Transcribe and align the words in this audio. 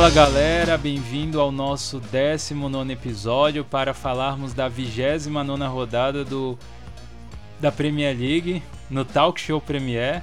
Fala 0.00 0.08
galera, 0.08 0.78
bem-vindo 0.78 1.38
ao 1.38 1.52
nosso 1.52 2.00
19 2.00 2.90
episódio 2.90 3.62
para 3.62 3.92
falarmos 3.92 4.54
da 4.54 4.66
29 4.66 5.62
rodada 5.64 6.24
do, 6.24 6.58
da 7.60 7.70
Premier 7.70 8.16
League 8.16 8.62
no 8.88 9.04
Talk 9.04 9.38
Show 9.38 9.60
Premier. 9.60 10.22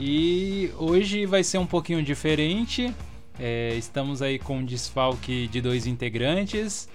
E 0.00 0.72
hoje 0.78 1.26
vai 1.26 1.44
ser 1.44 1.58
um 1.58 1.66
pouquinho 1.66 2.02
diferente. 2.02 2.90
É, 3.38 3.74
estamos 3.74 4.22
aí 4.22 4.38
com 4.38 4.60
um 4.60 4.64
desfalque 4.64 5.46
de 5.48 5.60
dois 5.60 5.86
integrantes, 5.86 6.88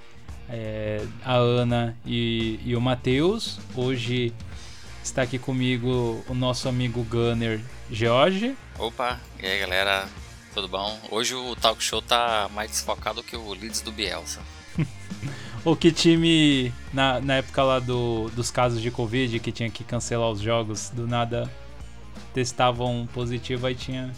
é, 0.50 1.06
a 1.24 1.36
Ana 1.36 1.96
e, 2.04 2.60
e 2.66 2.76
o 2.76 2.82
Matheus. 2.82 3.60
Hoje 3.76 4.34
está 5.04 5.22
aqui 5.22 5.38
comigo 5.38 6.26
o 6.28 6.34
nosso 6.34 6.68
amigo 6.68 7.04
Gunner 7.04 7.62
Jorge. 7.92 8.58
Opa, 8.80 9.20
e 9.40 9.46
aí 9.46 9.60
galera, 9.60 10.10
tudo 10.54 10.68
bom? 10.68 11.00
Hoje 11.10 11.34
o 11.34 11.56
talk 11.56 11.82
show 11.82 12.02
tá 12.02 12.50
mais 12.54 12.72
desfocado 12.72 13.24
que 13.24 13.36
o 13.36 13.54
Leeds 13.54 13.82
do 13.82 13.92
Bielsa. 13.92 14.42
o 15.64 15.76
que 15.76 15.92
time, 15.92 16.74
na, 16.94 17.20
na 17.20 17.36
época 17.36 17.64
lá 17.64 17.80
do, 17.80 18.30
dos 18.36 18.52
casos 18.52 18.82
de 18.82 18.92
Covid, 18.92 19.40
que 19.40 19.52
tinha 19.52 19.70
que 19.70 19.84
cancelar 19.84 20.30
os 20.30 20.42
jogos, 20.42 20.90
do 20.90 21.08
nada 21.08 21.50
testavam 22.34 23.08
positivo, 23.14 23.68
aí 23.68 23.76
tinha, 23.76 24.12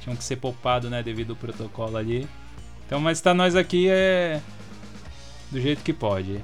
tinham 0.00 0.16
que 0.16 0.24
ser 0.24 0.36
poupado, 0.36 0.88
né, 0.88 1.02
devido 1.02 1.30
ao 1.30 1.36
protocolo 1.36 1.96
ali. 1.96 2.28
Então, 2.86 3.00
mas 3.00 3.20
tá 3.20 3.32
nós 3.32 3.56
aqui 3.56 3.88
é 3.88 4.40
do 5.50 5.60
jeito 5.60 5.82
que 5.82 5.92
pode. 5.92 6.42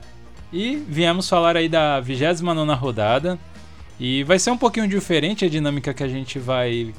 E 0.53 0.77
viemos 0.77 1.29
falar 1.29 1.57
aí 1.57 1.69
da 1.69 2.01
29 2.01 2.73
rodada. 2.75 3.39
E 3.99 4.25
vai 4.25 4.39
ser 4.39 4.51
um 4.51 4.57
pouquinho 4.57 4.89
diferente 4.89 5.45
a 5.45 5.49
dinâmica 5.49 5.93
que 5.93 6.03
a 6.03 6.09
gente 6.09 6.39
vai 6.39 6.95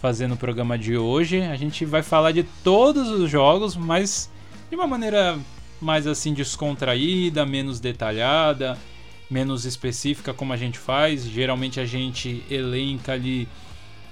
fazer 0.00 0.26
no 0.26 0.36
programa 0.36 0.78
de 0.78 0.96
hoje. 0.96 1.42
A 1.42 1.56
gente 1.56 1.84
vai 1.84 2.02
falar 2.02 2.32
de 2.32 2.42
todos 2.64 3.08
os 3.08 3.30
jogos, 3.30 3.76
mas 3.76 4.30
de 4.68 4.76
uma 4.76 4.86
maneira 4.86 5.38
mais 5.80 6.06
assim 6.06 6.34
descontraída, 6.34 7.46
menos 7.46 7.80
detalhada 7.80 8.78
menos 9.30 9.64
específica 9.64 10.34
como 10.34 10.52
a 10.52 10.56
gente 10.56 10.78
faz. 10.78 11.24
Geralmente 11.24 11.78
a 11.78 11.86
gente 11.86 12.44
elenca 12.50 13.12
ali 13.12 13.48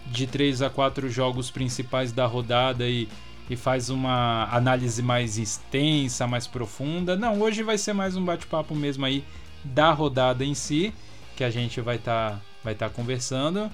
de 0.06 0.26
3 0.26 0.62
a 0.62 0.70
4 0.70 1.10
jogos 1.10 1.50
principais 1.50 2.12
da 2.12 2.24
rodada 2.24 2.88
e, 2.88 3.08
e 3.50 3.56
faz 3.56 3.90
uma 3.90 4.48
análise 4.50 5.02
mais 5.02 5.36
extensa, 5.36 6.26
mais 6.26 6.46
profunda. 6.46 7.16
Não, 7.16 7.40
hoje 7.40 7.62
vai 7.62 7.76
ser 7.76 7.92
mais 7.92 8.16
um 8.16 8.24
bate-papo 8.24 8.74
mesmo 8.74 9.04
aí 9.04 9.24
da 9.64 9.90
rodada 9.90 10.44
em 10.44 10.54
si, 10.54 10.94
que 11.36 11.42
a 11.42 11.50
gente 11.50 11.80
vai 11.80 11.96
estar 11.96 12.30
tá, 12.30 12.40
vai 12.62 12.74
tá 12.74 12.88
conversando. 12.88 13.68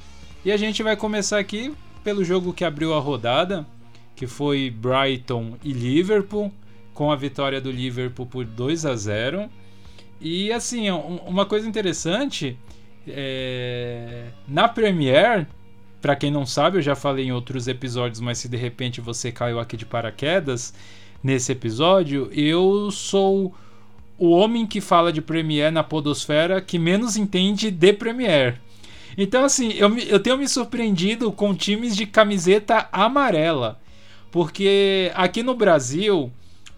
E 0.44 0.50
a 0.50 0.56
gente 0.56 0.82
vai 0.82 0.96
começar 0.96 1.38
aqui 1.38 1.72
pelo 2.04 2.22
jogo 2.22 2.52
que 2.52 2.64
abriu 2.64 2.94
a 2.94 3.00
rodada, 3.00 3.66
que 4.14 4.26
foi 4.26 4.70
Brighton 4.70 5.56
e 5.64 5.72
Liverpool, 5.72 6.52
com 6.92 7.10
a 7.10 7.16
vitória 7.16 7.60
do 7.60 7.70
Liverpool 7.70 8.26
por 8.26 8.44
2 8.44 8.86
a 8.86 8.94
0. 8.94 9.48
E 10.20 10.52
assim, 10.52 10.90
uma 10.90 11.46
coisa 11.46 11.66
interessante, 11.66 12.56
é... 13.08 14.26
na 14.46 14.68
Premiere, 14.68 15.46
para 16.00 16.14
quem 16.14 16.30
não 16.30 16.44
sabe, 16.44 16.78
eu 16.78 16.82
já 16.82 16.94
falei 16.94 17.26
em 17.26 17.32
outros 17.32 17.66
episódios, 17.66 18.20
mas 18.20 18.38
se 18.38 18.48
de 18.48 18.56
repente 18.56 19.00
você 19.00 19.32
caiu 19.32 19.58
aqui 19.58 19.76
de 19.76 19.86
paraquedas 19.86 20.74
nesse 21.22 21.50
episódio, 21.50 22.28
eu 22.32 22.90
sou 22.90 23.54
o 24.18 24.30
homem 24.30 24.66
que 24.66 24.80
fala 24.80 25.12
de 25.12 25.22
Premiere 25.22 25.74
na 25.74 25.82
Podosfera 25.82 26.60
que 26.60 26.78
menos 26.78 27.16
entende 27.16 27.70
de 27.70 27.92
Premiere. 27.94 28.56
Então, 29.16 29.44
assim, 29.44 29.72
eu, 29.72 29.96
eu 29.98 30.20
tenho 30.20 30.38
me 30.38 30.48
surpreendido 30.48 31.30
com 31.32 31.54
times 31.54 31.96
de 31.96 32.06
camiseta 32.06 32.88
amarela. 32.92 33.80
Porque 34.30 35.12
aqui 35.14 35.42
no 35.42 35.54
Brasil, 35.54 36.32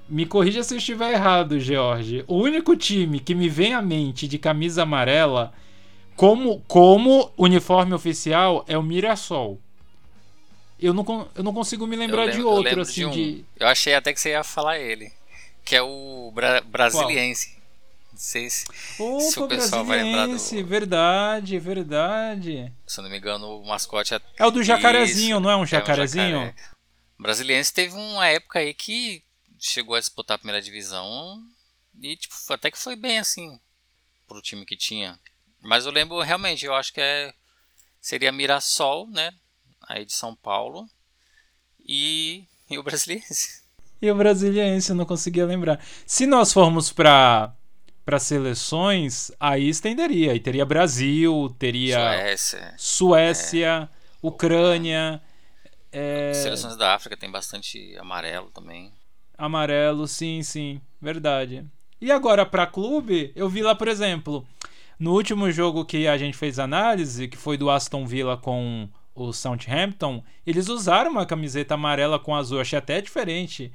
me 0.09 0.27
corrija 0.27 0.63
se 0.63 0.75
eu 0.75 0.79
estiver 0.79 1.13
errado, 1.13 1.59
George. 1.59 2.25
O 2.27 2.37
único 2.37 2.77
time 2.77 3.19
que 3.19 3.35
me 3.35 3.49
vem 3.49 3.75
à 3.75 3.83
mente 3.83 4.29
de 4.29 4.39
camisa 4.39 4.83
amarela 4.83 5.53
como, 6.15 6.63
como 6.69 7.31
uniforme 7.37 7.95
oficial 7.95 8.65
é 8.69 8.77
o 8.77 8.83
Mirassol. 8.83 9.59
Eu 10.79 10.93
não, 10.93 11.29
eu 11.35 11.43
não 11.43 11.55
consigo 11.55 11.87
me 11.87 11.97
lembrar 11.97 12.25
lembro, 12.25 12.37
de 12.37 12.43
outro, 12.43 12.81
assim. 12.83 13.01
De, 13.01 13.07
um. 13.07 13.11
de, 13.11 13.45
Eu 13.59 13.67
achei 13.67 13.95
até 13.95 14.13
que 14.13 14.21
você 14.21 14.31
ia 14.31 14.45
falar 14.45 14.79
ele. 14.79 15.11
Que 15.65 15.75
é 15.75 15.83
o 15.83 16.31
Bra 16.35 16.61
Brasiliense. 16.61 17.56
Não 18.16 18.21
sei 18.22 18.49
se, 18.49 18.65
Opa, 18.99 19.21
se 19.21 19.38
o 19.38 19.47
pessoal 19.47 19.84
vai 19.84 20.03
lembrar 20.03 20.27
do. 20.27 20.66
Verdade, 20.66 21.59
verdade. 21.59 22.72
Se 22.87 22.99
eu 22.99 23.03
não 23.03 23.10
me 23.10 23.19
engano, 23.19 23.60
o 23.60 23.66
mascote 23.66 24.15
é. 24.15 24.21
É 24.38 24.47
o 24.47 24.50
do 24.50 24.62
jacarezinho, 24.62 25.37
Isso, 25.37 25.41
não 25.41 25.50
é 25.50 25.56
um 25.59 25.66
jacarezinho? 25.66 26.25
É 26.25 26.28
um 26.28 26.47
jacaré. 26.47 26.54
O 27.19 27.22
Brasiliense 27.22 27.75
teve 27.75 27.94
uma 27.94 28.27
época 28.27 28.60
aí 28.60 28.72
que 28.72 29.22
chegou 29.59 29.94
a 29.94 30.00
disputar 30.00 30.37
a 30.37 30.38
primeira 30.38 30.62
divisão 30.62 31.47
e 32.00 32.16
tipo, 32.16 32.34
até 32.49 32.71
que 32.71 32.78
foi 32.78 32.97
bem 32.97 33.19
assim 33.19 33.60
pro 34.27 34.41
time 34.41 34.65
que 34.65 34.78
tinha. 34.78 35.21
Mas 35.60 35.84
eu 35.84 35.93
lembro 35.93 36.19
realmente, 36.22 36.65
eu 36.65 36.75
acho 36.75 36.94
que 36.94 37.00
é 37.03 37.34
seria 38.00 38.33
Mirassol, 38.33 39.10
né? 39.10 39.31
Aí 39.87 40.06
de 40.06 40.15
São 40.15 40.34
Paulo 40.34 40.88
e, 41.87 42.44
e 42.71 42.78
o 42.78 42.83
Brasiliense. 42.83 43.62
E 44.00 44.10
o 44.10 44.15
Brasiliense, 44.15 44.88
eu 44.88 44.97
não 44.97 45.04
conseguia 45.04 45.44
lembrar. 45.44 45.84
Se 46.06 46.25
nós 46.27 46.50
formos 46.50 46.91
para 46.91 47.56
para 48.06 48.21
seleções, 48.21 49.33
aí 49.41 49.69
estenderia. 49.69 50.31
Aí 50.31 50.39
teria 50.39 50.65
Brasil, 50.65 51.53
teria 51.59 51.97
Suécia, 51.97 52.75
Suécia 52.78 53.91
é, 53.93 53.97
Ucrânia. 54.22 55.21
É... 55.91 56.33
Seleções 56.33 56.77
da 56.77 56.95
África 56.95 57.16
tem 57.16 57.28
bastante 57.28 57.97
amarelo 57.99 58.49
também. 58.55 58.93
Amarelo, 59.37 60.06
sim, 60.06 60.41
sim, 60.45 60.81
verdade. 61.03 61.66
E 62.00 62.12
agora 62.12 62.47
para 62.47 62.65
clube, 62.65 63.33
eu 63.34 63.49
vi 63.49 63.61
lá, 63.61 63.75
por 63.75 63.89
exemplo, 63.89 64.47
no 65.00 65.12
último 65.12 65.50
jogo 65.50 65.84
que 65.84 66.06
a 66.06 66.16
gente 66.16 66.37
fez 66.37 66.61
análise, 66.61 67.27
que 67.27 67.37
foi 67.37 67.56
do 67.56 67.69
Aston 67.69 68.06
Villa 68.06 68.37
com 68.37 68.89
o 69.16 69.33
Southampton, 69.33 70.22
eles 70.47 70.69
usaram 70.69 71.11
uma 71.11 71.27
camiseta 71.27 71.75
amarela 71.75 72.21
com 72.21 72.37
azul, 72.37 72.61
achei 72.61 72.78
até 72.78 73.00
diferente. 73.00 73.72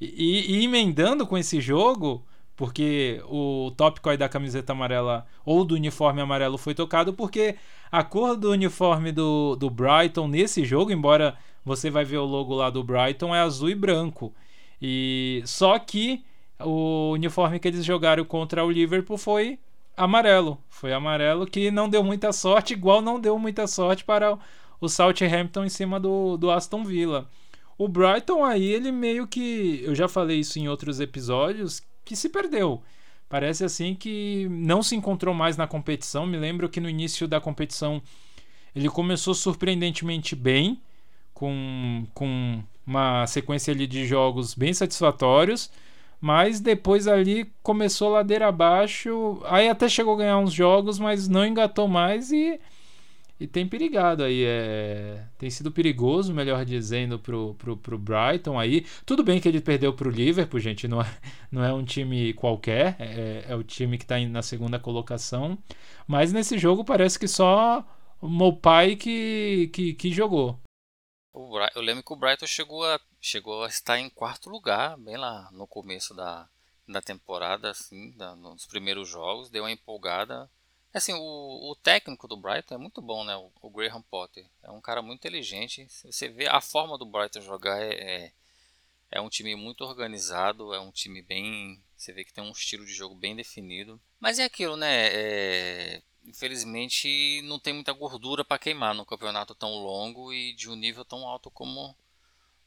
E, 0.00 0.58
e, 0.58 0.64
emendando 0.64 1.26
com 1.26 1.36
esse 1.36 1.60
jogo, 1.60 2.24
porque 2.56 3.22
o 3.28 3.70
tópico 3.76 4.08
aí 4.08 4.16
da 4.16 4.28
camiseta 4.28 4.72
amarela 4.72 5.26
ou 5.44 5.64
do 5.64 5.74
uniforme 5.74 6.20
amarelo 6.22 6.56
foi 6.56 6.74
tocado, 6.74 7.12
porque 7.12 7.56
a 7.92 8.02
cor 8.02 8.36
do 8.36 8.50
uniforme 8.50 9.12
do, 9.12 9.54
do 9.56 9.68
Brighton 9.68 10.26
nesse 10.26 10.64
jogo, 10.64 10.90
embora 10.90 11.36
você 11.64 11.90
vai 11.90 12.04
ver 12.04 12.18
o 12.18 12.24
logo 12.24 12.54
lá 12.54 12.70
do 12.70 12.82
Brighton, 12.82 13.34
é 13.34 13.40
azul 13.40 13.68
e 13.68 13.74
branco. 13.74 14.32
E 14.80 15.42
só 15.44 15.78
que 15.78 16.24
o 16.60 17.12
uniforme 17.12 17.58
que 17.58 17.68
eles 17.68 17.84
jogaram 17.84 18.24
contra 18.24 18.64
o 18.64 18.70
Liverpool 18.70 19.18
foi 19.18 19.58
amarelo. 19.96 20.58
Foi 20.68 20.92
amarelo 20.92 21.46
que 21.46 21.70
não 21.70 21.88
deu 21.88 22.02
muita 22.02 22.32
sorte, 22.32 22.72
igual 22.72 23.02
não 23.02 23.20
deu 23.20 23.38
muita 23.38 23.66
sorte 23.66 24.04
para 24.04 24.38
o 24.80 24.88
Southampton 24.88 25.64
em 25.64 25.68
cima 25.68 25.98
do, 25.98 26.36
do 26.36 26.50
Aston 26.50 26.84
Villa. 26.84 27.28
O 27.78 27.88
Brighton 27.88 28.44
aí, 28.44 28.64
ele 28.64 28.90
meio 28.90 29.26
que. 29.26 29.82
Eu 29.84 29.94
já 29.94 30.08
falei 30.08 30.40
isso 30.40 30.58
em 30.58 30.68
outros 30.68 30.98
episódios, 30.98 31.82
que 32.06 32.16
se 32.16 32.30
perdeu. 32.30 32.82
Parece 33.28 33.64
assim 33.64 33.94
que 33.94 34.46
não 34.48 34.82
se 34.82 34.94
encontrou 34.94 35.34
mais 35.34 35.56
na 35.56 35.66
competição. 35.66 36.26
Me 36.26 36.38
lembro 36.38 36.68
que 36.68 36.80
no 36.80 36.88
início 36.88 37.26
da 37.26 37.40
competição 37.40 38.00
ele 38.74 38.88
começou 38.88 39.34
surpreendentemente 39.34 40.36
bem, 40.36 40.80
com, 41.34 42.06
com 42.14 42.62
uma 42.86 43.26
sequência 43.26 43.72
ali 43.74 43.86
de 43.86 44.06
jogos 44.06 44.54
bem 44.54 44.72
satisfatórios, 44.72 45.70
mas 46.20 46.60
depois 46.60 47.08
ali 47.08 47.52
começou 47.62 48.10
ladeira 48.10 48.48
abaixo, 48.48 49.40
aí 49.44 49.68
até 49.68 49.88
chegou 49.88 50.14
a 50.14 50.18
ganhar 50.18 50.38
uns 50.38 50.52
jogos, 50.52 50.98
mas 50.98 51.26
não 51.28 51.44
engatou 51.44 51.88
mais 51.88 52.30
e, 52.30 52.60
e 53.38 53.46
tem 53.46 53.68
perigado 53.68 54.22
aí, 54.22 54.44
é, 54.44 55.26
tem 55.38 55.50
sido 55.50 55.70
perigoso, 55.70 56.32
melhor 56.32 56.64
dizendo, 56.64 57.18
pro, 57.18 57.54
pro, 57.54 57.76
pro 57.76 57.98
Brighton 57.98 58.58
aí. 58.58 58.86
Tudo 59.04 59.22
bem 59.22 59.40
que 59.40 59.48
ele 59.48 59.60
perdeu 59.60 59.92
pro 59.92 60.10
Liverpool, 60.10 60.58
gente, 60.58 60.88
não 60.88 61.00
é, 61.02 61.18
não 61.52 61.62
é 61.64 61.72
um 61.72 61.84
time 61.84 62.32
qualquer, 62.32 62.96
é, 62.98 63.44
é 63.48 63.54
o 63.54 63.62
time 63.62 63.98
que 63.98 64.04
está 64.04 64.18
na 64.20 64.42
segunda 64.42 64.78
colocação, 64.78 65.58
mas 66.06 66.32
nesse 66.32 66.58
jogo 66.58 66.84
parece 66.84 67.18
que 67.18 67.28
só 67.28 67.84
o 68.20 68.28
Mopai 68.28 68.96
que, 68.96 69.68
que, 69.72 69.94
que 69.94 70.12
jogou. 70.12 70.58
Eu 71.74 71.82
lembro 71.82 72.02
que 72.02 72.12
o 72.14 72.16
Brighton 72.16 72.46
chegou 72.46 72.82
a, 72.84 72.98
chegou 73.20 73.64
a 73.64 73.68
estar 73.68 73.98
em 73.98 74.08
quarto 74.08 74.48
lugar, 74.48 74.96
bem 74.96 75.18
lá 75.18 75.50
no 75.52 75.66
começo 75.66 76.14
da, 76.14 76.48
da 76.88 77.02
temporada, 77.02 77.70
assim, 77.70 78.12
da, 78.12 78.34
nos 78.34 78.64
primeiros 78.64 79.06
jogos, 79.08 79.50
deu 79.50 79.64
uma 79.64 79.70
empolgada. 79.70 80.50
Assim, 80.96 81.12
o, 81.12 81.72
o 81.72 81.76
técnico 81.76 82.26
do 82.26 82.38
Brighton 82.38 82.74
é 82.74 82.78
muito 82.78 83.02
bom, 83.02 83.22
né? 83.22 83.36
O, 83.36 83.52
o, 83.60 83.68
Graham 83.68 84.00
Potter. 84.00 84.46
É 84.62 84.70
um 84.70 84.80
cara 84.80 85.02
muito 85.02 85.18
inteligente. 85.20 85.86
Você 85.90 86.26
vê 86.26 86.46
a 86.46 86.58
forma 86.58 86.96
do 86.96 87.04
Brighton 87.04 87.42
jogar 87.42 87.82
é, 87.82 87.92
é, 87.92 88.32
é 89.10 89.20
um 89.20 89.28
time 89.28 89.54
muito 89.54 89.84
organizado, 89.84 90.72
é 90.72 90.80
um 90.80 90.90
time 90.90 91.20
bem. 91.20 91.84
Você 91.94 92.14
vê 92.14 92.24
que 92.24 92.32
tem 92.32 92.42
um 92.42 92.50
estilo 92.50 92.86
de 92.86 92.94
jogo 92.94 93.14
bem 93.14 93.36
definido. 93.36 94.00
Mas 94.18 94.38
é 94.38 94.44
aquilo, 94.44 94.74
né? 94.74 95.08
É, 95.12 96.02
infelizmente 96.24 97.42
não 97.42 97.58
tem 97.58 97.74
muita 97.74 97.92
gordura 97.92 98.42
para 98.42 98.58
queimar 98.58 98.94
no 98.94 99.04
campeonato 99.04 99.54
tão 99.54 99.74
longo 99.74 100.32
e 100.32 100.54
de 100.54 100.70
um 100.70 100.74
nível 100.74 101.04
tão 101.04 101.28
alto 101.28 101.50
como 101.50 101.94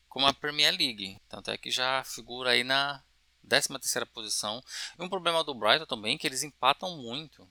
como 0.07 0.27
a 0.27 0.33
Premier 0.35 0.77
League. 0.77 1.19
Tanto 1.27 1.49
é 1.49 1.57
que 1.57 1.71
já 1.71 2.03
figura 2.03 2.51
aí 2.51 2.63
na 2.63 3.03
13 3.47 3.69
terceira 3.69 4.05
posição. 4.05 4.63
E 4.99 5.01
um 5.01 5.09
problema 5.09 5.43
do 5.43 5.55
Brighton 5.55 5.87
também 5.87 6.13
é 6.13 6.17
que 6.19 6.27
eles 6.27 6.43
empatam 6.43 6.95
muito. 6.95 7.49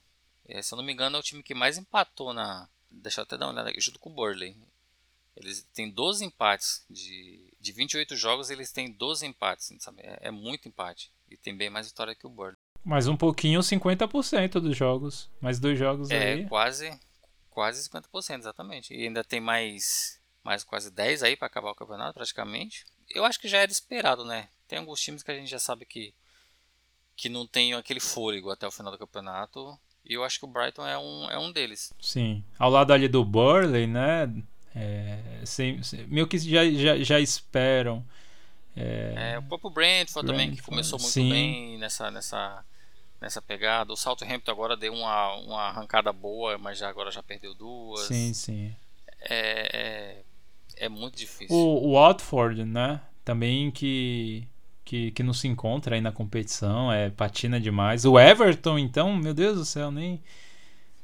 É, 0.49 0.61
se 0.61 0.73
eu 0.73 0.77
não 0.77 0.83
me 0.83 0.91
engano, 0.91 1.15
é 1.15 1.19
o 1.19 1.23
time 1.23 1.43
que 1.43 1.53
mais 1.53 1.77
empatou 1.77 2.33
na. 2.33 2.67
Deixa 2.89 3.21
eu 3.21 3.23
até 3.23 3.37
dar 3.37 3.45
uma 3.45 3.53
olhada 3.53 3.69
aqui, 3.69 3.79
junto 3.79 3.99
com 3.99 4.09
o 4.09 4.13
Burley. 4.13 4.57
Eles 5.35 5.63
têm 5.73 5.89
12 5.89 6.25
empates. 6.25 6.83
De, 6.89 7.53
de 7.59 7.71
28 7.71 8.15
jogos, 8.15 8.49
eles 8.49 8.71
têm 8.71 8.91
12 8.91 9.25
empates. 9.25 9.71
Sabe? 9.79 10.01
É, 10.01 10.19
é 10.23 10.31
muito 10.31 10.67
empate. 10.67 11.11
E 11.29 11.37
tem 11.37 11.55
bem 11.55 11.69
mais 11.69 11.87
vitória 11.87 12.15
que 12.15 12.25
o 12.25 12.29
Burley. 12.29 12.57
Mais 12.83 13.07
um 13.07 13.15
pouquinho, 13.15 13.59
50% 13.59 14.59
dos 14.59 14.75
jogos. 14.75 15.29
Mais 15.39 15.59
dois 15.59 15.77
jogos 15.77 16.09
é, 16.09 16.33
aí. 16.33 16.41
É, 16.41 16.45
quase, 16.45 16.99
quase 17.49 17.87
50%, 17.87 18.39
exatamente. 18.39 18.93
E 18.93 19.05
ainda 19.05 19.23
tem 19.23 19.39
mais, 19.39 20.19
mais 20.43 20.63
quase 20.63 20.89
10 20.89 21.23
aí 21.23 21.37
para 21.37 21.47
acabar 21.47 21.71
o 21.71 21.75
campeonato, 21.75 22.15
praticamente. 22.15 22.85
Eu 23.09 23.25
acho 23.25 23.39
que 23.39 23.47
já 23.47 23.59
era 23.59 23.71
esperado, 23.71 24.25
né? 24.25 24.49
Tem 24.67 24.79
alguns 24.79 25.01
times 25.01 25.21
que 25.21 25.31
a 25.31 25.35
gente 25.35 25.49
já 25.49 25.59
sabe 25.59 25.85
que, 25.85 26.13
que 27.15 27.29
não 27.29 27.45
tem 27.45 27.73
aquele 27.73 27.99
fôlego 27.99 28.49
até 28.49 28.65
o 28.65 28.71
final 28.71 28.91
do 28.91 28.97
campeonato. 28.97 29.77
E 30.05 30.13
eu 30.13 30.23
acho 30.23 30.39
que 30.39 30.45
o 30.45 30.49
Brighton 30.49 30.85
é 30.85 30.97
um, 30.97 31.29
é 31.29 31.37
um 31.37 31.51
deles. 31.51 31.93
Sim. 32.01 32.43
Ao 32.57 32.69
lado 32.69 32.91
ali 32.91 33.07
do 33.07 33.23
Burley, 33.23 33.85
né? 33.85 34.31
É, 34.75 35.41
sem, 35.45 35.81
sem, 35.83 36.05
meio 36.07 36.27
que 36.27 36.37
já, 36.37 36.69
já, 36.71 36.97
já 36.97 37.19
esperam. 37.19 38.05
É... 38.75 39.33
é 39.33 39.39
o 39.39 39.43
próprio 39.43 39.69
Brentford, 39.69 40.25
Brentford 40.25 40.27
também, 40.27 40.55
que 40.55 40.61
começou 40.61 40.99
muito 40.99 41.11
sim. 41.11 41.29
bem 41.29 41.77
nessa, 41.77 42.09
nessa, 42.09 42.63
nessa 43.19 43.41
pegada. 43.41 43.91
O 43.91 43.97
Southampton 43.97 44.51
agora 44.51 44.77
deu 44.77 44.93
uma, 44.93 45.33
uma 45.35 45.61
arrancada 45.63 46.13
boa, 46.13 46.57
mas 46.57 46.77
já 46.77 46.89
agora 46.89 47.11
já 47.11 47.21
perdeu 47.21 47.53
duas. 47.53 48.07
Sim, 48.07 48.33
sim. 48.33 48.75
É, 49.21 50.23
é, 50.79 50.85
é 50.85 50.89
muito 50.89 51.17
difícil. 51.17 51.55
O, 51.55 51.89
o 51.89 51.93
Watford, 51.93 52.63
né? 52.63 53.01
Também 53.25 53.69
que, 53.69 54.47
que, 54.89 55.11
que 55.11 55.21
não 55.21 55.33
se 55.33 55.47
encontra 55.47 55.95
aí 55.95 56.01
na 56.01 56.11
competição, 56.11 56.91
é 56.91 57.11
patina 57.11 57.61
demais. 57.61 58.05
O 58.05 58.19
Everton, 58.19 58.79
então, 58.79 59.15
meu 59.15 59.35
Deus 59.35 59.55
do 59.55 59.63
céu, 59.63 59.91
nem. 59.91 60.19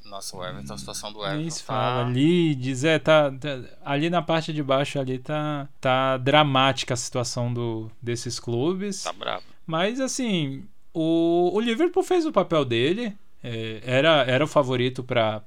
Nossa, 0.03 0.35
o 0.35 0.43
Everton, 0.43 0.73
a 0.73 0.77
situação 0.79 1.13
do 1.13 1.19
Everton. 1.19 1.41
Nem 1.41 1.49
se 1.51 1.59
tá... 1.59 1.65
fala. 1.65 2.07
Ali, 2.07 2.55
dizer, 2.55 2.99
tá, 3.01 3.29
tá, 3.29 3.61
ali 3.85 4.09
na 4.09 4.23
parte 4.23 4.51
de 4.51 4.63
baixo 4.63 4.99
ali 4.99 5.19
tá, 5.19 5.69
tá 5.79 6.17
dramática 6.17 6.95
a 6.95 6.97
situação 6.97 7.53
do, 7.53 7.91
desses 8.01 8.39
clubes. 8.39 9.03
Tá 9.03 9.13
bravo. 9.13 9.45
Mas 9.67 9.99
assim, 9.99 10.67
o, 10.91 11.51
o 11.53 11.59
Liverpool 11.59 12.01
fez 12.01 12.25
o 12.25 12.31
papel 12.31 12.65
dele. 12.65 13.15
É, 13.43 13.81
era, 13.83 14.23
era 14.23 14.43
o 14.43 14.47
favorito 14.47 15.03
para 15.03 15.45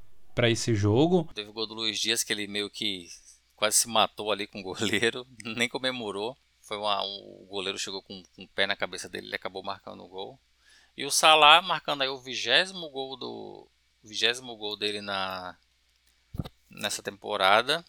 esse 0.49 0.77
jogo. 0.77 1.29
Teve 1.35 1.51
o 1.51 1.53
gol 1.53 1.67
do 1.67 1.75
Luiz 1.75 1.99
Dias 1.99 2.23
que 2.23 2.33
ele 2.33 2.47
meio 2.47 2.71
que 2.71 3.09
quase 3.57 3.79
se 3.79 3.89
matou 3.89 4.31
ali 4.31 4.47
com 4.47 4.61
o 4.61 4.63
goleiro, 4.63 5.27
nem 5.57 5.69
comemorou. 5.69 6.37
Foi 6.69 6.77
uma, 6.77 7.03
um, 7.03 7.43
o 7.43 7.47
goleiro 7.49 7.79
chegou 7.79 8.03
com, 8.03 8.23
com 8.37 8.43
o 8.43 8.49
pé 8.49 8.67
na 8.67 8.77
cabeça 8.77 9.09
dele, 9.09 9.29
ele 9.29 9.37
acabou 9.37 9.63
marcando 9.63 10.05
o 10.05 10.09
gol. 10.09 10.39
E 10.95 11.07
o 11.07 11.11
Salah 11.11 11.63
marcando 11.63 12.03
aí 12.03 12.09
o 12.09 12.19
vigésimo 12.19 12.91
gol 12.91 13.17
do 13.17 13.67
vigésimo 14.05 14.55
gol 14.55 14.77
dele 14.77 15.01
na 15.01 15.57
nessa 16.69 17.03
temporada, 17.03 17.83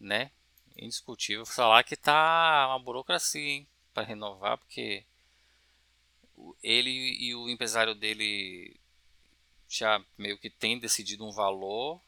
né? 0.00 0.30
Indiscutível. 0.74 1.42
O 1.42 1.46
Salah 1.46 1.84
que 1.84 1.94
tá 1.94 2.66
uma 2.68 2.78
burocracia, 2.78 3.66
para 3.92 4.06
renovar, 4.06 4.56
porque 4.56 5.04
ele 6.62 6.90
e 6.90 7.34
o 7.34 7.50
empresário 7.50 7.94
dele 7.94 8.74
já 9.68 10.02
meio 10.16 10.38
que 10.38 10.48
tem 10.48 10.78
decidido 10.78 11.26
um 11.26 11.30
valor 11.30 12.00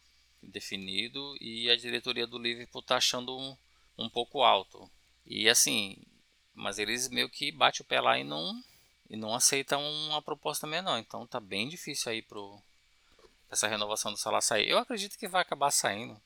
definido 0.42 1.36
e 1.42 1.68
a 1.70 1.76
diretoria 1.76 2.26
do 2.26 2.38
Liverpool 2.38 2.80
está 2.80 2.96
achando 2.96 3.36
um, 3.36 3.54
um 3.98 4.08
pouco 4.08 4.42
alto. 4.42 4.90
E 5.26 5.48
assim, 5.48 5.96
mas 6.54 6.78
eles 6.78 7.08
meio 7.08 7.28
que 7.28 7.50
bate 7.52 7.82
o 7.82 7.84
pé 7.84 8.00
lá 8.00 8.18
e 8.18 8.24
não 8.24 8.62
e 9.08 9.16
não 9.16 9.34
aceitam 9.34 9.82
uma 10.08 10.22
proposta 10.22 10.66
menor. 10.66 10.98
Então 10.98 11.26
tá 11.26 11.40
bem 11.40 11.68
difícil 11.68 12.12
aí 12.12 12.22
pro 12.22 12.60
essa 13.50 13.68
renovação 13.68 14.12
do 14.12 14.18
Salah 14.18 14.40
sair. 14.40 14.68
Eu 14.68 14.78
acredito 14.78 15.18
que 15.18 15.28
vai 15.28 15.42
acabar 15.42 15.70
saindo. 15.70 16.20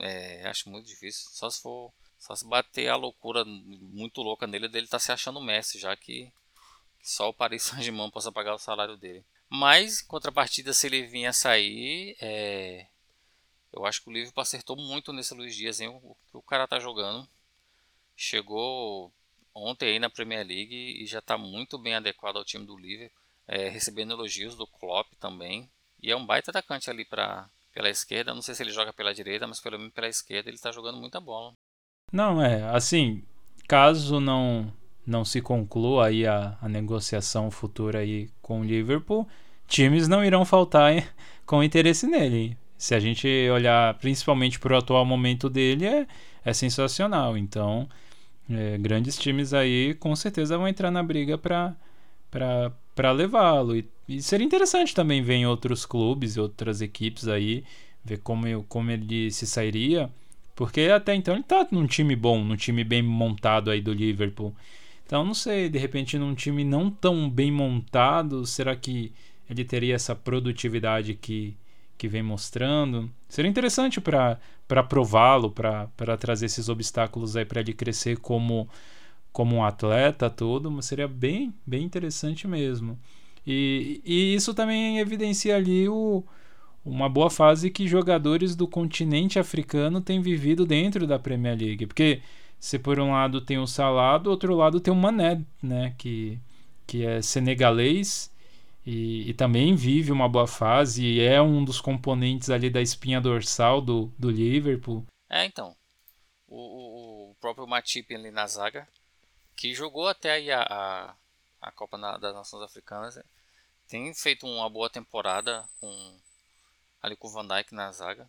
É, 0.00 0.46
acho 0.46 0.68
muito 0.70 0.86
difícil. 0.86 1.30
Só 1.30 1.48
se 1.50 1.60
for 1.60 1.92
só 2.18 2.36
se 2.36 2.46
bater 2.46 2.88
a 2.88 2.94
loucura 2.94 3.44
muito 3.44 4.22
louca 4.22 4.46
nele 4.46 4.68
dele 4.68 4.86
tá 4.86 4.98
se 4.98 5.10
achando 5.10 5.40
Messi, 5.40 5.78
já 5.78 5.96
que 5.96 6.32
que 7.02 7.10
só 7.10 7.28
o 7.28 7.34
Paris 7.34 7.64
Saint-Germain 7.64 8.10
possa 8.10 8.30
pagar 8.30 8.54
o 8.54 8.58
salário 8.58 8.96
dele. 8.96 9.24
Mas, 9.50 10.00
em 10.00 10.06
contrapartida, 10.06 10.72
se 10.72 10.86
ele 10.86 11.02
vinha 11.02 11.32
sair, 11.32 12.16
é... 12.20 12.86
eu 13.72 13.84
acho 13.84 14.00
que 14.02 14.08
o 14.08 14.12
Liverpool 14.12 14.40
acertou 14.40 14.76
muito 14.76 15.12
nesse 15.12 15.34
Luiz 15.34 15.54
Dias, 15.54 15.80
hein? 15.80 15.88
o 15.88 16.16
que 16.30 16.36
o 16.36 16.42
cara 16.42 16.66
tá 16.66 16.78
jogando. 16.78 17.28
Chegou 18.16 19.12
ontem 19.54 19.90
aí 19.90 19.98
na 19.98 20.10
Premier 20.10 20.46
League 20.46 21.02
e 21.02 21.06
já 21.06 21.18
está 21.18 21.36
muito 21.36 21.78
bem 21.78 21.94
adequado 21.94 22.36
ao 22.36 22.44
time 22.44 22.64
do 22.64 22.76
Liverpool, 22.76 23.20
é, 23.46 23.68
recebendo 23.68 24.12
elogios 24.12 24.56
do 24.56 24.66
Klopp 24.66 25.08
também. 25.18 25.68
E 26.02 26.10
é 26.10 26.16
um 26.16 26.26
baita 26.26 26.50
atacante 26.50 26.90
ali 26.90 27.04
pra, 27.04 27.48
pela 27.72 27.88
esquerda. 27.88 28.34
Não 28.34 28.42
sei 28.42 28.54
se 28.54 28.62
ele 28.62 28.72
joga 28.72 28.92
pela 28.92 29.14
direita, 29.14 29.46
mas 29.46 29.60
pelo 29.60 29.78
menos 29.78 29.94
pela 29.94 30.08
esquerda 30.08 30.48
ele 30.48 30.56
está 30.56 30.72
jogando 30.72 30.98
muita 30.98 31.20
bola. 31.20 31.52
Não, 32.12 32.42
é, 32.42 32.62
assim, 32.70 33.24
caso 33.68 34.20
não 34.20 34.72
não 35.04 35.24
se 35.24 35.40
conclua 35.40 36.06
aí 36.06 36.26
a, 36.26 36.56
a 36.60 36.68
negociação 36.68 37.50
futura 37.50 37.98
aí 37.98 38.30
com 38.40 38.60
o 38.60 38.64
Liverpool, 38.64 39.28
times 39.66 40.06
não 40.06 40.24
irão 40.24 40.44
faltar 40.44 40.92
hein, 40.92 41.04
com 41.44 41.62
interesse 41.62 42.06
nele. 42.06 42.56
Se 42.78 42.94
a 42.94 43.00
gente 43.00 43.28
olhar 43.50 43.94
principalmente 43.98 44.58
para 44.58 44.74
o 44.74 44.76
atual 44.76 45.04
momento 45.04 45.48
dele, 45.48 45.86
é, 45.86 46.06
é 46.44 46.52
sensacional. 46.52 47.36
Então, 47.36 47.88
é, 48.50 48.76
grandes 48.78 49.18
times 49.18 49.54
aí 49.54 49.94
com 49.94 50.14
certeza 50.16 50.56
vão 50.56 50.68
entrar 50.68 50.90
na 50.90 51.02
briga 51.02 51.38
para 51.38 53.12
levá-lo. 53.12 53.76
E, 53.76 53.88
e 54.08 54.22
seria 54.22 54.46
interessante 54.46 54.94
também 54.94 55.22
ver 55.22 55.34
em 55.34 55.46
outros 55.46 55.86
clubes 55.86 56.36
e 56.36 56.40
outras 56.40 56.80
equipes 56.80 57.28
aí, 57.28 57.64
ver 58.04 58.18
como, 58.18 58.46
eu, 58.46 58.64
como 58.68 58.90
ele 58.90 59.30
se 59.30 59.46
sairia. 59.46 60.10
Porque 60.54 60.82
até 60.82 61.14
então 61.14 61.34
ele 61.34 61.42
está 61.42 61.66
num 61.70 61.86
time 61.86 62.14
bom, 62.14 62.44
num 62.44 62.56
time 62.56 62.84
bem 62.84 63.02
montado 63.02 63.70
aí 63.70 63.80
do 63.80 63.92
Liverpool. 63.92 64.54
Então, 65.06 65.24
não 65.24 65.34
sei, 65.34 65.68
de 65.68 65.78
repente 65.78 66.18
num 66.18 66.34
time 66.34 66.64
não 66.64 66.90
tão 66.90 67.28
bem 67.28 67.50
montado, 67.50 68.46
será 68.46 68.74
que 68.74 69.12
ele 69.48 69.64
teria 69.64 69.94
essa 69.94 70.14
produtividade 70.14 71.14
que, 71.14 71.54
que 71.98 72.08
vem 72.08 72.22
mostrando? 72.22 73.10
Seria 73.28 73.50
interessante 73.50 74.00
para 74.00 74.38
prová-lo, 74.80 75.50
para 75.50 76.16
trazer 76.16 76.46
esses 76.46 76.68
obstáculos 76.68 77.36
aí 77.36 77.44
para 77.44 77.60
ele 77.60 77.72
crescer 77.72 78.18
como, 78.18 78.68
como 79.32 79.56
um 79.56 79.64
atleta 79.64 80.30
todo, 80.30 80.70
mas 80.70 80.86
seria 80.86 81.08
bem, 81.08 81.52
bem 81.66 81.82
interessante 81.82 82.46
mesmo. 82.46 82.96
E, 83.44 84.00
e 84.04 84.34
isso 84.36 84.54
também 84.54 85.00
evidencia 85.00 85.56
ali 85.56 85.88
o, 85.88 86.24
uma 86.84 87.08
boa 87.08 87.28
fase 87.28 87.70
que 87.70 87.88
jogadores 87.88 88.54
do 88.56 88.68
continente 88.68 89.38
africano 89.38 90.00
têm 90.00 90.20
vivido 90.20 90.64
dentro 90.64 91.06
da 91.06 91.18
Premier 91.18 91.58
League, 91.58 91.86
porque 91.86 92.22
se 92.58 92.78
por 92.78 93.00
um 93.00 93.10
lado 93.10 93.40
tem 93.40 93.58
o 93.58 93.66
Salah, 93.66 94.18
do 94.18 94.30
outro 94.30 94.54
lado 94.54 94.78
tem 94.78 94.94
o 94.94 94.96
Mané, 94.96 95.42
né, 95.60 95.94
que, 95.98 96.38
que 96.86 97.04
é 97.04 97.20
senegalês 97.20 98.31
e, 98.84 99.30
e, 99.30 99.34
também 99.34 99.76
vive 99.76 100.10
uma 100.10 100.28
boa 100.28 100.46
fase 100.46 101.04
e 101.04 101.20
é 101.20 101.40
um 101.40 101.64
dos 101.64 101.80
componentes 101.80 102.50
ali 102.50 102.68
da 102.68 102.80
espinha 102.80 103.20
dorsal 103.20 103.80
do, 103.80 104.12
do 104.18 104.30
Liverpool. 104.30 105.06
É, 105.30 105.44
então. 105.44 105.76
O, 106.48 107.30
o 107.30 107.34
próprio 107.36 107.66
Matip 107.66 108.14
ali 108.14 108.30
na 108.30 108.46
zaga, 108.46 108.86
que 109.56 109.74
jogou 109.74 110.08
até 110.08 110.32
aí 110.32 110.50
a, 110.50 110.62
a, 110.62 111.14
a 111.60 111.72
Copa 111.72 111.96
na, 111.96 112.18
das 112.18 112.34
Nações 112.34 112.62
Africanas, 112.62 113.18
tem 113.88 114.12
feito 114.14 114.46
uma 114.46 114.68
boa 114.68 114.90
temporada 114.90 115.68
com 115.80 116.18
ali 117.00 117.16
com 117.16 117.28
o 117.28 117.30
Van 117.30 117.46
Dijk 117.46 117.74
na 117.74 117.90
zaga. 117.92 118.28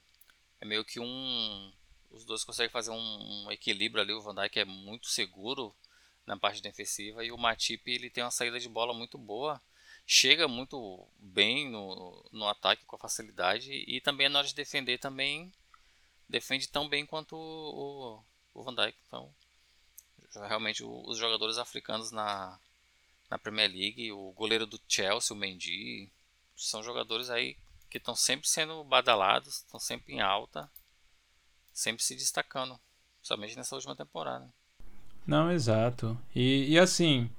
É 0.59 0.65
meio 0.65 0.85
que 0.85 0.99
um 0.99 1.71
os 2.11 2.23
dois 2.25 2.43
conseguem 2.43 2.71
fazer 2.71 2.91
um, 2.91 2.95
um, 3.45 3.51
equilíbrio 3.51 4.01
ali. 4.01 4.13
O 4.13 4.21
Van 4.21 4.35
Dijk 4.35 4.59
é 4.59 4.65
muito 4.65 5.07
seguro 5.07 5.75
na 6.25 6.37
parte 6.37 6.61
defensiva 6.61 7.25
e 7.25 7.31
o 7.31 7.37
Matip 7.37 7.89
ele 7.89 8.09
tem 8.09 8.23
uma 8.23 8.31
saída 8.31 8.59
de 8.59 8.69
bola 8.69 8.93
muito 8.93 9.17
boa. 9.17 9.61
Chega 10.05 10.47
muito 10.47 11.07
bem 11.17 11.69
no, 11.69 12.25
no 12.31 12.47
ataque 12.47 12.85
com 12.85 12.97
facilidade 12.97 13.71
e 13.87 14.01
também 14.01 14.29
na 14.29 14.39
hora 14.39 14.47
de 14.47 14.53
defender 14.53 14.97
também 14.97 15.51
defende 16.27 16.67
tão 16.67 16.89
bem 16.89 17.05
quanto 17.05 17.35
o, 17.35 18.23
o, 18.53 18.59
o 18.59 18.63
Van 18.63 18.75
Dijk. 18.75 18.97
Então, 19.07 19.33
realmente 20.47 20.83
os 20.83 21.17
jogadores 21.17 21.57
africanos 21.57 22.11
na, 22.11 22.59
na 23.29 23.37
Premier 23.37 23.71
League, 23.71 24.11
o 24.11 24.31
goleiro 24.33 24.65
do 24.65 24.79
Chelsea, 24.87 25.35
o 25.35 25.39
Mendy, 25.39 26.09
são 26.55 26.83
jogadores 26.83 27.29
aí 27.29 27.55
que 27.89 27.97
estão 27.97 28.15
sempre 28.15 28.47
sendo 28.47 28.83
badalados, 28.83 29.57
estão 29.57 29.79
sempre 29.79 30.13
em 30.13 30.21
alta 30.21 30.69
sempre 31.73 32.03
se 32.03 32.15
destacando, 32.15 32.79
somente 33.21 33.57
nessa 33.57 33.75
última 33.75 33.95
temporada. 33.95 34.47
Não, 35.25 35.51
exato. 35.51 36.17
E, 36.35 36.69
e 36.69 36.79
assim, 36.79 37.29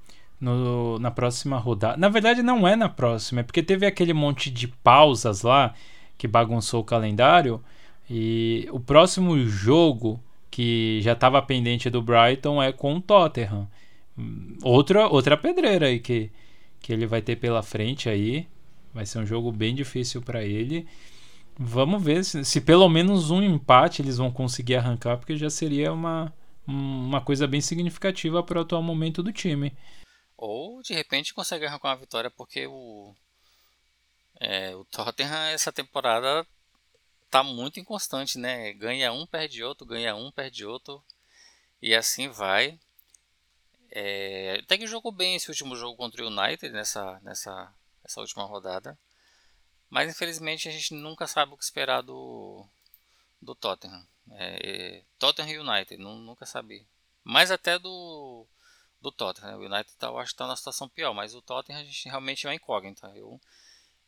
no, 0.44 0.98
na 0.98 1.10
próxima 1.10 1.58
rodada. 1.58 1.96
Na 1.96 2.08
verdade, 2.08 2.42
não 2.42 2.68
é 2.68 2.76
na 2.76 2.88
próxima, 2.88 3.40
é 3.40 3.42
porque 3.42 3.62
teve 3.62 3.86
aquele 3.86 4.12
monte 4.12 4.50
de 4.50 4.68
pausas 4.68 5.42
lá 5.42 5.74
que 6.18 6.28
bagunçou 6.28 6.80
o 6.82 6.84
calendário. 6.84 7.62
E 8.08 8.68
o 8.70 8.78
próximo 8.78 9.38
jogo 9.46 10.20
que 10.50 11.00
já 11.02 11.12
estava 11.12 11.40
pendente 11.40 11.88
do 11.88 12.02
Brighton 12.02 12.62
é 12.62 12.70
com 12.72 12.96
o 12.96 13.00
Tottenham. 13.00 13.66
Outra, 14.62 15.08
outra 15.08 15.36
pedreira 15.36 15.86
aí 15.86 15.98
que, 15.98 16.30
que 16.80 16.92
ele 16.92 17.06
vai 17.06 17.22
ter 17.22 17.36
pela 17.36 17.62
frente 17.62 18.08
aí. 18.08 18.46
Vai 18.92 19.06
ser 19.06 19.18
um 19.18 19.26
jogo 19.26 19.50
bem 19.50 19.74
difícil 19.74 20.22
para 20.22 20.44
ele. 20.44 20.86
Vamos 21.58 22.02
ver 22.02 22.24
se, 22.24 22.44
se, 22.44 22.60
pelo 22.60 22.88
menos 22.88 23.30
um 23.30 23.42
empate 23.42 24.02
eles 24.02 24.18
vão 24.18 24.30
conseguir 24.30 24.76
arrancar, 24.76 25.16
porque 25.16 25.36
já 25.36 25.48
seria 25.48 25.92
uma, 25.92 26.32
uma 26.66 27.20
coisa 27.20 27.46
bem 27.46 27.60
significativa 27.60 28.42
para 28.42 28.58
o 28.58 28.62
atual 28.62 28.82
momento 28.82 29.22
do 29.22 29.32
time. 29.32 29.72
Ou 30.46 30.82
de 30.82 30.92
repente 30.92 31.32
consegue 31.32 31.64
arrancar 31.64 31.88
uma 31.88 31.96
vitória, 31.96 32.30
porque 32.30 32.66
o, 32.66 33.16
é, 34.38 34.76
o 34.76 34.84
Tottenham 34.84 35.46
essa 35.46 35.72
temporada 35.72 36.46
tá 37.30 37.42
muito 37.42 37.80
inconstante, 37.80 38.38
né? 38.38 38.74
Ganha 38.74 39.10
um, 39.10 39.26
perde 39.26 39.64
outro, 39.64 39.86
ganha 39.86 40.14
um, 40.14 40.30
perde 40.30 40.66
outro. 40.66 41.02
E 41.80 41.94
assim 41.94 42.28
vai. 42.28 42.78
É, 43.90 44.58
até 44.62 44.76
que 44.76 44.86
jogou 44.86 45.10
bem 45.10 45.34
esse 45.34 45.48
último 45.48 45.74
jogo 45.76 45.96
contra 45.96 46.22
o 46.22 46.28
United 46.28 46.68
nessa, 46.74 47.18
nessa, 47.20 47.74
nessa 48.02 48.20
última 48.20 48.44
rodada. 48.44 48.98
Mas 49.88 50.10
infelizmente 50.10 50.68
a 50.68 50.72
gente 50.72 50.92
nunca 50.92 51.26
sabe 51.26 51.54
o 51.54 51.56
que 51.56 51.64
esperar 51.64 52.02
do, 52.02 52.66
do 53.40 53.54
Tottenham. 53.54 54.06
É, 54.32 55.02
Tottenham 55.18 55.50
e 55.50 55.58
United, 55.58 55.96
nunca 56.02 56.44
sabe. 56.44 56.86
Mas 57.24 57.50
até 57.50 57.78
do, 57.78 58.46
do 59.04 59.12
Tottenham. 59.12 59.50
Né? 59.50 59.56
O 59.56 59.70
United 59.70 59.94
tá, 59.98 60.08
eu 60.08 60.18
acho 60.18 60.30
que 60.30 60.34
está 60.34 60.46
na 60.46 60.56
situação 60.56 60.88
pior, 60.88 61.14
mas 61.14 61.34
o 61.34 61.42
Tottenham 61.42 61.80
a 61.80 61.84
gente 61.84 62.08
realmente 62.08 62.46
é 62.46 62.48
uma 62.48 62.54
incógnita. 62.56 63.12
Eu, 63.14 63.40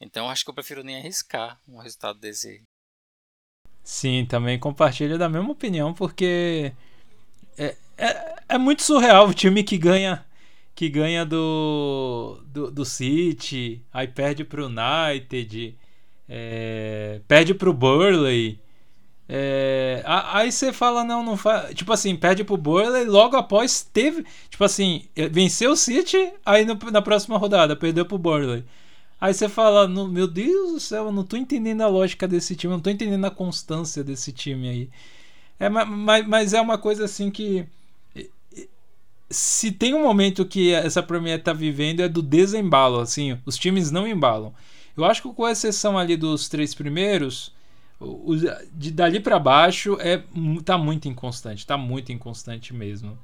então 0.00 0.28
acho 0.28 0.44
que 0.44 0.50
eu 0.50 0.54
prefiro 0.54 0.82
nem 0.82 0.96
arriscar 0.96 1.60
um 1.68 1.78
resultado 1.78 2.18
desse. 2.18 2.62
Sim, 3.84 4.26
também 4.26 4.58
compartilho 4.58 5.18
da 5.18 5.28
mesma 5.28 5.52
opinião, 5.52 5.94
porque 5.94 6.72
é, 7.56 7.76
é, 7.96 8.36
é 8.48 8.58
muito 8.58 8.82
surreal 8.82 9.28
o 9.28 9.34
time 9.34 9.62
que 9.62 9.78
ganha 9.78 10.24
que 10.74 10.90
ganha 10.90 11.24
do, 11.24 12.38
do, 12.48 12.70
do 12.70 12.84
City, 12.84 13.82
aí 13.90 14.06
perde 14.06 14.44
pro 14.44 14.66
United, 14.66 15.74
é, 16.28 17.22
perde 17.26 17.54
pro 17.54 17.72
Burley. 17.72 18.60
É, 19.28 20.02
aí 20.06 20.52
você 20.52 20.72
fala, 20.72 21.02
não, 21.02 21.22
não 21.22 21.36
faz. 21.36 21.74
Tipo 21.74 21.92
assim, 21.92 22.14
perde 22.16 22.44
pro 22.44 22.56
Burley, 22.56 23.04
logo 23.04 23.36
após 23.36 23.82
teve. 23.82 24.24
Tipo 24.48 24.64
assim, 24.64 25.04
venceu 25.30 25.72
o 25.72 25.76
City, 25.76 26.32
aí 26.44 26.64
no, 26.64 26.74
na 26.90 27.02
próxima 27.02 27.36
rodada 27.36 27.74
perdeu 27.76 28.06
pro 28.06 28.18
Burley. 28.18 28.64
Aí 29.20 29.32
você 29.32 29.48
fala, 29.48 29.88
meu 29.88 30.28
Deus 30.28 30.72
do 30.72 30.80
céu, 30.80 31.06
eu 31.06 31.12
não 31.12 31.24
tô 31.24 31.36
entendendo 31.36 31.80
a 31.80 31.88
lógica 31.88 32.28
desse 32.28 32.54
time, 32.54 32.72
eu 32.72 32.76
não 32.76 32.82
tô 32.82 32.90
entendendo 32.90 33.24
a 33.24 33.30
constância 33.30 34.04
desse 34.04 34.30
time 34.30 34.68
aí. 34.68 34.90
É, 35.58 35.68
mas, 35.68 36.26
mas 36.26 36.52
é 36.52 36.60
uma 36.60 36.76
coisa 36.76 37.06
assim 37.06 37.30
que 37.30 37.66
se 39.28 39.72
tem 39.72 39.94
um 39.94 40.02
momento 40.02 40.46
que 40.46 40.72
essa 40.72 41.02
Premier 41.02 41.42
tá 41.42 41.52
vivendo 41.52 42.00
é 42.00 42.08
do 42.08 42.22
desembalo, 42.22 43.00
assim, 43.00 43.38
os 43.44 43.56
times 43.56 43.90
não 43.90 44.06
embalam. 44.06 44.54
Eu 44.96 45.04
acho 45.04 45.22
que 45.22 45.32
com 45.32 45.48
exceção 45.48 45.98
ali 45.98 46.16
dos 46.16 46.48
três 46.48 46.74
primeiros, 46.74 47.52
de 48.72 48.90
dali 48.90 49.20
para 49.20 49.38
baixo 49.38 49.96
é 50.00 50.22
tá 50.64 50.76
muito 50.76 51.08
inconstante, 51.08 51.66
tá 51.66 51.78
muito 51.78 52.12
inconstante 52.12 52.74
mesmo. 52.74 53.18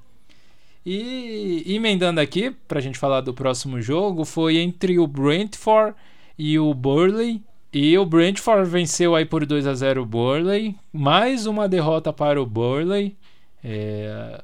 E 0.84 1.62
emendando 1.66 2.20
aqui 2.20 2.50
pra 2.66 2.80
gente 2.80 2.98
falar 2.98 3.20
do 3.20 3.32
próximo 3.32 3.80
jogo, 3.80 4.24
foi 4.24 4.58
entre 4.58 4.98
o 4.98 5.06
Brentford 5.06 5.94
e 6.36 6.58
o 6.58 6.72
Burley. 6.74 7.42
E 7.72 7.96
o 7.96 8.04
Brentford 8.04 8.68
venceu 8.68 9.14
aí 9.14 9.24
por 9.24 9.46
2 9.46 9.66
a 9.66 9.74
0 9.74 10.02
o 10.02 10.06
Burley. 10.06 10.74
Mais 10.92 11.46
uma 11.46 11.68
derrota 11.68 12.12
para 12.12 12.42
o 12.42 12.44
Burley. 12.44 13.16
É, 13.64 14.42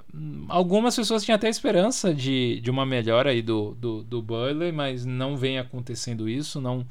algumas 0.49 0.95
pessoas 0.95 1.25
tinham 1.25 1.35
até 1.35 1.49
esperança 1.49 2.15
de, 2.15 2.61
de 2.61 2.71
uma 2.71 2.87
melhora 2.87 3.31
aí 3.31 3.43
do, 3.43 3.75
do, 3.75 4.05
do 4.05 4.23
Burley, 4.23 4.71
mas 4.71 5.05
não 5.05 5.37
vem 5.37 5.59
acontecendo 5.59 6.29
isso. 6.29 6.61
não 6.61 6.87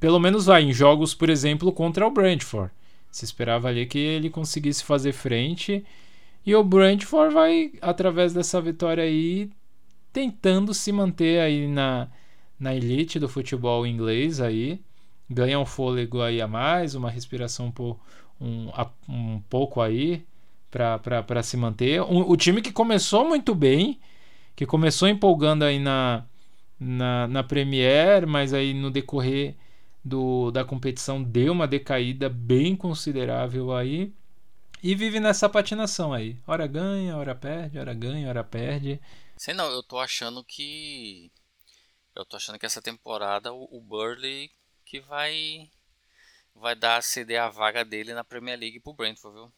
Pelo 0.00 0.18
menos 0.18 0.46
vai 0.46 0.62
em 0.62 0.72
jogos, 0.72 1.14
por 1.14 1.30
exemplo, 1.30 1.72
contra 1.72 2.06
o 2.06 2.10
Brentford. 2.10 2.72
Se 3.10 3.24
esperava 3.24 3.68
ali 3.68 3.86
que 3.86 3.98
ele 3.98 4.30
conseguisse 4.30 4.84
fazer 4.84 5.12
frente. 5.12 5.84
E 6.44 6.54
o 6.54 6.64
Brentford 6.64 7.32
vai, 7.32 7.72
através 7.80 8.32
dessa 8.32 8.60
vitória 8.60 9.04
aí, 9.04 9.50
tentando 10.12 10.74
se 10.74 10.90
manter 10.92 11.40
aí 11.40 11.66
na, 11.68 12.08
na 12.58 12.74
elite 12.74 13.18
do 13.18 13.28
futebol 13.28 13.86
inglês 13.86 14.40
aí. 14.40 14.80
Ganha 15.30 15.60
um 15.60 15.66
fôlego 15.66 16.22
aí 16.22 16.40
a 16.40 16.48
mais, 16.48 16.94
uma 16.94 17.10
respiração 17.10 17.72
um, 18.40 18.70
um 19.08 19.40
pouco 19.48 19.80
aí 19.80 20.24
para 20.70 21.42
se 21.42 21.56
manter. 21.56 22.00
O, 22.02 22.30
o, 22.30 22.36
time 22.36 22.62
que 22.62 22.72
começou 22.72 23.26
muito 23.28 23.54
bem, 23.54 23.98
que 24.56 24.66
começou 24.66 25.08
empolgando 25.08 25.64
aí 25.64 25.78
na, 25.78 26.24
na, 26.78 27.26
na 27.26 27.42
Premier, 27.42 28.26
mas 28.26 28.52
aí 28.52 28.72
no 28.72 28.90
decorrer 28.90 29.56
do, 30.04 30.50
da 30.50 30.64
competição 30.64 31.22
deu 31.22 31.52
uma 31.52 31.66
decaída 31.66 32.28
bem 32.28 32.76
considerável 32.76 33.74
aí. 33.74 34.12
E 34.82 34.94
vive 34.94 35.18
nessa 35.18 35.48
patinação 35.48 36.12
aí. 36.12 36.40
Hora 36.46 36.66
ganha, 36.66 37.16
hora 37.16 37.34
perde, 37.34 37.78
hora 37.78 37.92
ganha, 37.92 38.28
hora 38.28 38.44
perde. 38.44 39.00
Sei 39.36 39.52
não, 39.52 39.68
eu 39.70 39.82
tô 39.82 39.98
achando 39.98 40.44
que. 40.44 41.32
Eu 42.14 42.24
tô 42.24 42.36
achando 42.36 42.58
que 42.58 42.66
essa 42.66 42.80
temporada 42.80 43.52
o, 43.52 43.68
o 43.72 43.80
Burley 43.80 44.50
que 44.84 45.00
vai. 45.00 45.68
Vai 46.54 46.74
dar 46.74 47.02
ceder 47.02 47.40
a 47.40 47.48
vaga 47.48 47.84
dele 47.84 48.14
na 48.14 48.24
Premier 48.24 48.58
League 48.58 48.80
pro 48.80 48.92
Brentford, 48.92 49.36
viu? 49.36 49.52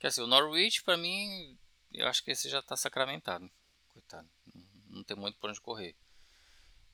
Quer 0.00 0.08
dizer, 0.08 0.22
o 0.22 0.26
Norwich, 0.26 0.82
para 0.82 0.96
mim, 0.96 1.56
eu 1.92 2.08
acho 2.08 2.24
que 2.24 2.32
esse 2.32 2.48
já 2.48 2.58
está 2.58 2.76
sacramentado. 2.76 3.48
Coitado. 3.88 4.28
Não 4.88 5.04
tem 5.04 5.16
muito 5.16 5.38
por 5.38 5.50
onde 5.50 5.60
correr. 5.60 5.94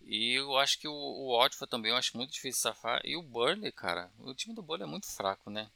E 0.09 0.33
eu 0.33 0.57
acho 0.57 0.79
que 0.81 0.89
o, 0.89 0.93
o 0.93 1.39
Watford 1.39 1.71
também 1.71 1.93
eu 1.93 1.97
acho 1.97 2.17
muito 2.17 2.33
difícil 2.33 2.63
safar. 2.63 3.01
E 3.05 3.17
o 3.17 3.23
Burnley, 3.23 3.71
cara, 3.71 4.11
o 4.19 4.35
time 4.35 4.55
do 4.55 4.63
Burnley 4.63 4.89
é 4.89 4.91
muito 4.91 5.07
fraco, 5.07 5.51
né? 5.51 5.71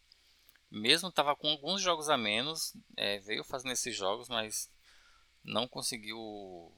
Mesmo 0.71 1.13
tava 1.13 1.37
com 1.37 1.49
alguns 1.49 1.83
jogos 1.83 2.09
a 2.09 2.17
menos, 2.17 2.75
é, 2.97 3.19
veio 3.19 3.45
fazendo 3.45 3.73
esses 3.73 3.95
jogos, 3.95 4.29
mas 4.29 4.71
não 5.45 5.69
conseguiu 5.69 6.73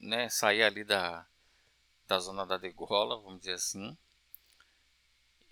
né, 0.00 0.28
sair 0.30 0.62
ali 0.62 0.82
da, 0.82 1.26
da 2.08 2.18
zona 2.18 2.46
da 2.46 2.56
degola, 2.56 3.20
vamos 3.20 3.40
dizer 3.40 3.54
assim 3.54 3.96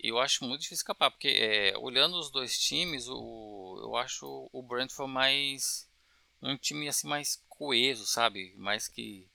eu 0.03 0.19
acho 0.19 0.43
muito 0.43 0.61
difícil 0.61 0.81
escapar, 0.81 1.09
porque 1.09 1.29
é, 1.29 1.77
olhando 1.77 2.19
os 2.19 2.29
dois 2.29 2.59
times, 2.59 3.07
o, 3.07 3.79
eu 3.81 3.95
acho 3.95 4.49
o 4.51 4.61
Brentford 4.61 5.11
mais 5.11 5.89
um 6.41 6.57
time 6.57 6.89
assim 6.89 7.07
mais 7.07 7.41
coeso, 7.47 8.05
sabe? 8.05 8.53
Mais 8.57 8.89
que 8.89 9.29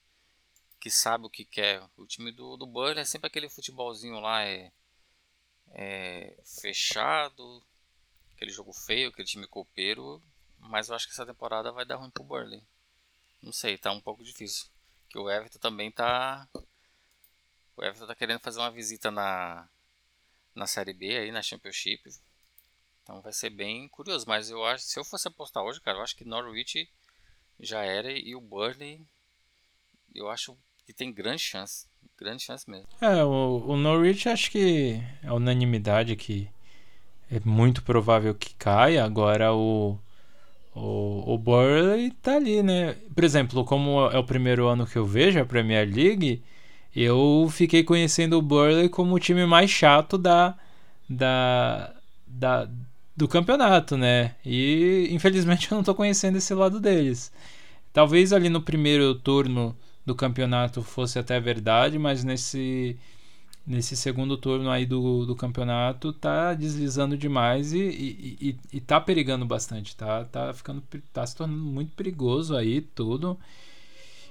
que 0.81 0.91
sabe 0.91 1.27
o 1.27 1.31
que 1.31 1.45
quer. 1.45 1.83
O 1.97 2.07
time 2.07 2.31
do, 2.33 2.57
do 2.57 2.67
Burnley 2.67 3.01
é 3.01 3.05
sempre 3.05 3.27
aquele 3.27 3.49
futebolzinho 3.49 4.21
lá 4.21 4.45
é, 4.45 4.73
é 5.73 6.37
fechado, 6.45 7.63
aquele 8.35 8.51
jogo 8.51 8.73
feio, 8.73 9.09
aquele 9.09 9.29
time 9.29 9.47
copeiro, 9.47 10.23
mas 10.59 10.89
eu 10.89 10.95
acho 10.95 11.07
que 11.07 11.13
essa 11.13 11.27
temporada 11.27 11.73
vai 11.73 11.85
dar 11.85 11.97
ruim 11.97 12.11
pro 12.11 12.25
Burnley. 12.25 12.63
Não 13.43 13.53
sei, 13.53 13.79
tá 13.79 13.93
um 13.93 14.01
pouco 14.01 14.23
difícil. 14.25 14.67
Que 15.09 15.19
o 15.19 15.31
Everton 15.31 15.59
também 15.59 15.91
tá 15.91 16.49
o 17.77 17.85
Everton 17.85 18.07
tá 18.07 18.15
querendo 18.15 18.41
fazer 18.41 18.59
uma 18.59 18.71
visita 18.71 19.11
na 19.11 19.69
na 20.55 20.67
Série 20.67 20.93
B 20.93 21.17
aí 21.17 21.31
na 21.31 21.43
Championship. 21.43 22.03
Então 23.03 23.21
vai 23.23 23.33
ser 23.33 23.51
bem 23.51 23.89
curioso, 23.89 24.27
mas 24.29 24.51
eu 24.51 24.65
acho, 24.65 24.85
se 24.85 24.99
eu 24.99 25.05
fosse 25.05 25.29
apostar 25.29 25.63
hoje, 25.63 25.81
cara, 25.81 25.99
eu 25.99 26.03
acho 26.03 26.17
que 26.17 26.25
Norwich 26.25 26.91
já 27.59 27.83
era 27.85 28.13
e 28.13 28.35
o 28.35 28.41
Burnley 28.41 29.07
eu 30.15 30.29
acho 30.31 30.59
que 30.89 30.95
tem 30.95 31.13
grande 31.13 31.43
chance, 31.43 31.87
grande 32.19 32.43
chance 32.43 32.65
mesmo. 32.69 32.87
É, 32.99 33.23
o, 33.23 33.63
o 33.67 33.77
Norwich 33.77 34.27
acho 34.27 34.51
que 34.51 34.99
é 35.23 35.31
unanimidade 35.31 36.17
que 36.17 36.49
é 37.31 37.39
muito 37.45 37.83
provável 37.83 38.35
que 38.35 38.55
caia. 38.55 39.05
Agora 39.05 39.53
o 39.53 39.99
o, 40.75 41.35
o 41.35 41.37
Burley 41.37 42.11
tá 42.23 42.37
ali, 42.37 42.63
né? 42.63 42.97
Por 43.15 43.23
exemplo, 43.23 43.67
como 43.67 44.09
é 44.11 44.19
o 44.19 44.25
primeiro 44.25 44.67
ano 44.67 44.87
que 44.87 44.97
eu 44.97 45.05
vejo 45.05 45.39
a 45.39 45.45
Premier 45.45 45.87
League, 45.87 46.43
eu 46.97 47.47
fiquei 47.53 47.85
conhecendo 47.85 48.39
o 48.39 48.43
Burley 48.43 48.89
como 48.89 49.15
o 49.15 49.21
time 49.21 49.45
mais 49.45 49.71
chato 49.71 50.17
da, 50.17 50.57
da, 51.07 51.95
da, 52.27 52.67
do 53.15 53.29
campeonato, 53.29 53.95
né? 53.95 54.37
E 54.43 55.09
infelizmente 55.11 55.69
eu 55.71 55.75
não 55.75 55.81
estou 55.81 55.95
conhecendo 55.95 56.39
esse 56.39 56.55
lado 56.55 56.81
deles. 56.81 57.31
Talvez 57.93 58.33
ali 58.33 58.49
no 58.49 58.63
primeiro 58.63 59.15
turno 59.15 59.77
do 60.09 60.15
campeonato 60.15 60.83
fosse 60.83 61.19
até 61.19 61.39
verdade, 61.39 61.99
mas 61.99 62.25
nesse 62.25 62.97
nesse 63.67 63.95
segundo 63.97 64.37
turno 64.39 64.71
aí 64.71 64.87
do, 64.87 65.27
do 65.27 65.37
campeonato 65.37 66.11
tá 66.13 66.55
deslizando 66.55 67.19
demais 67.19 67.73
e, 67.75 67.79
e, 67.79 68.39
e, 68.73 68.77
e 68.79 68.81
tá 68.81 68.99
perigando 68.99 69.45
bastante, 69.45 69.95
tá, 69.95 70.25
tá 70.25 70.55
ficando 70.55 70.83
tá 71.13 71.27
se 71.27 71.37
tornando 71.37 71.63
muito 71.63 71.95
perigoso 71.95 72.57
aí 72.57 72.81
tudo. 72.81 73.39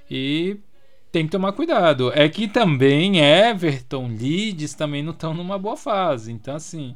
E 0.10 0.58
tem 1.12 1.26
que 1.26 1.32
tomar 1.32 1.54
cuidado. 1.54 2.12
É 2.14 2.28
que 2.30 2.48
também 2.48 3.20
Everton, 3.20 4.08
Leeds 4.08 4.74
também 4.74 5.04
não 5.04 5.12
estão 5.12 5.34
numa 5.34 5.58
boa 5.60 5.78
fase. 5.78 6.32
Então, 6.32 6.56
assim, 6.56 6.96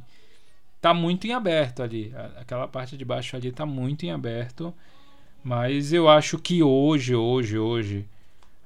tá 0.80 0.94
muito 0.94 1.26
em 1.26 1.32
aberto 1.32 1.82
ali. 1.82 2.12
Aquela 2.36 2.68
parte 2.68 2.96
de 2.96 3.04
baixo 3.04 3.36
ali 3.36 3.52
tá 3.52 3.66
muito 3.66 4.04
em 4.04 4.10
aberto. 4.10 4.74
Mas 5.44 5.92
eu 5.92 6.08
acho 6.08 6.38
que 6.38 6.62
hoje, 6.62 7.14
hoje, 7.14 7.58
hoje, 7.58 8.08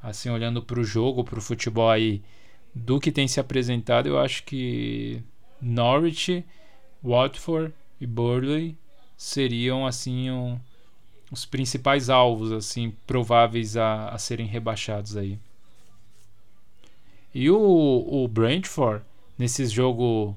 assim, 0.02 0.28
olhando 0.30 0.62
para 0.62 0.80
o 0.80 0.84
jogo, 0.84 1.24
para 1.24 1.38
o 1.38 1.42
futebol 1.42 1.90
aí, 1.90 2.22
do 2.74 3.00
que 3.00 3.10
tem 3.10 3.26
se 3.26 3.40
apresentado, 3.40 4.06
eu 4.06 4.18
acho 4.18 4.44
que 4.44 5.22
Norwich, 5.60 6.44
Watford 7.02 7.72
e 8.00 8.06
Burley 8.06 8.76
seriam, 9.16 9.86
assim, 9.86 10.30
um, 10.30 10.58
os 11.30 11.44
principais 11.44 12.10
alvos, 12.10 12.52
assim, 12.52 12.92
prováveis 13.06 13.76
a, 13.76 14.08
a 14.10 14.18
serem 14.18 14.46
rebaixados 14.46 15.16
aí. 15.16 15.38
E 17.34 17.50
o, 17.50 17.56
o 17.58 18.28
Brentford, 18.28 19.04
nesse 19.38 19.66
jogo 19.66 20.36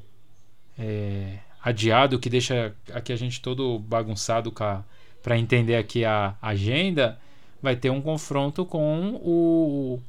é, 0.77 1.39
adiado, 1.63 2.19
que 2.19 2.29
deixa 2.29 2.75
aqui 2.93 3.11
a 3.11 3.15
gente 3.15 3.41
todo 3.41 3.79
bagunçado 3.79 4.51
para 4.51 5.37
entender 5.37 5.75
aqui 5.75 6.05
a 6.05 6.35
agenda, 6.41 7.19
vai 7.61 7.75
ter 7.75 7.89
um 7.89 8.01
confronto 8.01 8.65
com 8.65 9.15
o, 9.23 9.99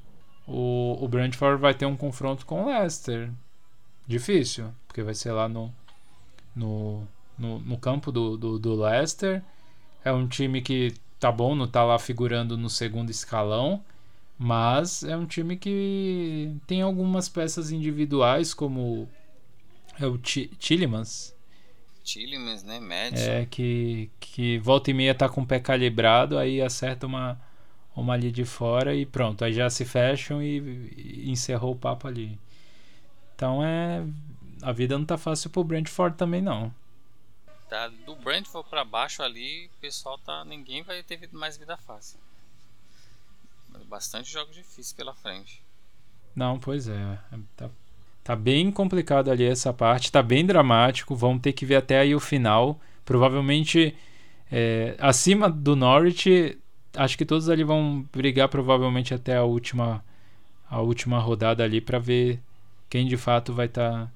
o, 0.47 1.05
o 1.05 1.09
Brentford 1.09 1.61
vai 1.61 1.75
ter 1.75 1.87
um 1.87 1.97
confronto 1.97 2.47
com 2.47 2.65
o 2.65 2.67
Leicester. 2.67 3.31
Difícil, 4.07 4.73
porque 4.87 5.03
vai 5.03 5.15
ser 5.15 5.33
lá 5.33 5.49
no, 5.49 5.73
no, 6.55 7.07
no, 7.39 7.59
no 7.61 7.79
campo 7.79 8.11
do, 8.11 8.37
do, 8.37 8.59
do, 8.59 8.75
Leicester. 8.75 9.43
É 10.05 10.13
um 10.13 10.27
time 10.27 10.61
que 10.61 10.95
tá 11.19 11.31
bom, 11.31 11.55
não 11.55 11.69
tá 11.69 11.85
lá 11.85 11.99
figurando 11.99 12.57
no 12.57 12.71
segundo 12.71 13.11
escalão, 13.11 13.85
mas 14.39 15.03
é 15.05 15.17
um 15.17 15.27
time 15.27 15.57
que 15.57 16.57
tem 16.67 16.83
algumas 16.83 17.29
peças 17.29 17.71
individuais, 17.71 18.55
como 18.55 19.09
é 19.99 20.07
o 20.07 20.17
Tillemans. 20.19 21.35
Tillemans, 22.11 22.63
né? 22.65 22.81
Madison. 22.81 23.31
É, 23.31 23.47
que, 23.47 24.11
que 24.19 24.59
volta 24.59 24.91
e 24.91 24.95
meia 24.95 25.15
tá 25.15 25.29
com 25.29 25.43
o 25.43 25.47
pé 25.47 25.61
calibrado, 25.61 26.37
aí 26.39 26.61
acerta 26.61 27.07
uma, 27.07 27.41
uma 27.95 28.15
ali 28.15 28.33
de 28.33 28.45
fora 28.45 28.95
e 28.95 29.07
pronto. 29.07 29.45
Aí 29.45 29.53
já 29.53 29.71
se 29.71 29.85
fecham 29.85 30.43
e, 30.43 30.59
e 30.97 31.31
encerrou 31.31 31.73
o 31.73 31.79
papo 31.79 32.09
ali. 32.09 32.39
Então 33.35 33.65
é. 33.65 34.05
A 34.63 34.73
vida 34.73 34.99
não 34.99 35.07
tá 35.07 35.17
fácil 35.17 35.49
pro 35.49 35.65
Brentford 35.65 36.19
também, 36.19 36.43
não. 36.43 36.75
Tá, 37.69 37.89
do 37.89 38.15
Brentford 38.17 38.69
para 38.69 38.85
baixo 38.85 39.23
ali, 39.23 39.69
o 39.69 39.81
pessoal 39.81 40.19
tá. 40.19 40.45
Ninguém 40.45 40.83
vai 40.83 41.03
ter 41.03 41.29
mais 41.33 41.57
vida 41.57 41.77
fácil. 41.77 42.19
Bastante 43.87 44.31
jogos 44.31 44.55
difíceis 44.55 44.93
pela 44.93 45.15
frente. 45.15 45.63
Não, 46.35 46.59
pois 46.59 46.89
é. 46.89 47.19
Tá, 47.57 47.71
tá 48.31 48.37
bem 48.37 48.71
complicado 48.71 49.29
ali 49.29 49.45
essa 49.45 49.73
parte, 49.73 50.13
tá 50.13 50.23
bem 50.23 50.47
dramático. 50.47 51.17
Vamos 51.17 51.43
ter 51.43 51.53
que 51.53 51.67
ver 51.67 51.77
até 51.77 51.99
aí 51.99 52.15
o 52.15 52.21
final. 52.21 52.79
Provavelmente 53.05 53.93
é, 54.53 54.95
acima 55.01 55.51
do 55.51 55.75
Norwich, 55.75 56.57
acho 56.97 57.19
que 57.19 57.25
todos 57.25 57.49
ali 57.49 57.65
vão 57.65 58.07
brigar 58.13 58.49
provavelmente 58.49 59.13
até 59.13 59.37
a 59.37 59.43
última 59.43 60.05
a 60.69 60.81
última 60.81 61.19
rodada 61.19 61.65
ali 61.65 61.81
para 61.81 61.99
ver 61.99 62.41
quem 62.89 63.05
de 63.05 63.17
fato 63.17 63.53
vai 63.53 63.67
estar 63.67 64.05
tá, 64.05 64.11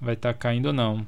vai 0.00 0.16
tá 0.16 0.34
caindo 0.34 0.66
ou 0.66 0.72
não. 0.72 1.06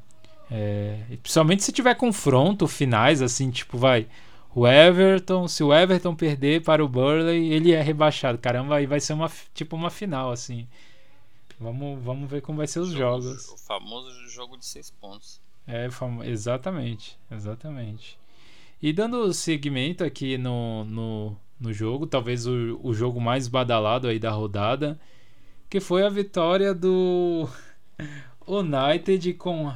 É, 0.48 1.00
principalmente 1.20 1.64
se 1.64 1.72
tiver 1.72 1.96
confronto 1.96 2.68
finais 2.68 3.22
assim, 3.22 3.50
tipo 3.50 3.76
vai 3.76 4.06
o 4.54 4.66
Everton, 4.68 5.48
se 5.48 5.64
o 5.64 5.74
Everton 5.74 6.14
perder 6.14 6.62
para 6.62 6.84
o 6.84 6.88
Burley, 6.88 7.52
ele 7.52 7.72
é 7.72 7.82
rebaixado. 7.82 8.38
Caramba, 8.38 8.76
aí 8.76 8.86
vai 8.86 9.00
ser 9.00 9.14
uma 9.14 9.28
tipo 9.52 9.74
uma 9.74 9.90
final 9.90 10.30
assim. 10.30 10.68
Vamos, 11.58 12.02
vamos 12.02 12.30
ver 12.30 12.42
como 12.42 12.58
vai 12.58 12.66
ser 12.66 12.80
os 12.80 12.92
o 12.92 12.96
jogos. 12.96 13.48
O 13.48 13.56
famoso 13.56 14.10
jogo 14.28 14.56
de 14.56 14.66
seis 14.66 14.90
pontos. 14.90 15.40
É, 15.66 15.88
exatamente, 16.24 17.18
exatamente. 17.30 18.18
E 18.80 18.92
dando 18.92 19.32
seguimento 19.32 20.04
aqui 20.04 20.36
no, 20.38 20.84
no, 20.84 21.36
no 21.58 21.72
jogo, 21.72 22.06
talvez 22.06 22.46
o, 22.46 22.78
o 22.82 22.92
jogo 22.94 23.20
mais 23.20 23.48
badalado 23.48 24.06
aí 24.06 24.18
da 24.18 24.30
rodada, 24.30 25.00
que 25.68 25.80
foi 25.80 26.04
a 26.04 26.08
vitória 26.08 26.74
do 26.74 27.48
United 28.46 29.32
com, 29.34 29.72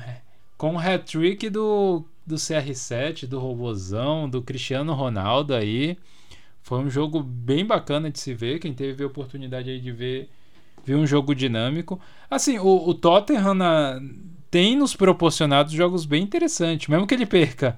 com 0.57 0.75
o 0.75 0.79
hat-trick 0.79 1.49
do, 1.49 2.05
do 2.27 2.37
CR7, 2.37 3.27
do 3.27 3.41
Robozão, 3.41 4.29
do 4.29 4.43
Cristiano 4.43 4.93
Ronaldo 4.93 5.55
aí. 5.55 5.99
Foi 6.63 6.79
um 6.79 6.91
jogo 6.91 7.23
bem 7.23 7.65
bacana 7.65 8.11
de 8.11 8.21
se 8.21 8.35
ver. 8.35 8.59
Quem 8.61 8.75
teve 8.75 9.03
a 9.03 9.07
oportunidade 9.07 9.71
aí 9.71 9.81
de 9.81 9.91
ver, 9.91 10.29
viu 10.85 10.99
um 10.99 11.07
jogo 11.07 11.35
dinâmico. 11.35 12.01
Assim, 12.31 12.59
o, 12.59 12.89
o 12.89 12.95
Tottenham 12.95 13.55
na, 13.55 14.01
tem 14.51 14.77
nos 14.77 14.95
proporcionado 14.95 15.71
jogos 15.71 16.05
bem 16.05 16.23
interessantes, 16.23 16.89
mesmo 16.89 17.07
que 17.07 17.15
ele 17.15 17.27
perca 17.27 17.77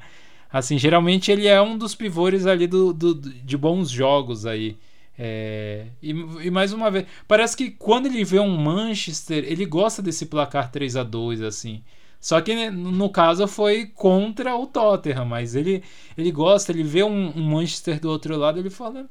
Assim, 0.53 0.77
geralmente 0.77 1.33
ele 1.33 1.47
é 1.47 1.61
um 1.63 1.79
dos 1.79 1.95
pivôs 1.95 2.47
ali 2.47 2.67
do, 2.67 2.93
do, 2.93 3.15
de 3.15 3.57
bons 3.57 3.89
jogos 3.89 4.45
aí. 4.45 4.77
É, 5.19 5.87
e, 6.03 6.11
e, 6.11 6.51
mais 6.51 6.75
uma 6.75 6.91
vez, 6.91 7.07
parece 7.27 7.57
que 7.57 7.71
quando 7.71 8.07
ele 8.07 8.23
vê 8.23 8.39
um 8.39 8.55
Manchester, 8.55 9.45
ele 9.47 9.65
gosta 9.65 10.03
desse 10.03 10.27
placar 10.27 10.71
3 10.71 10.97
a 10.97 11.03
2 11.03 11.41
assim. 11.41 11.83
Só 12.21 12.41
que 12.41 12.55
né, 12.55 12.71
no 12.71 13.09
caso 13.09 13.47
foi 13.49 13.87
contra 13.87 14.55
o 14.55 14.67
Tottenham, 14.67 15.25
mas 15.25 15.55
ele, 15.55 15.83
ele 16.19 16.31
gosta, 16.31 16.71
ele 16.71 16.83
vê 16.83 17.03
um, 17.03 17.33
um 17.35 17.43
Manchester 17.43 17.99
do 17.99 18.11
outro 18.11 18.37
lado, 18.37 18.59
ele 18.59 18.71
fala: 18.71 19.09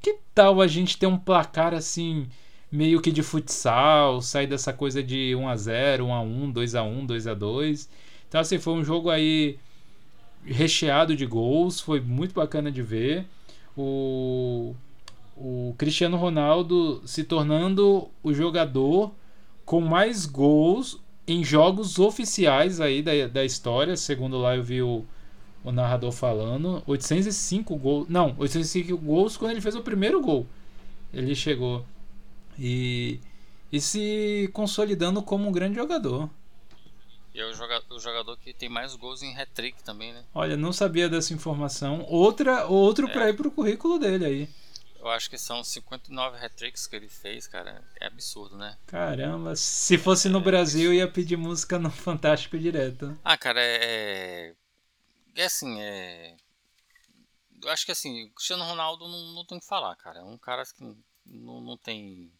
que 0.00 0.18
tal 0.32 0.60
a 0.60 0.68
gente 0.68 0.96
ter 0.96 1.06
um 1.06 1.18
placar 1.18 1.74
assim, 1.74 2.28
meio 2.76 3.00
que 3.00 3.10
de 3.10 3.22
futsal, 3.22 4.20
sair 4.20 4.46
dessa 4.46 4.72
coisa 4.72 5.02
de 5.02 5.34
1 5.34 5.48
a 5.48 5.56
0 5.56 6.06
1 6.06 6.14
a 6.14 6.20
1 6.20 6.50
2 6.50 6.74
a 6.74 6.82
1 6.82 7.06
2 7.06 7.26
a 7.26 7.34
2 7.34 7.88
Então, 8.28 8.40
assim, 8.40 8.58
foi 8.58 8.74
um 8.74 8.84
jogo 8.84 9.08
aí 9.10 9.58
recheado 10.44 11.16
de 11.16 11.26
gols, 11.26 11.80
foi 11.80 12.00
muito 12.00 12.34
bacana 12.34 12.70
de 12.70 12.82
ver. 12.82 13.24
O, 13.76 14.74
o 15.36 15.74
Cristiano 15.78 16.16
Ronaldo 16.16 17.02
se 17.06 17.24
tornando 17.24 18.08
o 18.22 18.32
jogador 18.32 19.12
com 19.64 19.80
mais 19.80 20.26
gols 20.26 21.00
em 21.26 21.42
jogos 21.42 21.98
oficiais 21.98 22.80
aí 22.80 23.02
da, 23.02 23.26
da 23.26 23.44
história, 23.44 23.96
segundo 23.96 24.38
lá 24.38 24.54
eu 24.54 24.62
vi 24.62 24.82
o, 24.82 25.04
o 25.64 25.72
narrador 25.72 26.12
falando, 26.12 26.82
805 26.86 27.74
gols, 27.76 28.08
não, 28.08 28.34
805 28.38 28.96
gols 28.98 29.36
quando 29.36 29.52
ele 29.52 29.60
fez 29.60 29.74
o 29.74 29.82
primeiro 29.82 30.20
gol. 30.20 30.46
Ele 31.12 31.34
chegou 31.34 31.84
e, 32.58 33.20
e 33.72 33.80
se 33.80 34.50
consolidando 34.52 35.22
como 35.22 35.48
um 35.48 35.52
grande 35.52 35.76
jogador. 35.76 36.30
E 37.34 37.40
é 37.40 37.44
o 37.44 37.52
jogador, 37.52 37.94
o 37.94 38.00
jogador 38.00 38.36
que 38.38 38.54
tem 38.54 38.68
mais 38.68 38.96
gols 38.96 39.22
em 39.22 39.36
hat-trick 39.36 39.82
também, 39.82 40.12
né? 40.12 40.24
Olha, 40.34 40.56
não 40.56 40.72
sabia 40.72 41.08
dessa 41.08 41.34
informação. 41.34 42.04
Outra, 42.08 42.66
outro 42.66 43.08
é. 43.08 43.12
pra 43.12 43.28
ir 43.28 43.36
pro 43.36 43.50
currículo 43.50 43.98
dele 43.98 44.24
aí. 44.24 44.48
Eu 44.98 45.08
acho 45.08 45.30
que 45.30 45.38
são 45.38 45.62
59 45.62 46.36
hat-tricks 46.44 46.86
que 46.86 46.96
ele 46.96 47.08
fez, 47.08 47.46
cara. 47.46 47.84
É 48.00 48.06
absurdo, 48.06 48.56
né? 48.56 48.76
Caramba, 48.86 49.54
se 49.54 49.96
fosse 49.98 50.28
no 50.28 50.38
é 50.38 50.42
Brasil, 50.42 50.92
ia 50.92 51.06
pedir 51.06 51.36
música 51.36 51.78
no 51.78 51.90
Fantástico 51.92 52.58
direto. 52.58 53.16
Ah, 53.22 53.36
cara, 53.36 53.60
é. 53.60 54.54
É, 55.36 55.42
é 55.42 55.44
assim, 55.44 55.80
é. 55.80 56.36
Eu 57.62 57.70
acho 57.70 57.86
que 57.86 57.92
assim, 57.92 58.24
o 58.24 58.30
Cristiano 58.30 58.64
Ronaldo 58.64 59.06
não, 59.06 59.34
não 59.34 59.44
tem 59.44 59.58
o 59.58 59.60
que 59.60 59.66
falar, 59.66 59.94
cara. 59.96 60.20
É 60.20 60.24
um 60.24 60.38
cara 60.38 60.64
que 60.64 60.82
não, 61.26 61.60
não 61.60 61.76
tem. 61.76 62.32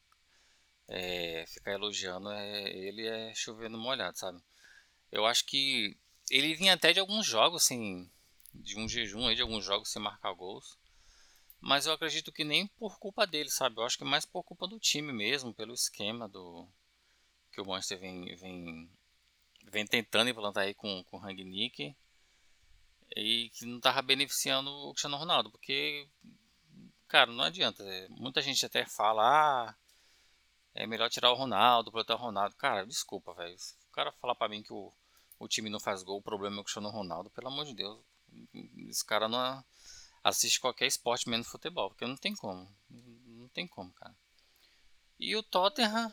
É, 0.88 1.44
ficar 1.49 1.72
elogiando 1.72 2.31
é, 2.31 2.70
ele 2.70 3.07
é 3.07 3.35
chovendo 3.35 3.77
molhado, 3.77 4.16
sabe? 4.16 4.40
Eu 5.11 5.27
acho 5.27 5.44
que 5.44 5.96
ele 6.31 6.55
vinha 6.55 6.75
até 6.75 6.92
de 6.92 7.01
alguns 7.01 7.27
jogos, 7.27 7.64
assim, 7.64 8.11
de 8.55 8.79
um 8.79 8.88
jejum 8.88 9.27
aí, 9.27 9.35
de 9.35 9.42
alguns 9.42 9.64
jogos 9.64 9.90
sem 9.90 10.01
marcar 10.01 10.33
gols. 10.33 10.79
Mas 11.61 11.87
eu 11.87 11.92
acredito 11.92 12.33
que 12.33 12.44
nem 12.44 12.66
por 12.66 12.99
culpa 12.99 13.27
dele, 13.27 13.51
sabe? 13.51 13.81
Eu 13.81 13.85
acho 13.85 13.99
que 13.99 14.05
mais 14.05 14.25
por 14.25 14.44
culpa 14.44 14.66
do 14.68 14.79
time 14.79 15.12
mesmo, 15.12 15.55
pelo 15.55 15.75
esquema 15.75 16.29
do 16.29 16.68
que 17.51 17.61
o 17.61 17.64
Monster 17.64 17.99
vem, 17.99 18.37
vem, 18.37 18.90
vem 19.64 19.87
tentando 19.87 20.31
implantar 20.31 20.64
aí 20.64 20.75
com, 20.75 21.03
com 21.05 21.16
o 21.16 21.20
Rangnick 21.20 21.96
e 23.16 23.51
que 23.51 23.64
não 23.64 23.81
tava 23.81 24.03
beneficiando 24.03 24.70
o 24.70 24.90
Cristiano 24.90 25.16
Ronaldo, 25.16 25.51
porque, 25.51 26.07
cara, 27.09 27.33
não 27.33 27.44
adianta. 27.44 27.83
Muita 28.11 28.42
gente 28.42 28.64
até 28.66 28.85
fala, 28.85 29.22
ah, 29.70 29.75
é 30.77 30.87
melhor 30.87 31.11
tirar 31.11 31.33
o 31.33 31.37
Ronaldo, 31.37 31.91
botar 31.91 32.15
o 32.15 32.19
Ronaldo. 32.19 32.55
Cara, 32.57 32.87
desculpa, 32.87 33.35
velho 33.35 33.57
cara 33.97 34.12
falar 34.21 34.35
para 34.35 34.51
mim 34.51 34.62
que 34.62 34.73
o, 34.73 34.93
o 35.41 35.49
time 35.49 35.71
não 35.71 35.81
faz 35.81 36.03
gol, 36.03 36.19
o 36.19 36.23
problema 36.23 36.57
é 36.57 36.61
o 36.61 36.62
Cristiano 36.62 36.91
Ronaldo, 36.91 37.31
pelo 37.31 37.49
amor 37.49 37.65
de 37.65 37.75
Deus. 37.75 37.99
Esse 38.89 39.05
cara 39.05 39.27
não 39.27 39.65
assiste 40.23 40.61
qualquer 40.61 40.87
esporte 40.87 41.29
menos 41.29 41.47
futebol, 41.47 41.89
porque 41.89 42.07
não 42.07 42.17
tem 42.17 42.35
como. 42.35 42.69
Não 43.27 43.49
tem 43.49 43.67
como, 43.67 43.91
cara. 43.93 44.15
E 45.19 45.35
o 45.35 45.43
Tottenham. 45.43 46.12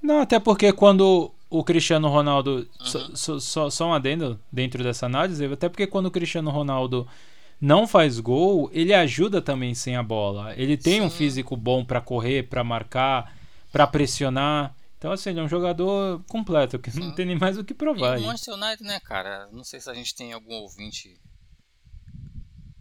Não, 0.00 0.20
até 0.20 0.38
porque 0.38 0.72
quando 0.72 1.34
o 1.50 1.64
Cristiano 1.64 2.08
Ronaldo. 2.08 2.68
Uhum. 2.80 3.16
Só, 3.40 3.70
só 3.70 3.88
um 3.88 3.94
adendo 3.94 4.40
dentro 4.52 4.84
dessa 4.84 5.06
análise, 5.06 5.44
até 5.46 5.68
porque 5.68 5.86
quando 5.86 6.06
o 6.06 6.10
Cristiano 6.10 6.50
Ronaldo 6.50 7.08
não 7.60 7.88
faz 7.88 8.20
gol, 8.20 8.70
ele 8.72 8.94
ajuda 8.94 9.42
também 9.42 9.74
sem 9.74 9.96
a 9.96 10.02
bola. 10.02 10.54
Ele 10.56 10.76
tem 10.76 11.00
Sim. 11.00 11.06
um 11.06 11.10
físico 11.10 11.56
bom 11.56 11.84
para 11.84 12.00
correr, 12.00 12.44
para 12.44 12.62
marcar, 12.62 13.34
para 13.74 13.88
pressionar. 13.88 14.72
Então, 14.96 15.10
assim, 15.10 15.30
ele 15.30 15.40
é 15.40 15.42
um 15.42 15.48
jogador 15.48 16.22
completo, 16.28 16.78
que 16.78 16.92
Sim. 16.92 17.00
não 17.00 17.12
tem 17.12 17.26
nem 17.26 17.36
mais 17.36 17.58
o 17.58 17.64
que 17.64 17.74
provar. 17.74 18.20
E 18.20 18.22
o 18.22 18.26
Manchester 18.26 18.54
United, 18.54 18.84
né, 18.84 19.00
cara? 19.00 19.48
Não 19.50 19.64
sei 19.64 19.80
se 19.80 19.90
a 19.90 19.94
gente 19.94 20.14
tem 20.14 20.32
algum 20.32 20.54
ouvinte 20.54 21.20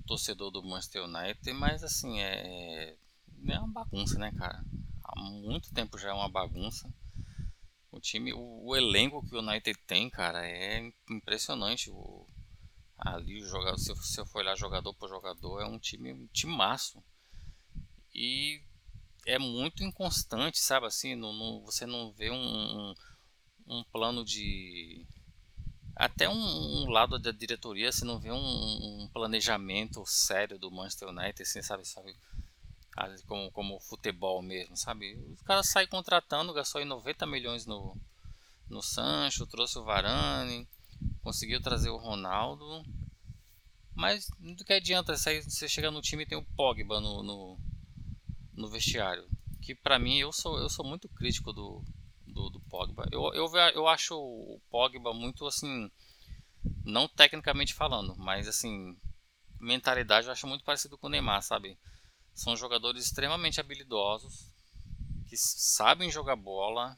torcedor 0.06 0.52
do 0.52 0.62
Manchester 0.62 1.04
United, 1.04 1.52
mas 1.54 1.84
assim, 1.84 2.20
é, 2.20 2.96
é 3.48 3.60
uma 3.60 3.68
bagunça, 3.68 4.20
né, 4.20 4.32
cara? 4.38 4.64
Há 5.04 5.20
muito 5.20 5.74
tempo 5.74 5.98
já 5.98 6.10
é 6.10 6.14
uma 6.14 6.30
bagunça. 6.30 6.88
O 7.92 8.00
time, 8.00 8.32
o, 8.32 8.64
o 8.64 8.76
elenco 8.76 9.26
que 9.28 9.36
o 9.36 9.40
United 9.40 9.80
tem, 9.88 10.12
cara, 10.12 10.48
é 10.48 10.92
impressionante. 11.10 11.90
O, 11.90 12.28
ali, 13.00 13.42
o 13.42 13.48
jogador, 13.48 13.80
se 13.80 13.92
você 13.96 14.24
for 14.28 14.40
olhar 14.40 14.56
jogador 14.56 14.94
por 14.94 15.10
jogador, 15.10 15.60
é 15.60 15.66
um 15.66 15.80
time 15.80 16.14
um 16.14 16.28
timaço. 16.28 17.04
E 18.14 18.62
é 19.26 19.40
muito 19.40 19.84
inconstante, 19.84 20.60
sabe? 20.60 20.86
Assim, 20.86 21.16
não, 21.16 21.34
não, 21.34 21.62
você 21.62 21.86
não 21.86 22.12
vê 22.14 22.30
um, 22.32 22.94
um 23.68 23.84
plano 23.86 24.24
de. 24.24 25.06
Até 25.96 26.28
um, 26.28 26.34
um, 26.34 26.90
lado 26.90 27.20
da 27.20 27.32
diretoria, 27.32 27.92
você 27.92 28.04
não 28.04 28.20
vê 28.20 28.32
um, 28.32 28.36
um, 29.04 29.10
planejamento 29.14 30.04
sério 30.08 30.58
do 30.58 30.72
Manchester 30.72 31.10
United, 31.10 31.44
assim, 31.44 31.62
sabe? 31.62 31.86
sabe? 31.86 32.16
Como, 33.28 33.52
como 33.52 33.80
futebol 33.80 34.42
mesmo, 34.42 34.76
sabe? 34.76 35.16
Os 35.32 35.42
caras 35.44 35.70
saem 35.70 35.88
contratando, 35.88 36.54
gastou 36.54 36.80
aí 36.80 36.86
90 36.86 37.26
milhões 37.28 37.66
no, 37.66 37.96
no 38.70 38.82
Sancho, 38.82 39.46
trouxe 39.46 39.78
o 39.78 39.84
Varane, 39.84 40.68
conseguiu 41.22 41.62
trazer 41.62 41.90
o 41.90 41.98
Ronaldo. 41.98 42.84
Mas 43.96 44.28
do 44.40 44.66
que 44.66 44.74
adianta 44.74 45.16
você, 45.16 45.44
você 45.44 45.68
chega 45.68 45.92
no 45.92 46.02
time 46.02 46.24
e 46.24 46.26
tem 46.26 46.38
o 46.38 46.46
Pogba 46.56 47.00
no, 47.00 47.22
no 47.22 47.60
no 48.54 48.70
vestiário. 48.70 49.28
Que 49.62 49.74
para 49.74 50.00
mim 50.00 50.20
eu 50.20 50.32
sou 50.32 50.60
eu 50.60 50.70
sou 50.70 50.86
muito 50.86 51.08
crítico 51.10 51.54
do, 51.54 51.84
do, 52.28 52.50
do, 52.50 52.60
Pogba. 52.62 53.08
Eu, 53.12 53.34
eu, 53.34 53.48
eu 53.74 53.88
acho 53.88 54.16
o 54.16 54.60
Pogba 54.70 55.14
muito 55.14 55.46
assim, 55.46 55.90
não 56.84 57.08
tecnicamente 57.08 57.74
falando, 57.74 58.16
mas 58.18 58.48
assim, 58.48 58.98
mentalidade 59.60 60.28
eu 60.28 60.34
acho 60.34 60.48
muito 60.48 60.64
parecido 60.64 60.98
com 60.98 61.08
o 61.08 61.10
Neymar, 61.10 61.42
sabe? 61.42 61.78
São 62.34 62.56
jogadores 62.56 63.06
extremamente 63.06 63.60
habilidosos, 63.60 64.52
que 65.28 65.38
sabem 65.38 66.12
jogar 66.12 66.36
bola, 66.36 66.98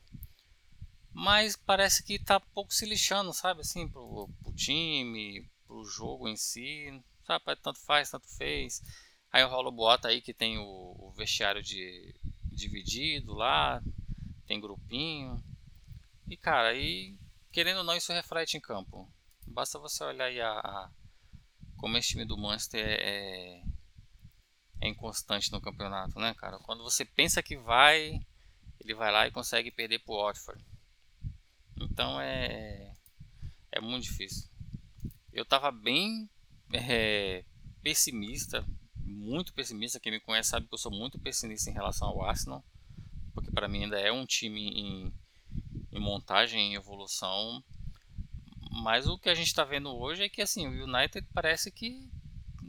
mas 1.11 1.55
parece 1.55 2.03
que 2.03 2.19
tá 2.19 2.39
pouco 2.39 2.73
se 2.73 2.85
lixando, 2.85 3.33
sabe? 3.33 3.61
Assim, 3.61 3.87
pro, 3.87 4.29
pro 4.41 4.53
time, 4.53 5.49
pro 5.65 5.83
jogo 5.85 6.27
em 6.27 6.35
si, 6.35 7.01
sabe? 7.25 7.55
Tanto 7.61 7.79
faz, 7.79 8.09
tanto 8.09 8.27
fez. 8.35 8.81
Aí 9.35 9.43
rola 9.43 9.67
o 9.67 9.71
boato 9.73 10.07
aí 10.07 10.21
que 10.21 10.33
tem 10.33 10.57
o, 10.57 10.63
o 10.97 11.11
vestiário 11.11 11.61
de, 11.61 12.15
dividido 12.45 13.33
lá, 13.33 13.83
tem 14.47 14.61
grupinho. 14.61 15.43
E 16.29 16.37
cara, 16.37 16.69
aí 16.69 17.19
querendo 17.51 17.79
ou 17.79 17.83
não 17.83 17.97
isso 17.97 18.13
reflete 18.13 18.55
em 18.55 18.61
campo. 18.61 19.11
Basta 19.45 19.77
você 19.77 20.05
olhar 20.05 20.27
aí 20.27 20.39
a, 20.39 20.51
a 20.51 20.89
como 21.75 21.97
esse 21.97 22.07
time 22.07 22.23
do 22.23 22.37
Manchester 22.37 22.79
é, 22.81 23.61
é 24.79 24.87
inconstante 24.87 25.51
no 25.51 25.59
campeonato, 25.59 26.17
né, 26.17 26.33
cara? 26.35 26.57
Quando 26.59 26.81
você 26.81 27.03
pensa 27.03 27.43
que 27.43 27.57
vai, 27.57 28.25
ele 28.79 28.93
vai 28.93 29.11
lá 29.11 29.27
e 29.27 29.31
consegue 29.31 29.69
perder 29.69 29.99
pro 29.99 30.15
Watford. 30.15 30.65
Então 31.75 32.21
é 32.21 32.93
é 33.69 33.81
muito 33.81 34.05
difícil. 34.05 34.49
Eu 35.33 35.43
tava 35.43 35.73
bem 35.73 36.29
é, 36.71 37.43
pessimista 37.83 38.65
muito 39.15 39.53
pessimista. 39.53 39.99
Quem 39.99 40.11
me 40.11 40.19
conhece 40.19 40.49
sabe 40.49 40.67
que 40.67 40.73
eu 40.73 40.77
sou 40.77 40.91
muito 40.91 41.17
pessimista 41.17 41.69
em 41.69 41.73
relação 41.73 42.07
ao 42.07 42.23
Arsenal, 42.23 42.63
porque 43.33 43.51
para 43.51 43.67
mim 43.67 43.83
ainda 43.83 43.99
é 43.99 44.11
um 44.11 44.25
time 44.25 44.67
em, 44.67 45.13
em 45.91 45.99
montagem, 45.99 46.59
em 46.59 46.75
evolução. 46.75 47.63
Mas 48.71 49.07
o 49.07 49.17
que 49.17 49.29
a 49.29 49.33
gente 49.33 49.47
está 49.47 49.63
vendo 49.63 49.89
hoje 49.95 50.23
é 50.23 50.29
que 50.29 50.41
assim, 50.41 50.67
o 50.67 50.83
United 50.83 51.25
parece 51.33 51.71
que 51.71 52.09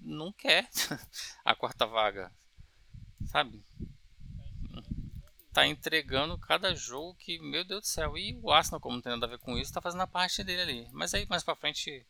não 0.02 0.32
quer 0.32 0.70
a 1.44 1.54
quarta 1.54 1.84
vaga, 1.84 2.32
sabe? 3.26 3.62
Tá 5.52 5.66
entregando 5.66 6.38
cada 6.38 6.74
jogo 6.74 7.16
que, 7.16 7.38
meu 7.38 7.64
Deus 7.64 7.80
do 7.80 7.86
céu. 7.86 8.16
E 8.16 8.38
o 8.42 8.52
Arsenal, 8.52 8.80
como 8.80 8.96
não 8.96 9.02
tem 9.02 9.12
nada 9.12 9.26
a 9.26 9.30
ver 9.30 9.38
com 9.38 9.56
isso, 9.56 9.72
tá 9.72 9.80
fazendo 9.80 10.02
a 10.02 10.06
parte 10.06 10.44
dele 10.44 10.62
ali. 10.62 10.88
Mas 10.92 11.14
aí 11.14 11.26
mais 11.28 11.42
para 11.42 11.56
frente 11.56 12.06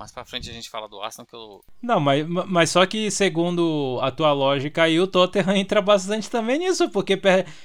mais 0.00 0.10
pra 0.10 0.24
frente 0.24 0.48
a 0.48 0.52
gente 0.52 0.70
fala 0.70 0.88
do 0.88 0.98
Arsenal 1.02 1.26
que 1.26 1.34
eu. 1.34 1.62
Não, 1.82 2.00
mas, 2.00 2.26
mas 2.26 2.70
só 2.70 2.86
que 2.86 3.10
segundo 3.10 3.98
a 4.00 4.10
tua 4.10 4.32
lógica 4.32 4.84
aí, 4.84 4.98
o 4.98 5.06
Tottenham 5.06 5.54
entra 5.54 5.82
bastante 5.82 6.30
também 6.30 6.58
nisso, 6.58 6.88
porque 6.88 7.20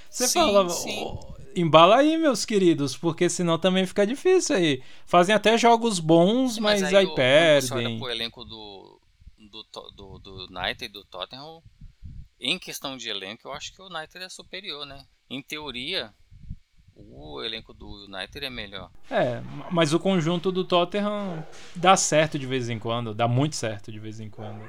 você 0.09 0.27
sim, 0.27 0.39
fala. 0.39 0.69
Sim. 0.69 1.17
embala 1.55 1.95
aí, 1.95 2.17
meus 2.17 2.43
queridos, 2.43 2.97
porque 2.97 3.29
senão 3.29 3.57
também 3.57 3.85
fica 3.85 4.05
difícil 4.05 4.57
aí. 4.57 4.83
Fazem 5.05 5.33
até 5.33 5.57
jogos 5.57 5.97
bons, 5.97 6.59
mas, 6.59 6.81
mas 6.81 6.93
aí, 6.93 7.07
aí 7.07 7.15
perdem. 7.15 7.69
Você 7.69 7.73
olha 7.73 7.97
pro 7.97 8.09
elenco 8.09 8.43
do, 8.43 8.99
do, 9.37 9.63
do, 9.95 10.19
do 10.19 10.47
United 10.49 10.83
e 10.83 10.89
do 10.89 11.05
Tottenham, 11.05 11.63
em 12.37 12.59
questão 12.59 12.97
de 12.97 13.07
elenco, 13.07 13.47
eu 13.47 13.53
acho 13.53 13.73
que 13.73 13.81
o 13.81 13.85
United 13.85 14.25
é 14.25 14.29
superior, 14.29 14.85
né? 14.85 15.05
Em 15.29 15.41
teoria, 15.41 16.13
o 16.95 17.43
elenco 17.43 17.73
do 17.73 18.05
United 18.05 18.45
é 18.45 18.49
melhor. 18.49 18.89
É, 19.11 19.41
mas 19.69 19.93
o 19.93 19.99
conjunto 19.99 20.51
do 20.51 20.63
Tottenham 20.63 21.45
dá 21.75 21.97
certo 21.97 22.39
de 22.39 22.45
vez 22.45 22.69
em 22.69 22.79
quando, 22.79 23.13
dá 23.13 23.27
muito 23.27 23.55
certo 23.55 23.91
de 23.91 23.99
vez 23.99 24.19
em 24.19 24.29
quando. 24.29 24.61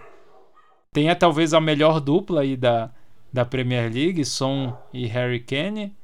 Tem 0.93 1.15
talvez 1.15 1.55
a 1.55 1.61
melhor 1.61 2.01
dupla 2.01 2.41
aí 2.41 2.57
da, 2.57 2.91
da 3.33 3.45
Premier 3.45 3.93
League, 3.93 4.25
Son 4.25 4.77
e 4.93 5.07
Harry 5.07 5.41
Kane. 5.41 5.95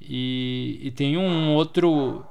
E, 0.00 0.78
e 0.82 0.90
tem 0.92 1.16
um 1.16 1.54
outro. 1.54 2.24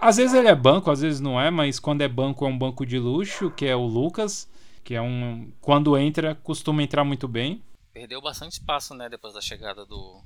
Às 0.00 0.16
vezes 0.16 0.34
ele 0.34 0.48
é 0.48 0.54
banco, 0.54 0.90
às 0.90 1.00
vezes 1.00 1.20
não 1.20 1.40
é, 1.40 1.50
mas 1.50 1.78
quando 1.78 2.02
é 2.02 2.08
banco 2.08 2.44
é 2.44 2.48
um 2.48 2.58
banco 2.58 2.84
de 2.84 2.98
luxo, 2.98 3.50
que 3.50 3.64
é 3.64 3.74
o 3.74 3.86
Lucas, 3.86 4.50
que 4.84 4.94
é 4.94 5.00
um. 5.00 5.50
Quando 5.60 5.96
entra, 5.96 6.34
costuma 6.34 6.82
entrar 6.82 7.04
muito 7.04 7.26
bem. 7.26 7.62
Perdeu 7.92 8.20
bastante 8.20 8.52
espaço, 8.52 8.94
né, 8.94 9.08
depois 9.08 9.32
da 9.32 9.40
chegada 9.40 9.86
do, 9.86 10.20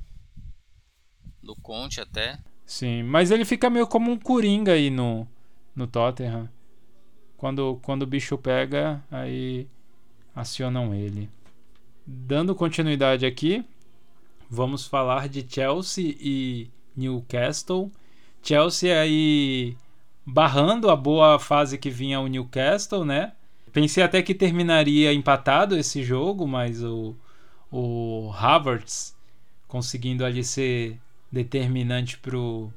do 1.40 1.54
Conte 1.54 2.00
até. 2.00 2.38
Sim, 2.70 3.02
mas 3.02 3.32
ele 3.32 3.44
fica 3.44 3.68
meio 3.68 3.84
como 3.84 4.12
um 4.12 4.16
coringa 4.16 4.74
aí 4.74 4.90
no, 4.90 5.26
no 5.74 5.88
Tottenham. 5.88 6.48
Quando, 7.36 7.80
quando 7.82 8.02
o 8.02 8.06
bicho 8.06 8.38
pega, 8.38 9.02
aí 9.10 9.66
acionam 10.32 10.94
ele. 10.94 11.28
Dando 12.06 12.54
continuidade 12.54 13.26
aqui, 13.26 13.64
vamos 14.48 14.86
falar 14.86 15.28
de 15.28 15.44
Chelsea 15.52 16.14
e 16.20 16.70
Newcastle. 16.96 17.90
Chelsea 18.40 18.96
aí 18.96 19.76
barrando 20.24 20.90
a 20.90 20.94
boa 20.94 21.40
fase 21.40 21.76
que 21.76 21.90
vinha 21.90 22.20
o 22.20 22.28
Newcastle, 22.28 23.04
né? 23.04 23.32
Pensei 23.72 24.00
até 24.00 24.22
que 24.22 24.32
terminaria 24.32 25.12
empatado 25.12 25.76
esse 25.76 26.04
jogo, 26.04 26.46
mas 26.46 26.84
o, 26.84 27.16
o 27.68 28.30
Havertz 28.32 29.12
conseguindo 29.66 30.24
ali 30.24 30.44
ser 30.44 31.00
determinante 31.30 32.18
pro, 32.18 32.72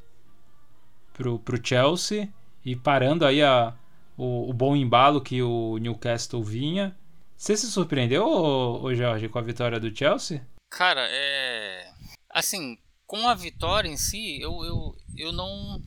pro, 1.13 1.39
pro 1.39 1.65
Chelsea 1.65 2.31
e 2.63 2.75
parando 2.75 3.25
aí 3.25 3.41
a, 3.41 3.75
o, 4.17 4.49
o 4.49 4.53
bom 4.53 4.75
embalo 4.75 5.21
que 5.21 5.41
o 5.41 5.77
Newcastle 5.77 6.43
vinha. 6.43 6.97
Você 7.35 7.57
se 7.57 7.67
surpreendeu, 7.67 8.25
ô, 8.25 8.93
Jorge, 8.95 9.27
com 9.27 9.39
a 9.39 9.41
vitória 9.41 9.79
do 9.79 9.95
Chelsea? 9.95 10.45
Cara, 10.69 11.05
é. 11.09 11.91
Assim, 12.29 12.77
com 13.05 13.27
a 13.27 13.33
vitória 13.33 13.89
em 13.89 13.97
si, 13.97 14.41
eu, 14.41 14.63
eu, 14.63 14.95
eu 15.17 15.31
não. 15.31 15.81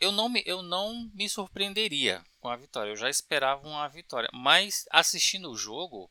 Eu 0.00 0.12
não, 0.12 0.28
me, 0.28 0.42
eu 0.44 0.62
não 0.62 1.10
me 1.14 1.28
surpreenderia 1.28 2.22
com 2.40 2.48
a 2.48 2.56
vitória. 2.56 2.90
Eu 2.90 2.96
já 2.96 3.08
esperava 3.08 3.66
uma 3.66 3.88
vitória. 3.88 4.28
Mas 4.32 4.84
assistindo 4.90 5.50
o 5.50 5.56
jogo, 5.56 6.10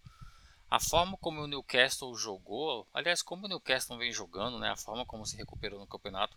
a 0.73 0.79
forma 0.79 1.15
como 1.17 1.39
o 1.39 1.45
Newcastle 1.45 2.15
jogou, 2.15 2.88
aliás, 2.91 3.21
como 3.21 3.45
o 3.45 3.47
Newcastle 3.47 3.95
vem 3.95 4.12
jogando, 4.12 4.57
né, 4.57 4.71
a 4.71 4.75
forma 4.75 5.05
como 5.05 5.23
se 5.23 5.38
recuperou 5.38 5.79
no 5.79 5.86
campeonato, 5.86 6.36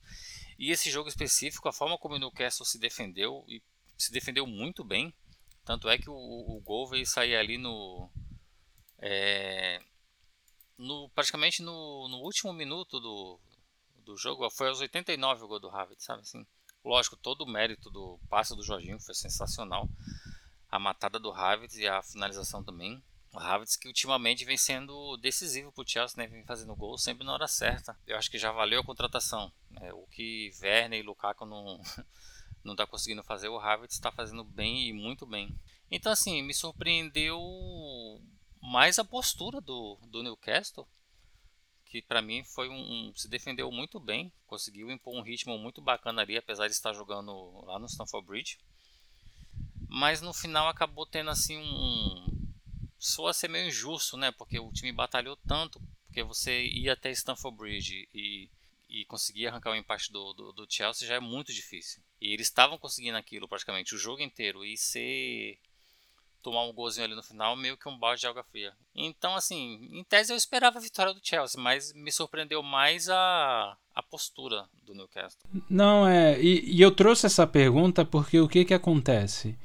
e 0.59 0.71
esse 0.71 0.91
jogo 0.91 1.09
específico, 1.09 1.67
a 1.67 1.73
forma 1.73 1.97
como 1.97 2.17
o 2.17 2.19
Newcastle 2.19 2.67
se 2.67 2.79
defendeu, 2.79 3.47
e 3.49 3.63
se 3.97 4.13
defendeu 4.13 4.47
muito 4.47 4.85
bem, 4.85 5.11
tanto 5.65 5.89
é 5.89 5.97
que 5.97 6.11
o, 6.11 6.15
o 6.15 6.61
gol 6.61 6.87
veio 6.87 7.07
sair 7.07 7.35
ali 7.35 7.57
no, 7.57 8.11
é, 8.99 9.81
no 10.77 11.09
praticamente 11.15 11.63
no, 11.63 12.07
no, 12.07 12.19
último 12.19 12.53
minuto 12.53 13.01
do, 13.01 13.41
do 14.05 14.19
jogo, 14.19 14.51
foi 14.51 14.69
aos 14.69 14.83
89 14.83 15.45
o 15.45 15.49
gol 15.49 15.61
do 15.61 15.71
Havertz, 15.71 16.05
sabe 16.05 16.21
assim? 16.21 16.47
Lógico, 16.85 17.17
todo 17.17 17.41
o 17.41 17.51
mérito 17.51 17.91
do 17.91 18.21
passe 18.29 18.55
do 18.55 18.63
Jorginho 18.63 19.01
foi 19.01 19.15
sensacional, 19.15 19.89
a 20.71 20.79
matada 20.79 21.19
do 21.19 21.33
Havertz 21.33 21.79
e 21.79 21.89
a 21.89 22.03
finalização 22.03 22.63
também, 22.63 23.03
Havertz 23.39 23.77
que 23.77 23.89
ultimamente 23.89 24.45
vem 24.45 24.57
sendo 24.57 25.17
decisivo 25.17 25.73
para 25.73 25.83
o 25.83 25.89
Chelsea, 25.89 26.17
né? 26.17 26.27
vem 26.27 26.45
fazendo 26.45 26.75
gol 26.75 26.97
sempre 26.99 27.25
na 27.25 27.33
hora 27.33 27.49
certa. 27.49 27.99
Eu 28.07 28.17
acho 28.17 28.31
que 28.31 28.39
já 28.39 28.53
valeu 28.53 28.81
a 28.81 28.85
contratação. 28.85 29.53
Né? 29.71 29.93
O 29.93 30.07
que 30.07 30.53
Werner 30.63 31.01
e 31.01 31.03
Lukaku 31.03 31.45
não 31.45 31.81
não 32.65 32.73
está 32.73 32.87
conseguindo 32.87 33.23
fazer, 33.23 33.49
o 33.49 33.59
Havertz 33.59 33.95
está 33.95 34.11
fazendo 34.11 34.43
bem 34.43 34.89
e 34.89 34.93
muito 34.93 35.25
bem. 35.25 35.57
Então 35.91 36.11
assim, 36.11 36.43
me 36.43 36.53
surpreendeu 36.53 37.41
mais 38.61 38.99
a 38.99 39.05
postura 39.05 39.61
do, 39.61 39.97
do 40.09 40.23
Newcastle, 40.23 40.87
que 41.85 42.03
para 42.03 42.21
mim 42.21 42.43
foi 42.43 42.69
um, 42.69 43.13
se 43.15 43.29
defendeu 43.29 43.71
muito 43.71 44.01
bem, 44.01 44.33
conseguiu 44.47 44.91
impor 44.91 45.15
um 45.15 45.23
ritmo 45.23 45.57
muito 45.57 45.81
bacana 45.81 46.23
ali, 46.23 46.37
apesar 46.37 46.67
de 46.67 46.73
estar 46.73 46.93
jogando 46.93 47.65
lá 47.65 47.79
no 47.79 47.87
Stamford 47.87 48.27
Bridge. 48.27 48.59
Mas 49.89 50.21
no 50.21 50.35
final 50.35 50.69
acabou 50.69 51.07
tendo 51.07 51.31
assim 51.31 51.57
um 51.57 52.26
soa 53.07 53.33
ser 53.33 53.49
meio 53.49 53.69
injusto, 53.69 54.17
né? 54.17 54.33
Porque 54.33 54.59
o 54.59 54.73
time 54.73 54.93
batalhou 54.93 55.37
tanto, 55.47 55.81
porque 56.07 56.23
você 56.23 56.65
ia 56.67 56.93
até 56.93 57.11
Stamford 57.13 57.57
Bridge 57.57 58.09
e, 58.13 58.51
e 58.89 59.05
conseguir 59.05 59.47
arrancar 59.47 59.71
o 59.71 59.77
empate 59.77 60.13
do, 60.13 60.33
do, 60.33 60.53
do 60.53 60.67
Chelsea 60.69 61.07
já 61.07 61.15
é 61.15 61.21
muito 61.21 61.53
difícil. 61.53 62.03
E 62.21 62.33
eles 62.33 62.49
estavam 62.49 62.79
conseguindo 62.79 63.17
aquilo 63.17 63.49
praticamente 63.49 63.95
o 63.95 63.99
jogo 63.99 64.23
inteiro 64.23 64.65
e 64.65 64.77
ser 64.77 65.59
tomar 66.43 66.65
um 66.65 66.73
golzinho 66.73 67.05
ali 67.05 67.15
no 67.15 67.23
final, 67.25 67.57
meio 67.57 67.77
que 67.77 67.89
um 67.89 67.99
balde 67.99 68.21
de 68.21 68.27
água 68.29 68.45
fria. 68.45 68.73
Então, 68.95 69.35
assim, 69.35 69.89
em 69.93 70.05
tese 70.05 70.33
eu 70.33 70.37
esperava 70.37 70.79
a 70.79 70.83
vitória 70.83 71.13
do 71.13 71.21
Chelsea, 71.21 71.61
mas 71.61 71.93
me 71.93 72.13
surpreendeu 72.13 72.63
mais 72.63 73.09
a, 73.09 73.77
a 73.93 74.03
postura 74.03 74.65
do 74.85 74.95
Newcastle. 74.95 75.41
Não, 75.69 76.07
é. 76.07 76.41
E, 76.41 76.77
e 76.77 76.81
eu 76.81 76.93
trouxe 76.93 77.27
essa 77.27 77.47
pergunta 77.49 78.05
porque 78.05 78.39
o 78.39 78.49
que 78.49 78.65
que 78.65 78.75
acontece? 78.75 79.59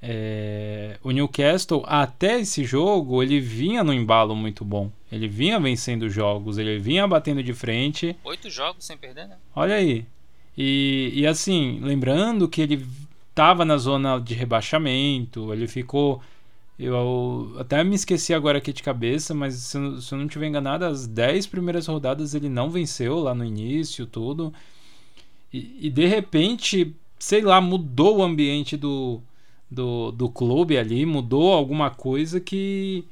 É, 0.00 0.96
o 1.02 1.10
Newcastle, 1.10 1.82
até 1.86 2.40
esse 2.40 2.64
jogo, 2.64 3.22
ele 3.22 3.40
vinha 3.40 3.82
no 3.82 3.92
embalo 3.92 4.34
muito 4.36 4.64
bom. 4.64 4.90
Ele 5.10 5.26
vinha 5.26 5.58
vencendo 5.58 6.08
jogos, 6.08 6.58
ele 6.58 6.78
vinha 6.78 7.06
batendo 7.06 7.42
de 7.42 7.52
frente. 7.52 8.16
Oito 8.24 8.48
jogos 8.48 8.84
sem 8.84 8.96
perder, 8.96 9.26
né? 9.26 9.36
Olha 9.54 9.74
aí. 9.74 10.06
E, 10.56 11.12
e 11.14 11.26
assim, 11.26 11.80
lembrando 11.82 12.48
que 12.48 12.60
ele 12.60 12.86
estava 13.30 13.64
na 13.64 13.76
zona 13.76 14.18
de 14.18 14.34
rebaixamento, 14.34 15.52
ele 15.52 15.66
ficou. 15.66 16.20
Eu 16.78 17.56
até 17.58 17.82
me 17.82 17.96
esqueci 17.96 18.32
agora 18.32 18.58
aqui 18.58 18.72
de 18.72 18.84
cabeça, 18.84 19.34
mas 19.34 19.54
se, 19.54 20.00
se 20.00 20.14
eu 20.14 20.18
não 20.18 20.26
estiver 20.26 20.46
enganado, 20.46 20.84
as 20.84 21.08
10 21.08 21.48
primeiras 21.48 21.88
rodadas 21.88 22.34
ele 22.34 22.48
não 22.48 22.70
venceu 22.70 23.18
lá 23.18 23.34
no 23.34 23.44
início, 23.44 24.06
tudo. 24.06 24.52
E, 25.52 25.86
e 25.86 25.90
de 25.90 26.06
repente, 26.06 26.94
sei 27.18 27.40
lá, 27.42 27.60
mudou 27.60 28.18
o 28.18 28.22
ambiente 28.22 28.76
do, 28.76 29.20
do, 29.70 30.10
do 30.12 30.28
clube 30.28 30.78
ali, 30.78 31.04
mudou 31.04 31.52
alguma 31.52 31.90
coisa 31.90 32.40
que, 32.40 33.04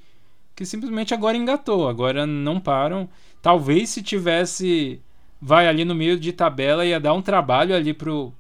que 0.55 0.65
simplesmente 0.65 1.13
agora 1.13 1.37
engatou, 1.37 1.89
agora 1.89 2.27
não 2.27 2.61
param. 2.61 3.09
Talvez 3.43 3.91
se 3.91 4.03
tivesse, 4.03 5.01
vai 5.41 5.69
ali 5.69 5.85
no 5.85 5.95
meio 5.95 6.19
de 6.19 6.33
tabela, 6.33 6.85
ia 6.87 7.01
dar 7.01 7.13
um 7.13 7.23
trabalho 7.23 7.75
ali 7.75 7.93
pro. 7.93 8.33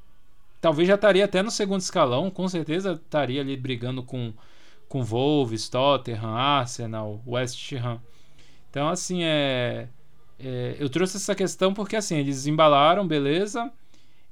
Talvez 0.60 0.88
já 0.88 0.94
estaria 0.94 1.24
até 1.24 1.42
no 1.42 1.50
segundo 1.50 1.80
escalão, 1.80 2.30
com 2.30 2.48
certeza 2.48 2.92
estaria 2.92 3.40
ali 3.40 3.56
brigando 3.56 4.02
com, 4.02 4.32
com 4.88 5.04
Wolves, 5.04 5.68
Tottenham, 5.68 6.34
Arsenal, 6.34 7.20
West 7.26 7.72
Ham. 7.74 8.00
Então, 8.70 8.88
assim, 8.88 9.22
é, 9.22 9.88
é, 10.40 10.76
eu 10.78 10.88
trouxe 10.88 11.18
essa 11.18 11.34
questão 11.34 11.72
porque, 11.72 11.94
assim, 11.94 12.16
eles 12.16 12.46
embalaram, 12.46 13.06
beleza 13.06 13.70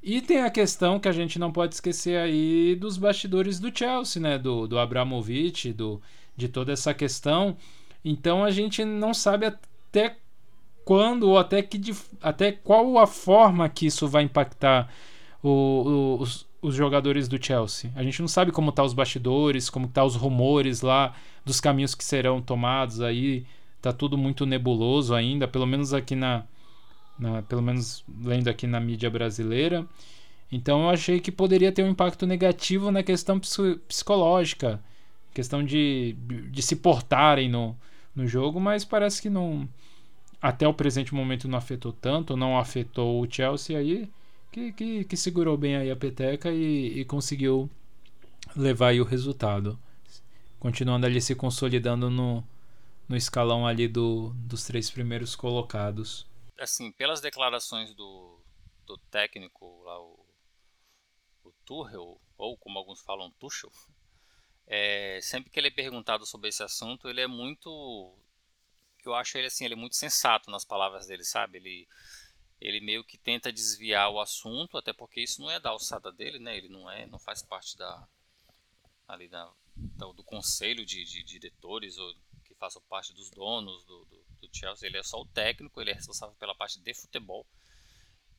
e 0.04 0.20
tem 0.20 0.42
a 0.42 0.50
questão 0.50 1.00
que 1.00 1.08
a 1.08 1.12
gente 1.12 1.38
não 1.38 1.50
pode 1.50 1.74
esquecer 1.74 2.18
aí 2.18 2.76
dos 2.76 2.98
bastidores 2.98 3.58
do 3.58 3.76
Chelsea, 3.76 4.20
né? 4.20 4.38
Do, 4.38 4.68
do 4.68 4.78
Abramovich, 4.78 5.72
do, 5.72 6.00
de 6.36 6.46
toda 6.46 6.72
essa 6.72 6.92
questão. 6.92 7.56
Então 8.04 8.44
a 8.44 8.50
gente 8.50 8.84
não 8.84 9.14
sabe 9.14 9.46
até 9.46 10.16
quando 10.84 11.30
ou 11.30 11.38
até, 11.38 11.62
que, 11.62 11.80
até 12.20 12.52
qual 12.52 12.98
a 12.98 13.06
forma 13.06 13.66
que 13.66 13.86
isso 13.86 14.06
vai 14.06 14.24
impactar 14.24 14.92
o, 15.42 15.48
o, 15.48 16.20
os, 16.20 16.46
os 16.60 16.74
jogadores 16.74 17.26
do 17.26 17.42
Chelsea. 17.42 17.90
A 17.96 18.02
gente 18.02 18.20
não 18.20 18.28
sabe 18.28 18.52
como 18.52 18.72
tá 18.72 18.84
os 18.84 18.92
bastidores, 18.92 19.70
como 19.70 19.88
tá 19.88 20.04
os 20.04 20.16
rumores 20.16 20.82
lá 20.82 21.14
dos 21.46 21.62
caminhos 21.62 21.94
que 21.94 22.04
serão 22.04 22.42
tomados 22.42 23.00
aí. 23.00 23.46
Tá 23.80 23.90
tudo 23.90 24.18
muito 24.18 24.44
nebuloso 24.44 25.14
ainda, 25.14 25.48
pelo 25.48 25.66
menos 25.66 25.94
aqui 25.94 26.14
na, 26.14 26.44
pelo 27.48 27.62
menos 27.62 28.04
lendo 28.22 28.48
aqui 28.48 28.66
na 28.66 28.80
mídia 28.80 29.10
brasileira. 29.10 29.86
Então 30.50 30.84
eu 30.84 30.90
achei 30.90 31.20
que 31.20 31.32
poderia 31.32 31.72
ter 31.72 31.82
um 31.82 31.88
impacto 31.88 32.26
negativo 32.26 32.90
na 32.90 33.02
questão 33.02 33.40
psicológica, 33.88 34.80
questão 35.32 35.64
de, 35.64 36.14
de 36.50 36.62
se 36.62 36.76
portarem 36.76 37.48
no, 37.48 37.76
no 38.14 38.26
jogo, 38.26 38.60
mas 38.60 38.84
parece 38.84 39.20
que 39.20 39.30
não. 39.30 39.68
Até 40.40 40.68
o 40.68 40.74
presente 40.74 41.14
momento 41.14 41.48
não 41.48 41.56
afetou 41.56 41.92
tanto, 41.92 42.36
não 42.36 42.58
afetou 42.58 43.22
o 43.22 43.30
Chelsea 43.30 43.78
aí, 43.78 44.10
que, 44.52 44.72
que, 44.72 45.04
que 45.04 45.16
segurou 45.16 45.56
bem 45.56 45.76
aí 45.76 45.90
a 45.90 45.96
peteca 45.96 46.52
e, 46.52 47.00
e 47.00 47.04
conseguiu 47.04 47.68
levar 48.54 48.88
aí 48.88 49.00
o 49.00 49.04
resultado. 49.04 49.78
Continuando 50.60 51.06
ali 51.06 51.20
se 51.20 51.34
consolidando 51.34 52.10
no, 52.10 52.44
no 53.08 53.16
escalão 53.16 53.66
ali 53.66 53.88
do, 53.88 54.34
dos 54.36 54.64
três 54.64 54.90
primeiros 54.90 55.34
colocados 55.34 56.26
assim, 56.58 56.92
pelas 56.92 57.20
declarações 57.20 57.94
do, 57.94 58.40
do 58.86 58.98
técnico 59.10 59.82
lá, 59.82 60.00
o, 60.00 60.26
o 61.44 61.52
Tuchel, 61.64 62.20
ou 62.36 62.56
como 62.56 62.78
alguns 62.78 63.00
falam, 63.00 63.30
Tuchel, 63.32 63.70
é, 64.66 65.20
sempre 65.22 65.50
que 65.50 65.58
ele 65.58 65.68
é 65.68 65.70
perguntado 65.70 66.24
sobre 66.24 66.48
esse 66.48 66.62
assunto, 66.62 67.08
ele 67.08 67.20
é 67.20 67.26
muito. 67.26 68.16
Eu 69.04 69.14
acho 69.14 69.36
ele 69.36 69.48
assim, 69.48 69.64
ele 69.64 69.74
é 69.74 69.76
muito 69.76 69.96
sensato 69.96 70.50
nas 70.50 70.64
palavras 70.64 71.06
dele, 71.06 71.24
sabe? 71.24 71.58
Ele, 71.58 71.88
ele 72.60 72.80
meio 72.80 73.04
que 73.04 73.18
tenta 73.18 73.52
desviar 73.52 74.10
o 74.10 74.20
assunto, 74.20 74.78
até 74.78 74.92
porque 74.92 75.20
isso 75.20 75.42
não 75.42 75.50
é 75.50 75.60
da 75.60 75.70
alçada 75.70 76.10
dele, 76.10 76.38
né? 76.38 76.56
Ele 76.56 76.68
não 76.68 76.90
é, 76.90 77.06
não 77.06 77.18
faz 77.18 77.42
parte 77.42 77.76
da 77.76 78.08
ali 79.06 79.28
da, 79.28 79.52
do 79.76 80.24
conselho 80.24 80.86
de, 80.86 81.04
de, 81.04 81.22
diretores 81.22 81.98
ou 81.98 82.14
façam 82.64 82.82
parte 82.88 83.12
dos 83.12 83.30
donos 83.30 83.84
do, 83.84 84.04
do 84.06 84.24
do 84.46 84.56
Chelsea. 84.56 84.88
Ele 84.88 84.98
é 84.98 85.02
só 85.02 85.20
o 85.20 85.26
técnico, 85.26 85.80
ele 85.80 85.90
é 85.90 85.94
responsável 85.94 86.34
pela 86.36 86.54
parte 86.54 86.80
de 86.80 86.94
futebol. 86.94 87.46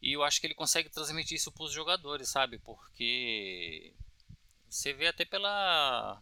E 0.01 0.13
eu 0.13 0.23
acho 0.23 0.39
que 0.39 0.47
ele 0.47 0.53
consegue 0.53 0.89
transmitir 0.89 1.35
isso 1.35 1.51
para 1.51 1.63
os 1.63 1.71
jogadores, 1.71 2.29
sabe? 2.29 2.59
Porque 2.59 3.93
você 4.69 4.93
vê 4.93 5.07
até 5.07 5.25
pela 5.25 6.21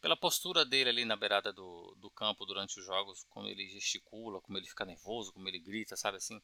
pela 0.00 0.16
postura 0.16 0.64
dele 0.64 0.90
ali 0.90 1.04
na 1.04 1.16
beirada 1.16 1.52
do, 1.52 1.96
do 2.00 2.08
campo 2.08 2.46
durante 2.46 2.78
os 2.78 2.86
jogos, 2.86 3.24
como 3.28 3.48
ele 3.48 3.68
gesticula, 3.68 4.40
como 4.40 4.56
ele 4.56 4.68
fica 4.68 4.84
nervoso, 4.84 5.32
como 5.32 5.48
ele 5.48 5.58
grita, 5.58 5.96
sabe 5.96 6.18
assim. 6.18 6.40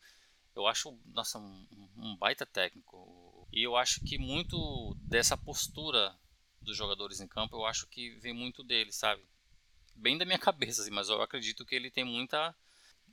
Eu 0.56 0.66
acho, 0.66 0.98
nossa, 1.06 1.38
um, 1.38 1.66
um 1.96 2.16
baita 2.16 2.44
técnico. 2.44 3.46
E 3.52 3.62
eu 3.62 3.76
acho 3.76 4.00
que 4.04 4.18
muito 4.18 4.96
dessa 5.00 5.36
postura 5.36 6.18
dos 6.60 6.76
jogadores 6.76 7.20
em 7.20 7.28
campo, 7.28 7.56
eu 7.56 7.64
acho 7.64 7.86
que 7.86 8.10
vem 8.18 8.32
muito 8.32 8.64
dele, 8.64 8.90
sabe? 8.90 9.22
Bem 9.94 10.18
da 10.18 10.24
minha 10.24 10.38
cabeça, 10.38 10.82
assim, 10.82 10.90
mas 10.90 11.08
eu 11.08 11.20
acredito 11.22 11.64
que 11.64 11.74
ele 11.74 11.90
tem 11.90 12.04
muita, 12.04 12.54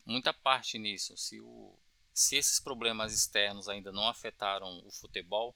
muita 0.05 0.33
parte 0.33 0.77
nisso. 0.77 1.15
Se, 1.17 1.39
o, 1.39 1.77
se 2.13 2.35
esses 2.35 2.59
problemas 2.59 3.13
externos 3.13 3.69
ainda 3.69 3.91
não 3.91 4.07
afetaram 4.07 4.81
o 4.85 4.91
futebol, 4.91 5.55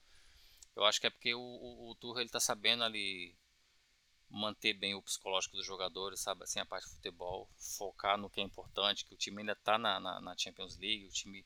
eu 0.75 0.85
acho 0.85 0.99
que 0.99 1.07
é 1.07 1.09
porque 1.09 1.33
o, 1.33 1.39
o, 1.39 1.91
o 1.91 1.95
Tuchel 1.95 2.23
está 2.23 2.39
sabendo 2.39 2.83
ali 2.83 3.35
manter 4.29 4.73
bem 4.73 4.95
o 4.95 5.01
psicológico 5.01 5.55
dos 5.55 5.65
jogadores, 5.65 6.19
sabe? 6.19 6.43
Assim, 6.43 6.59
a 6.59 6.65
parte 6.65 6.85
de 6.87 6.95
futebol, 6.95 7.49
focar 7.57 8.17
no 8.17 8.29
que 8.29 8.41
é 8.41 8.43
importante, 8.43 9.05
que 9.05 9.13
o 9.13 9.17
time 9.17 9.39
ainda 9.39 9.53
está 9.53 9.77
na, 9.77 9.99
na, 9.99 10.19
na, 10.19 10.37
Champions 10.37 10.77
League, 10.77 11.05
o 11.05 11.11
time, 11.11 11.45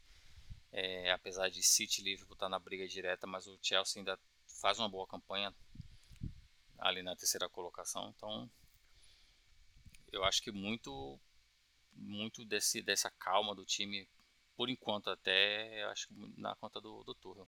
é, 0.71 1.11
apesar 1.11 1.49
de 1.49 1.61
City 1.61 2.01
e 2.01 2.03
Liverpool 2.03 2.33
estar 2.33 2.47
tá 2.47 2.49
na 2.49 2.57
briga 2.57 2.87
direta, 2.87 3.27
mas 3.27 3.45
o 3.47 3.59
Chelsea 3.61 3.99
ainda 3.99 4.19
faz 4.61 4.79
uma 4.79 4.89
boa 4.89 5.05
campanha 5.05 5.53
ali 6.79 7.03
na 7.03 7.15
terceira 7.15 7.49
colocação, 7.49 8.13
então 8.15 8.49
eu 10.11 10.23
acho 10.23 10.41
que 10.41 10.51
muito 10.51 11.19
muito 11.99 12.45
desse, 12.45 12.81
dessa 12.81 13.11
calma 13.19 13.53
do 13.53 13.65
time, 13.65 14.07
por 14.55 14.69
enquanto 14.69 15.09
até, 15.09 15.83
acho 15.91 16.07
que 16.07 16.13
na 16.37 16.55
conta 16.55 16.79
do, 16.79 17.03
do. 17.03 17.47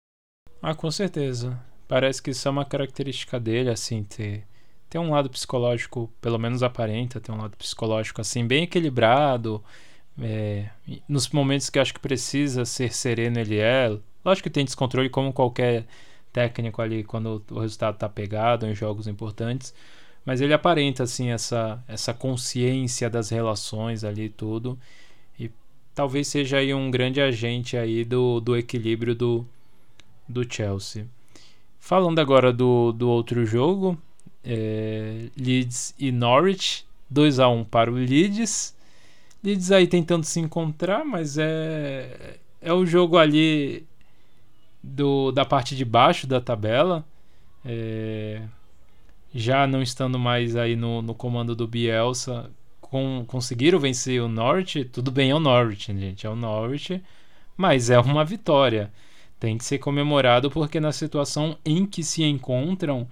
Ah, 0.62 0.74
com 0.74 0.90
certeza. 0.90 1.60
Parece 1.88 2.22
que 2.22 2.30
isso 2.30 2.46
é 2.46 2.50
uma 2.50 2.64
característica 2.64 3.38
dele, 3.38 3.70
assim, 3.70 4.02
ter, 4.02 4.46
ter 4.88 4.98
um 4.98 5.10
lado 5.10 5.30
psicológico, 5.30 6.12
pelo 6.20 6.38
menos 6.38 6.62
aparenta 6.62 7.20
ter 7.20 7.32
um 7.32 7.38
lado 7.38 7.56
psicológico, 7.56 8.20
assim, 8.20 8.46
bem 8.46 8.64
equilibrado. 8.64 9.62
É, 10.18 10.70
nos 11.08 11.28
momentos 11.28 11.68
que 11.68 11.78
acho 11.78 11.94
que 11.94 12.00
precisa 12.00 12.64
ser 12.64 12.92
sereno, 12.92 13.38
ele 13.38 13.58
é. 13.58 13.88
Lógico 14.24 14.44
que 14.44 14.50
tem 14.50 14.64
descontrole, 14.64 15.10
como 15.10 15.32
qualquer 15.32 15.86
técnico 16.32 16.82
ali, 16.82 17.04
quando 17.04 17.44
o 17.50 17.60
resultado 17.60 17.98
tá 17.98 18.08
pegado 18.08 18.66
em 18.66 18.74
jogos 18.74 19.06
importantes 19.06 19.72
mas 20.26 20.40
ele 20.40 20.52
aparenta 20.52 21.04
assim 21.04 21.30
essa 21.30 21.82
essa 21.88 22.12
consciência 22.12 23.08
das 23.08 23.30
relações 23.30 24.04
ali 24.04 24.28
tudo 24.28 24.78
e 25.38 25.50
talvez 25.94 26.28
seja 26.28 26.58
aí 26.58 26.74
um 26.74 26.90
grande 26.90 27.20
agente 27.20 27.76
aí 27.76 28.04
do, 28.04 28.40
do 28.40 28.56
equilíbrio 28.56 29.14
do, 29.14 29.46
do 30.28 30.44
Chelsea. 30.52 31.06
Falando 31.80 32.18
agora 32.18 32.52
do, 32.52 32.92
do 32.92 33.08
outro 33.08 33.46
jogo, 33.46 33.96
é, 34.44 35.28
Leeds 35.38 35.94
e 35.98 36.10
Norwich, 36.10 36.84
2 37.08 37.38
a 37.38 37.48
1 37.48 37.64
para 37.64 37.90
o 37.90 37.94
Leeds. 37.94 38.74
Leeds 39.42 39.70
aí 39.70 39.86
tentando 39.86 40.24
se 40.24 40.40
encontrar, 40.40 41.04
mas 41.04 41.38
é 41.38 42.38
é 42.66 42.72
o 42.72 42.84
jogo 42.84 43.16
ali 43.16 43.86
do, 44.82 45.30
da 45.30 45.44
parte 45.44 45.76
de 45.76 45.84
baixo 45.84 46.26
da 46.26 46.40
tabela. 46.40 47.04
É, 47.64 48.42
já 49.34 49.66
não 49.66 49.82
estando 49.82 50.18
mais 50.18 50.56
aí 50.56 50.76
no, 50.76 51.02
no 51.02 51.14
comando 51.14 51.54
do 51.54 51.66
Bielsa, 51.66 52.50
com, 52.80 53.24
conseguiram 53.26 53.78
vencer 53.78 54.22
o 54.22 54.28
Norte, 54.28 54.84
tudo 54.84 55.10
bem, 55.10 55.30
é 55.30 55.34
o 55.34 55.40
Norte, 55.40 55.96
gente, 55.98 56.26
é 56.26 56.30
o 56.30 56.36
Norte, 56.36 57.02
mas 57.56 57.90
é 57.90 57.98
uma 57.98 58.24
vitória. 58.24 58.92
Tem 59.38 59.58
que 59.58 59.64
ser 59.64 59.78
comemorado 59.78 60.50
porque 60.50 60.80
na 60.80 60.92
situação 60.92 61.58
em 61.64 61.84
que 61.84 62.02
se 62.02 62.24
encontram, 62.24 63.06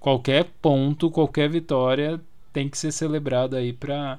qualquer 0.00 0.44
ponto, 0.62 1.10
qualquer 1.10 1.48
vitória 1.50 2.20
tem 2.52 2.68
que 2.68 2.78
ser 2.78 2.92
celebrado 2.92 3.56
aí 3.56 3.72
para 3.72 4.18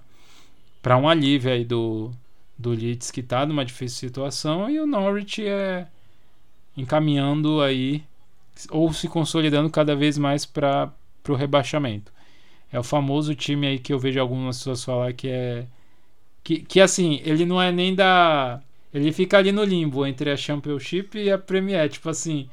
para 0.82 0.98
um 0.98 1.10
alívio 1.10 1.52
aí 1.52 1.66
do 1.66 2.12
do 2.58 2.72
Leeds 2.72 3.12
que 3.12 3.22
está 3.22 3.46
numa 3.46 3.66
difícil 3.66 4.08
situação 4.10 4.70
e 4.70 4.80
o 4.80 4.88
Norwich 4.88 5.46
é 5.46 5.88
encaminhando 6.76 7.62
aí 7.62 8.04
ou 8.70 8.92
se 8.94 9.08
consolidando 9.08 9.70
cada 9.70 9.96
vez 9.96 10.18
mais 10.18 10.46
para 10.46 10.92
o 11.28 11.36
rebaixamento. 11.36 12.12
É 12.72 12.80
o 12.80 12.84
famoso 12.84 13.34
time 13.36 13.68
aí 13.68 13.80
que 13.80 13.92
eu 13.92 14.00
vejo 14.00 14.20
algumas 14.20 14.58
pessoas 14.58 14.84
falar 14.84 15.14
que 15.14 15.28
é. 15.28 15.66
Que, 16.44 16.60
que 16.60 16.80
assim, 16.80 17.22
ele 17.24 17.46
não 17.46 17.62
é 17.62 17.72
nem 17.72 17.96
da. 17.96 18.62
Ele 18.94 19.12
fica 19.12 19.38
ali 19.38 19.52
no 19.52 19.64
limbo 19.64 20.06
entre 20.06 20.32
a 20.32 20.38
Championship 20.38 21.18
e 21.18 21.32
a 21.32 21.38
Premier. 21.38 21.90
Tipo 21.90 22.10
assim, 22.10 22.50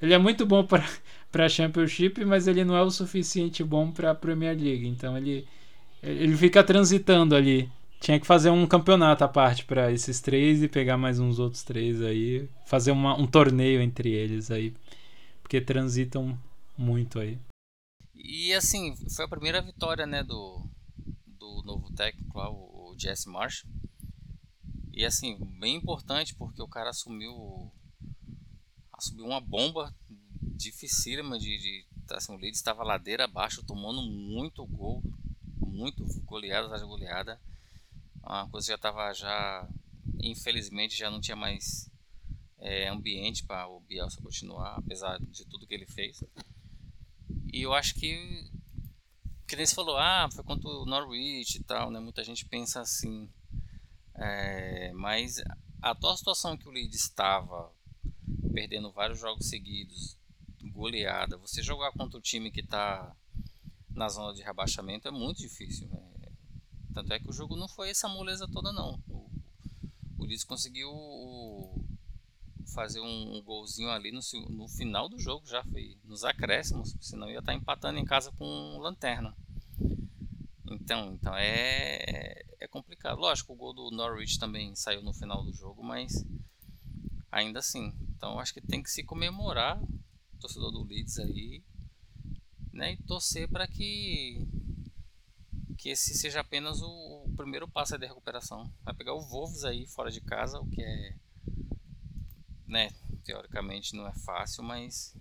ele 0.00 0.14
é 0.14 0.18
muito 0.18 0.46
bom 0.46 0.64
para 1.30 1.44
a 1.44 1.48
Championship, 1.48 2.24
mas 2.24 2.46
ele 2.48 2.64
não 2.64 2.76
é 2.76 2.82
o 2.82 2.90
suficiente 2.90 3.62
bom 3.64 3.90
para 3.90 4.10
a 4.10 4.14
Premier 4.14 4.56
League. 4.56 4.86
Então 4.86 5.16
ele, 5.16 5.46
ele 6.02 6.36
fica 6.36 6.62
transitando 6.64 7.34
ali. 7.34 7.70
Tinha 8.00 8.20
que 8.20 8.26
fazer 8.26 8.50
um 8.50 8.66
campeonato 8.66 9.24
à 9.24 9.28
parte 9.28 9.64
para 9.64 9.92
esses 9.92 10.20
três 10.20 10.62
e 10.62 10.68
pegar 10.68 10.96
mais 10.96 11.18
uns 11.18 11.38
outros 11.38 11.62
três 11.62 12.00
aí. 12.02 12.48
Fazer 12.66 12.92
uma, 12.92 13.18
um 13.18 13.26
torneio 13.26 13.82
entre 13.82 14.10
eles 14.10 14.50
aí. 14.50 14.72
Porque 15.42 15.60
transitam 15.60 16.38
muito 16.76 17.18
aí. 17.18 17.38
E 18.20 18.52
assim, 18.52 18.96
foi 19.14 19.24
a 19.24 19.28
primeira 19.28 19.62
vitória, 19.62 20.04
né, 20.04 20.24
do, 20.24 20.68
do 21.24 21.62
novo 21.64 21.92
técnico 21.94 22.36
lá, 22.36 22.50
o, 22.50 22.90
o 22.92 22.98
Jesse 22.98 23.28
Marsh. 23.28 23.64
E 24.92 25.04
assim, 25.04 25.38
bem 25.60 25.76
importante 25.76 26.34
porque 26.34 26.60
o 26.60 26.66
cara 26.66 26.90
assumiu 26.90 27.72
assumiu 28.92 29.26
uma 29.26 29.40
bomba 29.40 29.94
dificílima 30.40 31.38
de, 31.38 31.56
de 31.56 31.86
assim, 32.10 32.34
o 32.34 32.36
Leeds 32.36 32.58
estava 32.58 32.82
ladeira 32.82 33.24
abaixo, 33.24 33.64
tomando 33.64 34.02
muito 34.02 34.66
gol, 34.66 35.00
muito 35.56 36.04
goleada 36.24 36.66
atrás 36.66 36.82
de 36.82 36.88
goleada. 36.88 37.40
A 38.24 38.48
coisa 38.48 38.66
já 38.66 38.74
estava 38.74 39.12
já 39.12 39.68
infelizmente 40.20 40.98
já 40.98 41.08
não 41.08 41.20
tinha 41.20 41.36
mais 41.36 41.88
é, 42.58 42.88
ambiente 42.88 43.44
para 43.44 43.68
o 43.68 43.78
Bielsa 43.80 44.20
continuar, 44.20 44.74
apesar 44.76 45.20
de 45.20 45.44
tudo 45.46 45.66
que 45.66 45.74
ele 45.74 45.86
fez. 45.86 46.24
E 47.52 47.62
eu 47.62 47.72
acho 47.72 47.94
que. 47.94 48.48
Que 49.46 49.56
nem 49.56 49.64
você 49.64 49.74
falou, 49.74 49.96
ah, 49.96 50.28
foi 50.32 50.44
contra 50.44 50.68
o 50.68 50.84
Norwich 50.84 51.58
e 51.58 51.64
tal, 51.64 51.90
né? 51.90 51.98
Muita 51.98 52.22
gente 52.22 52.44
pensa 52.44 52.80
assim. 52.80 53.30
É, 54.14 54.92
mas 54.92 55.38
a 55.80 55.90
atual 55.90 56.16
situação 56.16 56.56
que 56.56 56.68
o 56.68 56.70
Leeds 56.70 57.02
estava, 57.02 57.72
perdendo 58.52 58.92
vários 58.92 59.20
jogos 59.20 59.48
seguidos, 59.48 60.18
goleada, 60.72 61.38
você 61.38 61.62
jogar 61.62 61.92
contra 61.92 62.18
o 62.18 62.22
time 62.22 62.50
que 62.50 62.60
está 62.60 63.16
na 63.90 64.08
zona 64.08 64.34
de 64.34 64.42
rebaixamento 64.42 65.08
é 65.08 65.10
muito 65.10 65.38
difícil. 65.38 65.88
Né? 65.88 66.00
Tanto 66.94 67.12
é 67.12 67.18
que 67.18 67.28
o 67.28 67.32
jogo 67.32 67.56
não 67.56 67.68
foi 67.68 67.90
essa 67.90 68.08
moleza 68.08 68.46
toda, 68.48 68.72
não. 68.72 69.00
O, 69.08 69.30
o 70.18 70.24
Leeds 70.24 70.44
conseguiu 70.44 70.90
fazer 72.74 73.00
um, 73.00 73.42
golzinho 73.42 73.90
ali 73.90 74.10
no, 74.12 74.20
no, 74.50 74.68
final 74.68 75.08
do 75.08 75.18
jogo, 75.18 75.46
já 75.46 75.62
foi 75.64 75.96
nos 76.04 76.24
acréscimos, 76.24 76.96
senão 77.00 77.28
ia 77.28 77.38
estar 77.38 77.52
tá 77.52 77.58
empatando 77.58 77.98
em 77.98 78.04
casa 78.04 78.32
com 78.32 78.78
lanterna. 78.78 79.36
Então, 80.70 81.12
então 81.12 81.34
é, 81.36 82.42
é 82.60 82.68
complicado. 82.68 83.18
Lógico, 83.18 83.52
o 83.52 83.56
gol 83.56 83.72
do 83.72 83.90
Norwich 83.90 84.38
também 84.38 84.74
saiu 84.74 85.02
no 85.02 85.12
final 85.12 85.42
do 85.42 85.52
jogo, 85.52 85.82
mas 85.82 86.24
ainda 87.30 87.58
assim. 87.58 87.92
Então 88.16 88.38
acho 88.38 88.52
que 88.52 88.60
tem 88.60 88.82
que 88.82 88.90
se 88.90 89.02
comemorar 89.02 89.80
torcedor 90.38 90.70
do 90.70 90.84
Leeds 90.84 91.18
aí, 91.18 91.62
né, 92.72 92.92
e 92.92 93.02
torcer 93.02 93.48
para 93.48 93.66
que 93.66 94.46
que 95.76 95.90
esse 95.90 96.14
seja 96.14 96.40
apenas 96.40 96.82
o, 96.82 97.24
o 97.26 97.34
primeiro 97.36 97.68
passo 97.68 97.96
de 97.96 98.06
recuperação. 98.06 98.68
Vai 98.82 98.94
pegar 98.94 99.14
o 99.14 99.20
Wolves 99.20 99.62
aí 99.64 99.86
fora 99.86 100.10
de 100.10 100.20
casa, 100.20 100.58
o 100.58 100.68
que 100.68 100.82
é 100.82 101.14
né, 102.68 102.90
teoricamente 103.24 103.96
não 103.96 104.06
é 104.06 104.12
fácil, 104.24 104.62
mas 104.62 105.16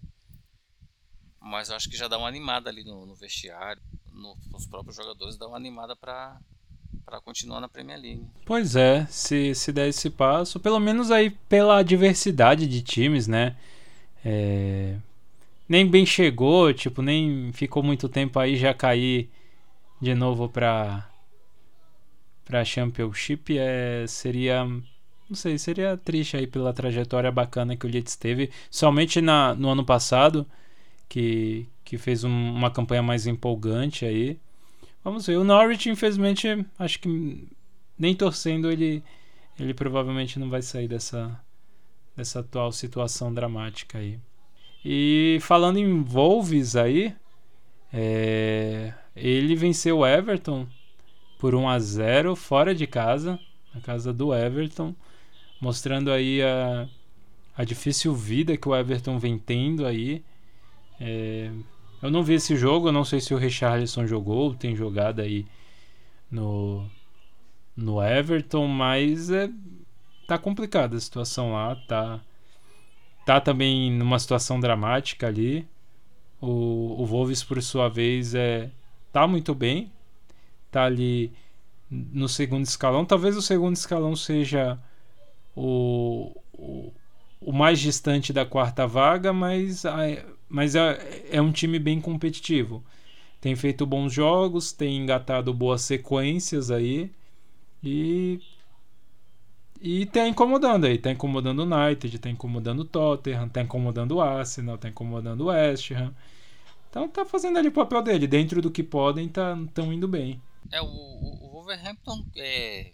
mas 1.39 1.69
eu 1.69 1.75
acho 1.75 1.89
que 1.89 1.95
já 1.95 2.07
dá 2.07 2.17
uma 2.17 2.27
animada 2.27 2.69
ali 2.69 2.83
no, 2.83 3.05
no 3.05 3.15
vestiário, 3.15 3.81
no, 4.11 4.35
nos 4.51 4.65
próprios 4.65 4.97
jogadores 4.97 5.37
dá 5.37 5.47
uma 5.47 5.57
animada 5.57 5.95
para 5.95 6.39
para 7.05 7.21
continuar 7.21 7.61
na 7.61 7.69
Premier 7.69 7.97
League. 7.97 8.27
Pois 8.45 8.75
é, 8.75 9.05
se, 9.05 9.55
se 9.55 9.71
der 9.71 9.87
esse 9.87 10.09
passo, 10.09 10.59
pelo 10.59 10.77
menos 10.77 11.09
aí 11.09 11.29
pela 11.29 11.81
diversidade 11.81 12.67
de 12.67 12.81
times, 12.81 13.27
né? 13.27 13.55
É, 14.25 14.97
nem 15.69 15.89
bem 15.89 16.05
chegou, 16.05 16.73
tipo, 16.73 17.01
nem 17.01 17.53
ficou 17.53 17.81
muito 17.81 18.09
tempo 18.09 18.37
aí 18.37 18.57
já 18.57 18.73
cair 18.73 19.29
de 20.01 20.13
novo 20.13 20.49
para 20.49 21.09
para 22.43 22.63
Championship 22.63 23.57
é 23.57 24.05
seria 24.07 24.65
não 25.29 25.35
sei, 25.35 25.57
seria 25.57 25.97
triste 25.97 26.37
aí 26.37 26.47
pela 26.47 26.73
trajetória 26.73 27.31
bacana 27.31 27.75
que 27.75 27.85
o 27.85 27.89
Leeds 27.89 28.15
teve, 28.15 28.49
somente 28.71 29.19
na, 29.19 29.53
no 29.53 29.69
ano 29.69 29.85
passado, 29.85 30.45
que, 31.09 31.67
que 31.83 31.97
fez 31.97 32.23
um, 32.23 32.29
uma 32.29 32.71
campanha 32.71 33.03
mais 33.03 33.27
empolgante 33.27 34.05
aí. 34.05 34.39
Vamos 35.03 35.27
ver. 35.27 35.37
O 35.37 35.43
Norwich, 35.43 35.89
infelizmente, 35.89 36.65
acho 36.79 36.99
que 36.99 37.47
nem 37.97 38.15
torcendo 38.15 38.71
ele, 38.71 39.03
ele 39.59 39.73
provavelmente 39.73 40.39
não 40.39 40.49
vai 40.49 40.61
sair 40.61 40.87
dessa, 40.87 41.39
dessa 42.15 42.39
atual 42.39 42.71
situação 42.71 43.33
dramática 43.33 43.97
aí. 43.97 44.19
E 44.83 45.39
falando 45.41 45.77
em 45.77 46.03
Wolves 46.03 46.75
aí, 46.75 47.13
é, 47.91 48.93
ele 49.15 49.55
venceu 49.55 49.99
o 49.99 50.07
Everton 50.07 50.67
por 51.37 51.53
1 51.53 51.67
a 51.67 51.79
0 51.79 52.35
fora 52.35 52.73
de 52.73 52.87
casa, 52.87 53.39
na 53.73 53.81
casa 53.81 54.13
do 54.13 54.33
Everton 54.33 54.95
mostrando 55.59 56.11
aí 56.11 56.41
a, 56.41 56.87
a 57.55 57.63
difícil 57.63 58.13
vida 58.13 58.57
que 58.57 58.67
o 58.67 58.75
Everton 58.75 59.17
vem 59.17 59.37
tendo 59.37 59.85
aí. 59.85 60.23
É, 60.99 61.51
eu 62.01 62.11
não 62.11 62.23
vi 62.23 62.35
esse 62.35 62.55
jogo, 62.55 62.87
eu 62.87 62.91
não 62.91 63.03
sei 63.03 63.19
se 63.19 63.33
o 63.33 63.37
Richarlison 63.37 64.05
jogou, 64.05 64.53
tem 64.53 64.75
jogado 64.75 65.21
aí 65.21 65.45
no, 66.29 66.85
no 67.75 68.03
Everton, 68.03 68.67
mas 68.67 69.29
é, 69.31 69.49
tá 70.27 70.37
complicada 70.37 70.95
a 70.95 70.99
situação 70.99 71.53
lá, 71.53 71.75
tá, 71.87 72.19
tá 73.25 73.41
também 73.41 73.91
numa 73.91 74.19
situação 74.19 74.59
dramática 74.59 75.27
ali. 75.27 75.67
O, 76.39 77.01
o 77.01 77.05
Wolves, 77.05 77.43
por 77.43 77.61
sua 77.63 77.89
vez, 77.89 78.35
é, 78.35 78.69
tá 79.11 79.25
muito 79.25 79.55
bem, 79.55 79.91
tá 80.69 80.83
ali 80.83 81.31
no 81.89 82.27
segundo 82.29 82.65
escalão. 82.65 83.05
Talvez 83.05 83.35
o 83.35 83.41
segundo 83.41 83.75
escalão 83.75 84.15
seja 84.15 84.79
o, 85.57 86.93
o, 87.41 87.51
mais 87.51 87.79
distante 87.79 88.31
da 88.31 88.45
quarta 88.45 88.85
vaga, 88.85 89.33
mas, 89.33 89.83
mas 90.47 90.75
é, 90.75 91.25
é 91.31 91.41
um 91.41 91.51
time 91.51 91.79
bem 91.79 91.99
competitivo. 91.99 92.83
Tem 93.41 93.55
feito 93.55 93.85
bons 93.85 94.13
jogos, 94.13 94.71
tem 94.71 94.97
engatado 94.97 95.51
boas 95.53 95.81
sequências 95.81 96.69
aí 96.69 97.11
e 97.83 98.39
e 99.79 100.07
tá 100.07 100.27
incomodando 100.27 100.85
aí, 100.85 100.97
tá 100.97 101.11
incomodando 101.11 101.59
o 101.59 101.63
United, 101.63 102.17
tá 102.17 102.29
incomodando 102.29 102.79
o 102.79 102.85
Tottenham, 102.85 103.47
tá 103.47 103.61
incomodando 103.61 104.13
o 104.13 104.21
Arsenal, 104.21 104.77
tá 104.77 104.89
incomodando 104.89 105.41
o 105.41 105.45
West 105.47 105.91
Ham. 105.91 106.13
Então 106.89 107.07
tá 107.07 107.23
fazendo 107.23 107.59
ali 107.59 107.67
o 107.67 107.71
papel 107.71 108.01
dele, 108.01 108.27
dentro 108.27 108.59
do 108.59 108.71
que 108.71 108.81
podem, 108.81 109.29
tá 109.29 109.55
tão 109.75 109.93
indo 109.93 110.07
bem. 110.07 110.41
É, 110.71 110.81
o, 110.81 110.85
o 110.85 111.49
Wolverhampton, 111.51 112.25
é, 112.35 112.93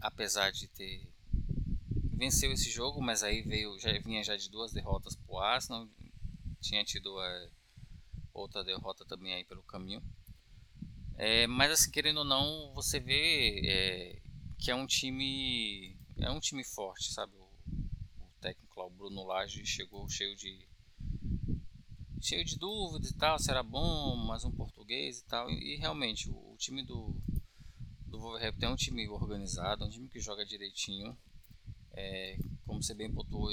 apesar 0.00 0.50
de 0.50 0.66
ter 0.68 1.06
venceu 2.16 2.50
esse 2.50 2.70
jogo, 2.70 3.00
mas 3.00 3.22
aí 3.22 3.42
veio 3.42 3.78
já 3.78 3.92
vinha 4.00 4.24
já 4.24 4.36
de 4.36 4.50
duas 4.50 4.72
derrotas 4.72 5.14
pro 5.14 5.38
Arsenal, 5.38 5.86
tinha 6.60 6.82
tido 6.82 7.20
é, 7.20 7.50
outra 8.32 8.64
derrota 8.64 9.04
também 9.04 9.34
aí 9.34 9.44
pelo 9.44 9.62
caminho. 9.62 10.02
É, 11.14 11.46
mas 11.46 11.70
assim, 11.70 11.90
querendo 11.90 12.18
ou 12.18 12.24
não, 12.24 12.72
você 12.74 12.98
vê 12.98 13.60
é, 13.64 14.22
que 14.58 14.70
é 14.70 14.74
um 14.74 14.86
time 14.86 15.96
é 16.18 16.30
um 16.30 16.40
time 16.40 16.64
forte, 16.64 17.12
sabe? 17.12 17.34
O, 17.36 17.42
o 17.42 18.30
técnico 18.40 18.80
lá, 18.80 18.86
o 18.86 18.90
Bruno 18.90 19.24
Lage, 19.24 19.64
chegou 19.66 20.08
cheio 20.08 20.34
de 20.34 20.66
cheio 22.20 22.44
de 22.44 22.58
dúvidas 22.58 23.10
e 23.10 23.16
tal, 23.16 23.38
se 23.38 23.50
era 23.50 23.62
bom, 23.62 24.16
mais 24.16 24.44
um 24.44 24.50
português 24.50 25.20
e 25.20 25.24
tal. 25.26 25.50
E, 25.50 25.74
e 25.74 25.76
realmente, 25.76 26.30
o, 26.30 26.52
o, 26.52 26.56
time 26.56 26.82
do 26.82 27.14
do 28.06 28.18
Wolverhampton 28.18 28.66
é 28.66 28.70
um 28.70 28.76
time 28.76 29.08
organizado, 29.08 29.84
um 29.84 29.90
time 29.90 30.08
que 30.08 30.20
joga 30.20 30.44
direitinho 30.44 31.16
é, 31.96 32.38
como 32.66 32.82
você 32.82 32.94
bem 32.94 33.10
botou, 33.10 33.50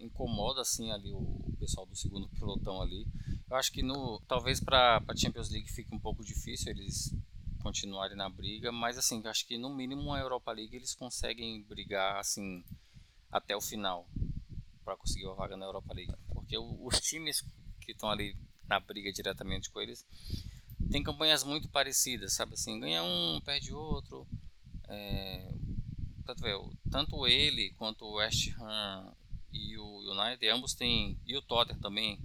incomoda 0.00 0.60
assim 0.60 0.90
ali 0.90 1.12
o 1.12 1.54
pessoal 1.58 1.86
do 1.86 1.94
segundo 1.94 2.28
pelotão 2.30 2.80
ali. 2.82 3.06
Eu 3.48 3.56
acho 3.56 3.70
que 3.70 3.82
no 3.82 4.20
talvez 4.26 4.60
para 4.60 5.02
a 5.06 5.16
Champions 5.16 5.50
League 5.50 5.70
fique 5.70 5.94
um 5.94 5.98
pouco 5.98 6.24
difícil 6.24 6.72
eles 6.72 7.14
continuarem 7.62 8.16
na 8.16 8.28
briga, 8.28 8.72
mas 8.72 8.98
assim, 8.98 9.22
acho 9.26 9.46
que 9.46 9.56
no 9.56 9.70
mínimo 9.70 10.12
a 10.12 10.18
Europa 10.18 10.50
League 10.52 10.74
eles 10.74 10.94
conseguem 10.94 11.62
brigar 11.62 12.18
assim 12.18 12.64
até 13.30 13.56
o 13.56 13.60
final 13.60 14.08
para 14.84 14.96
conseguir 14.96 15.26
uma 15.26 15.36
vaga 15.36 15.56
na 15.56 15.66
Europa 15.66 15.94
League, 15.94 16.12
porque 16.28 16.58
os 16.58 17.00
times 17.00 17.42
que 17.80 17.92
estão 17.92 18.10
ali 18.10 18.36
na 18.68 18.80
briga 18.80 19.12
diretamente 19.12 19.70
com 19.70 19.80
eles 19.80 20.04
tem 20.90 21.02
campanhas 21.02 21.44
muito 21.44 21.68
parecidas, 21.68 22.34
sabe 22.34 22.54
assim, 22.54 22.80
ganha 22.80 23.02
um, 23.02 23.40
perde 23.44 23.72
outro, 23.72 24.26
é, 24.88 25.54
tanto, 26.22 26.78
tanto 26.90 27.26
ele 27.26 27.72
quanto 27.74 28.04
o 28.04 28.14
West 28.14 28.52
Ham 28.58 29.14
e 29.52 29.76
o 29.78 30.12
United, 30.12 30.48
ambos 30.48 30.74
têm, 30.74 31.18
e 31.26 31.36
o 31.36 31.42
Tottenham 31.42 31.80
também, 31.80 32.18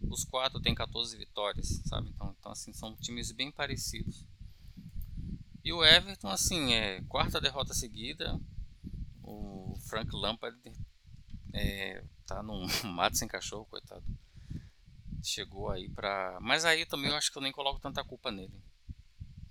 os 0.00 0.24
quatro 0.24 0.60
têm 0.60 0.74
14 0.74 1.16
vitórias, 1.16 1.80
sabe? 1.86 2.10
Então, 2.10 2.34
então 2.38 2.52
assim, 2.52 2.72
são 2.72 2.96
times 2.96 3.32
bem 3.32 3.50
parecidos. 3.50 4.26
E 5.64 5.72
o 5.72 5.84
Everton, 5.84 6.28
assim, 6.28 6.74
é 6.74 7.00
quarta 7.02 7.40
derrota 7.40 7.72
seguida. 7.72 8.38
O 9.22 9.76
Frank 9.88 10.10
Lampard 10.12 10.60
é, 11.52 12.02
tá 12.26 12.42
num 12.42 12.66
mato 12.92 13.16
sem 13.16 13.28
cachorro, 13.28 13.66
coitado. 13.66 14.04
Chegou 15.22 15.70
aí 15.70 15.88
pra. 15.88 16.38
Mas 16.40 16.64
aí 16.64 16.84
também 16.84 17.10
eu 17.10 17.16
acho 17.16 17.30
que 17.30 17.38
eu 17.38 17.42
nem 17.42 17.52
coloco 17.52 17.80
tanta 17.80 18.02
culpa 18.02 18.32
nele. 18.32 18.60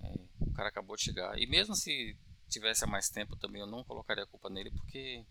É, 0.02 0.14
o 0.42 0.52
cara 0.52 0.68
acabou 0.68 0.98
de 0.98 1.04
chegar. 1.04 1.40
E 1.40 1.48
mesmo 1.48 1.76
se 1.76 2.18
tivesse 2.52 2.86
mais 2.86 3.10
tempo 3.10 3.36
também 3.36 3.62
eu 3.62 3.68
não 3.68 3.84
colocaria 3.84 4.24
a 4.24 4.28
culpa 4.28 4.50
nele, 4.50 4.70
porque 4.72 5.26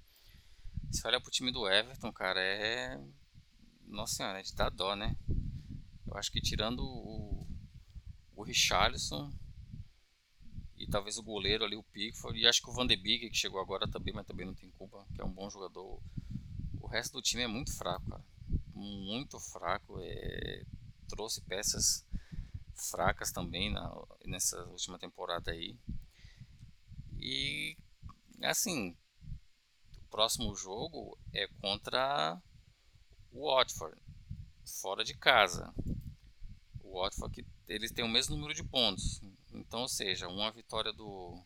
se 0.90 1.06
olha 1.06 1.20
pro 1.20 1.30
time 1.30 1.52
do 1.52 1.68
Everton, 1.68 2.12
cara, 2.12 2.40
é. 2.40 3.00
Nossa 3.86 4.14
senhora, 4.14 4.40
é 4.40 4.42
de 4.42 4.54
dar 4.54 4.70
dó, 4.70 4.96
né? 4.96 5.16
Eu 6.06 6.16
acho 6.16 6.30
que 6.32 6.40
tirando 6.40 6.80
o, 6.80 7.46
o 8.34 8.42
Richarlison 8.42 9.32
e 10.76 10.86
talvez 10.86 11.18
o 11.18 11.22
goleiro 11.22 11.64
ali, 11.64 11.76
o 11.76 11.82
Pickford, 11.82 12.38
e 12.38 12.46
acho 12.46 12.62
que 12.62 12.70
o 12.70 12.72
Van 12.72 12.86
de 12.86 12.96
Beek, 12.96 13.28
que 13.28 13.36
chegou 13.36 13.60
agora 13.60 13.86
também, 13.88 14.14
mas 14.14 14.26
também 14.26 14.46
não 14.46 14.54
tem 14.54 14.70
culpa, 14.70 15.06
que 15.14 15.20
é 15.20 15.24
um 15.24 15.32
bom 15.32 15.50
jogador. 15.50 16.00
O 16.80 16.86
resto 16.86 17.12
do 17.12 17.22
time 17.22 17.42
é 17.42 17.46
muito 17.46 17.76
fraco, 17.76 18.08
cara. 18.08 18.24
Muito 18.74 19.38
fraco. 19.38 19.98
É... 20.00 20.64
Trouxe 21.08 21.42
peças 21.42 22.06
fracas 22.90 23.30
também 23.30 23.70
na, 23.70 23.92
nessa 24.24 24.58
última 24.66 24.98
temporada 24.98 25.50
aí. 25.50 25.76
E 27.20 27.76
assim, 28.42 28.96
o 29.98 30.08
próximo 30.10 30.54
jogo 30.56 31.18
é 31.32 31.46
contra 31.60 32.40
o 33.30 33.54
Watford, 33.54 34.00
fora 34.80 35.04
de 35.04 35.14
casa. 35.14 35.72
O 36.82 37.00
Watford 37.00 37.46
eles 37.68 37.92
têm 37.92 38.04
o 38.04 38.08
mesmo 38.08 38.34
número 38.34 38.54
de 38.54 38.64
pontos. 38.64 39.20
Então, 39.52 39.82
ou 39.82 39.88
seja, 39.88 40.28
uma 40.28 40.50
vitória 40.50 40.92
do 40.92 41.40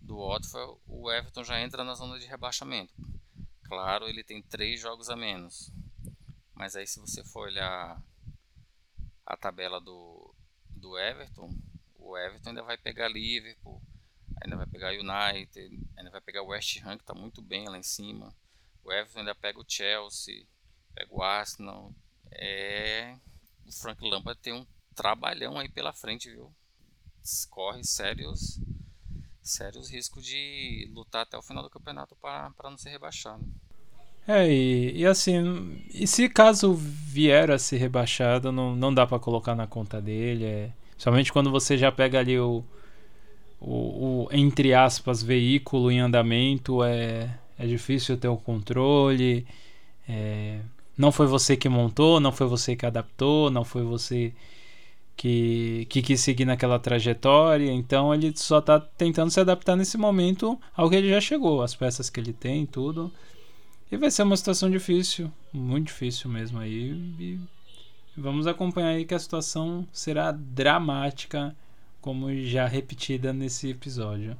do 0.00 0.16
Watford, 0.18 0.80
o 0.86 1.10
Everton 1.10 1.44
já 1.44 1.60
entra 1.60 1.84
na 1.84 1.94
zona 1.94 2.18
de 2.18 2.26
rebaixamento. 2.26 2.92
Claro, 3.64 4.08
ele 4.08 4.22
tem 4.22 4.42
três 4.42 4.80
jogos 4.80 5.08
a 5.08 5.16
menos. 5.16 5.70
Mas 6.54 6.76
aí 6.76 6.86
se 6.86 7.00
você 7.00 7.24
for 7.24 7.46
olhar 7.46 8.02
a 9.24 9.36
tabela 9.36 9.80
do, 9.80 10.34
do 10.70 10.98
Everton, 10.98 11.56
o 11.96 12.16
Everton 12.18 12.50
ainda 12.50 12.62
vai 12.62 12.76
pegar 12.76 13.08
Liverpool, 13.08 13.81
ainda 14.44 14.56
vai 14.56 14.66
pegar 14.66 14.90
United, 14.90 15.78
ainda 15.96 16.10
vai 16.10 16.20
pegar 16.20 16.42
o 16.42 16.48
West 16.48 16.80
Ham, 16.84 16.96
que 16.96 17.02
está 17.02 17.14
muito 17.14 17.40
bem 17.40 17.68
lá 17.68 17.78
em 17.78 17.82
cima. 17.82 18.34
O 18.84 18.92
Everton 18.92 19.20
ainda 19.20 19.34
pega 19.34 19.60
o 19.60 19.64
Chelsea, 19.66 20.44
pega 20.94 21.14
o 21.14 21.22
Arsenal. 21.22 21.92
É... 22.32 23.16
O 23.66 23.72
Frank 23.72 24.02
Lampard 24.04 24.40
tem 24.40 24.52
um 24.52 24.66
trabalhão 24.94 25.58
aí 25.58 25.68
pela 25.68 25.92
frente, 25.92 26.30
viu? 26.30 26.52
Corre 27.48 27.84
sérios, 27.84 28.60
sérios 29.40 29.88
riscos 29.88 30.24
de 30.24 30.90
lutar 30.92 31.22
até 31.22 31.38
o 31.38 31.42
final 31.42 31.62
do 31.62 31.70
campeonato 31.70 32.16
para 32.16 32.52
não 32.64 32.76
ser 32.76 32.90
rebaixado. 32.90 33.44
É, 34.26 34.48
e, 34.48 34.98
e, 34.98 35.06
assim, 35.06 35.84
e 35.92 36.06
se 36.06 36.28
caso 36.28 36.74
vier 36.74 37.50
a 37.50 37.58
ser 37.58 37.78
rebaixado, 37.78 38.52
não, 38.52 38.74
não 38.74 38.94
dá 38.94 39.06
para 39.06 39.18
colocar 39.18 39.54
na 39.54 39.66
conta 39.66 40.00
dele. 40.00 40.44
É, 40.44 40.72
somente 40.96 41.32
quando 41.32 41.50
você 41.50 41.76
já 41.76 41.90
pega 41.90 42.18
ali 42.20 42.38
o, 42.38 42.64
o, 43.64 44.26
o, 44.26 44.28
entre 44.32 44.74
aspas, 44.74 45.22
veículo 45.22 45.90
em 45.90 46.00
andamento, 46.00 46.82
é, 46.82 47.38
é 47.56 47.66
difícil 47.66 48.16
ter 48.16 48.28
o 48.28 48.36
controle. 48.36 49.46
É, 50.08 50.58
não 50.98 51.12
foi 51.12 51.26
você 51.26 51.56
que 51.56 51.68
montou, 51.68 52.18
não 52.18 52.32
foi 52.32 52.46
você 52.48 52.74
que 52.74 52.84
adaptou, 52.84 53.50
não 53.50 53.64
foi 53.64 53.84
você 53.84 54.34
que, 55.16 55.86
que 55.88 56.02
quis 56.02 56.20
seguir 56.20 56.44
naquela 56.44 56.78
trajetória. 56.78 57.70
Então 57.70 58.12
ele 58.12 58.32
só 58.36 58.58
está 58.58 58.80
tentando 58.80 59.30
se 59.30 59.38
adaptar 59.38 59.76
nesse 59.76 59.96
momento 59.96 60.58
ao 60.76 60.90
que 60.90 60.96
ele 60.96 61.10
já 61.10 61.20
chegou, 61.20 61.62
as 61.62 61.74
peças 61.74 62.10
que 62.10 62.18
ele 62.18 62.32
tem, 62.32 62.66
tudo. 62.66 63.12
E 63.92 63.96
vai 63.96 64.10
ser 64.10 64.24
uma 64.24 64.36
situação 64.36 64.68
difícil, 64.68 65.30
muito 65.52 65.86
difícil 65.86 66.28
mesmo 66.28 66.58
aí. 66.58 66.90
E 67.20 67.38
vamos 68.16 68.48
acompanhar 68.48 68.88
aí 68.88 69.04
que 69.04 69.14
a 69.14 69.18
situação 69.20 69.86
será 69.92 70.32
dramática 70.32 71.54
como 72.02 72.34
já 72.44 72.66
repetida 72.66 73.32
nesse 73.32 73.70
episódio. 73.70 74.36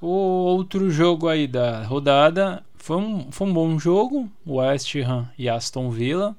O 0.00 0.08
outro 0.08 0.90
jogo 0.90 1.28
aí 1.28 1.46
da 1.46 1.82
rodada 1.84 2.62
foi 2.76 2.96
um, 2.98 3.32
foi 3.32 3.46
um 3.46 3.52
bom 3.54 3.78
jogo, 3.78 4.30
West 4.46 4.94
Ham 4.96 5.30
e 5.38 5.48
Aston 5.48 5.90
Villa. 5.90 6.36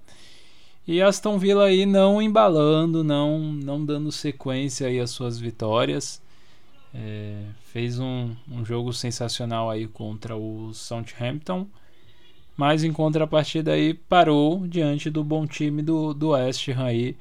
E 0.87 1.01
Aston 1.01 1.39
Villa 1.39 1.65
aí 1.65 1.85
não 1.85 2.21
embalando, 2.21 3.03
não, 3.03 3.39
não 3.39 3.83
dando 3.83 4.11
sequência 4.11 4.85
aí 4.85 4.99
às 4.99 5.09
suas 5.09 5.39
vitórias. 5.39 6.21
É, 6.93 7.41
fez 7.63 7.99
um, 7.99 8.35
um 8.51 8.63
jogo 8.63 8.93
sensacional 8.93 9.71
aí 9.71 9.87
contra 9.87 10.35
o 10.35 10.71
Southampton. 10.73 11.65
Mas 12.55 12.83
em 12.83 12.93
contrapartida 12.93 13.73
aí 13.73 13.93
parou 13.93 14.67
diante 14.67 15.09
do 15.09 15.23
bom 15.23 15.47
time 15.47 15.81
do, 15.81 16.13
do 16.13 16.29
West 16.29 16.67
Ham 16.69 16.83
aí 16.83 17.17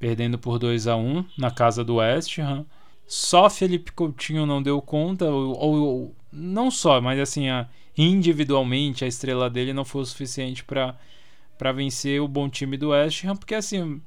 perdendo 0.00 0.38
por 0.38 0.58
2 0.58 0.86
a 0.88 0.96
1 0.96 1.24
na 1.36 1.50
casa 1.50 1.84
do 1.84 1.96
West 1.96 2.38
Ham. 2.38 2.64
Só 3.06 3.50
Felipe 3.50 3.92
Coutinho 3.92 4.46
não 4.46 4.62
deu 4.62 4.80
conta, 4.80 5.26
ou, 5.26 5.56
ou 5.58 6.16
não 6.32 6.70
só, 6.70 7.00
mas 7.00 7.20
assim, 7.20 7.50
a, 7.50 7.68
individualmente 7.96 9.04
a 9.04 9.08
estrela 9.08 9.50
dele 9.50 9.74
não 9.74 9.84
foi 9.84 10.00
o 10.00 10.06
suficiente 10.06 10.64
para 10.64 11.72
vencer 11.72 12.20
o 12.20 12.26
bom 12.26 12.48
time 12.48 12.78
do 12.78 12.90
West 12.90 13.24
Ham, 13.24 13.36
porque 13.36 13.54
assim, 13.54 14.00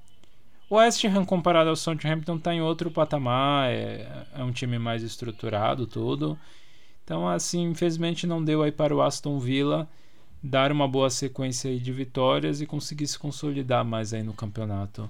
o 0.69 0.75
West 0.75 1.03
Ham 1.05 1.25
comparado 1.25 1.69
ao 1.69 1.75
Southampton 1.75 2.37
está 2.37 2.53
em 2.53 2.61
outro 2.61 2.89
patamar, 2.89 3.69
é, 3.69 4.25
é 4.35 4.43
um 4.43 4.51
time 4.51 4.79
mais 4.79 5.03
estruturado, 5.03 5.85
tudo. 5.85 6.37
Então, 7.03 7.27
assim, 7.27 7.69
infelizmente 7.69 8.25
não 8.25 8.43
deu 8.43 8.63
aí 8.63 8.71
para 8.71 8.95
o 8.95 9.01
Aston 9.01 9.37
Villa 9.37 9.87
dar 10.41 10.71
uma 10.71 10.87
boa 10.87 11.09
sequência 11.09 11.77
de 11.77 11.91
vitórias 11.91 12.61
e 12.61 12.65
conseguir 12.65 13.05
se 13.05 13.19
consolidar 13.19 13.85
mais 13.85 14.13
aí 14.13 14.23
no 14.23 14.33
campeonato 14.33 15.09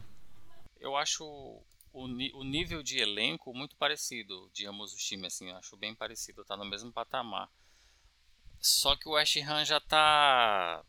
eu 0.83 0.97
acho 0.97 1.23
o, 1.93 2.03
o 2.03 2.43
nível 2.43 2.83
de 2.83 2.99
elenco 2.99 3.53
muito 3.53 3.77
parecido 3.77 4.51
de 4.53 4.67
ambos 4.67 4.93
os 4.93 5.01
times, 5.01 5.33
assim, 5.33 5.49
acho 5.51 5.77
bem 5.77 5.95
parecido, 5.95 6.43
tá 6.43 6.57
no 6.57 6.65
mesmo 6.65 6.91
patamar. 6.91 7.49
Só 8.59 8.93
que 8.97 9.07
o 9.07 9.13
West 9.13 9.37
Ham 9.37 9.63
já 9.63 9.79
tá 9.79 10.83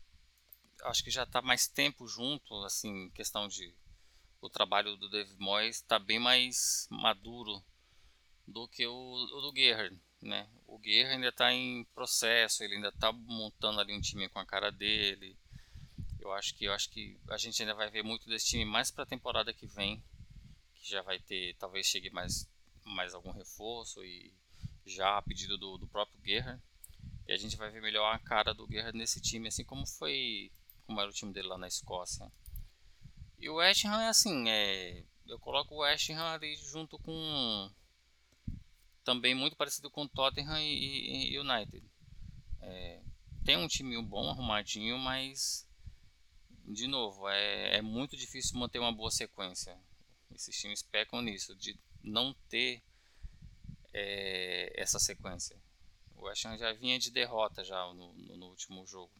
acho 0.83 1.01
que 1.01 1.09
já 1.09 1.25
tá 1.25 1.41
mais 1.41 1.65
tempo 1.67 2.05
junto, 2.07 2.53
assim, 2.65 3.09
questão 3.11 3.47
de 3.47 3.73
o 4.41 4.49
trabalho 4.49 4.97
do 4.97 5.09
Dave 5.09 5.33
Moyes 5.39 5.81
tá 5.81 5.97
bem 5.97 6.19
mais 6.19 6.87
maduro 6.91 7.63
do 8.45 8.67
que 8.67 8.85
o, 8.85 8.93
o 8.93 9.41
do 9.41 9.55
Gerrard, 9.55 9.97
né? 10.21 10.49
O 10.67 10.77
Gerrard 10.83 11.15
ainda 11.15 11.29
está 11.29 11.53
em 11.53 11.85
processo, 11.95 12.63
ele 12.63 12.75
ainda 12.75 12.89
está 12.89 13.13
montando 13.13 13.79
ali 13.79 13.95
um 13.95 14.01
time 14.01 14.27
com 14.27 14.39
a 14.39 14.45
cara 14.45 14.71
dele. 14.71 15.37
Eu 16.25 16.33
acho 16.33 16.55
que 16.55 16.65
eu 16.65 16.73
acho 16.73 16.89
que 16.89 17.19
a 17.29 17.37
gente 17.37 17.61
ainda 17.61 17.75
vai 17.75 17.89
ver 17.89 18.03
muito 18.03 18.27
desse 18.27 18.47
time 18.47 18.65
mais 18.65 18.89
para 18.89 19.03
a 19.03 19.07
temporada 19.07 19.53
que 19.53 19.67
vem, 19.67 20.03
que 20.75 20.89
já 20.89 21.01
vai 21.01 21.19
ter, 21.19 21.55
talvez 21.57 21.85
chegue 21.85 22.09
mais 22.09 22.49
mais 22.83 23.13
algum 23.13 23.31
reforço 23.31 24.03
e 24.03 24.33
já 24.85 25.17
a 25.17 25.21
pedido 25.21 25.57
do, 25.57 25.77
do 25.77 25.87
próprio 25.87 26.19
Guerra. 26.19 26.61
E 27.27 27.33
a 27.33 27.37
gente 27.37 27.57
vai 27.57 27.71
ver 27.71 27.81
melhor 27.81 28.13
a 28.13 28.19
cara 28.19 28.53
do 28.53 28.67
Guerra 28.67 28.91
nesse 28.91 29.19
time, 29.19 29.47
assim 29.47 29.63
como 29.63 29.85
foi, 29.87 30.51
como 30.85 30.99
era 30.99 31.09
o 31.09 31.13
time 31.13 31.33
dele 31.33 31.47
lá 31.47 31.57
na 31.57 31.67
Escócia. 31.67 32.31
E 33.39 33.49
o 33.49 33.55
West 33.55 33.85
Ham 33.85 34.01
é 34.01 34.09
assim, 34.09 34.47
é, 34.49 35.03
eu 35.27 35.39
coloco 35.39 35.73
o 35.73 35.79
West 35.79 36.09
Ham 36.11 36.33
ali 36.33 36.55
junto 36.55 36.99
com 36.99 37.71
também 39.03 39.35
muito 39.35 39.55
parecido 39.55 39.89
com 39.89 40.07
Tottenham 40.07 40.59
e, 40.59 41.33
e 41.33 41.39
United. 41.39 41.83
É, 42.61 43.01
tem 43.43 43.57
um 43.57 43.67
time 43.67 43.99
bom, 44.01 44.29
arrumadinho, 44.29 44.97
mas 44.97 45.67
de 46.67 46.87
novo, 46.87 47.27
é, 47.29 47.77
é 47.77 47.81
muito 47.81 48.17
difícil 48.17 48.57
manter 48.59 48.79
uma 48.79 48.91
boa 48.91 49.11
sequência. 49.11 49.77
Esses 50.33 50.59
times 50.59 50.81
pecam 50.81 51.21
nisso, 51.21 51.55
de 51.55 51.77
não 52.03 52.33
ter 52.49 52.81
é, 53.93 54.73
essa 54.75 54.99
sequência. 54.99 55.57
O 56.15 56.25
West 56.25 56.45
Ham 56.45 56.57
já 56.57 56.73
vinha 56.73 56.97
de 56.97 57.11
derrota 57.11 57.63
já 57.63 57.93
no, 57.93 58.13
no, 58.13 58.47
último 58.47 58.85
jogo. 58.85 59.13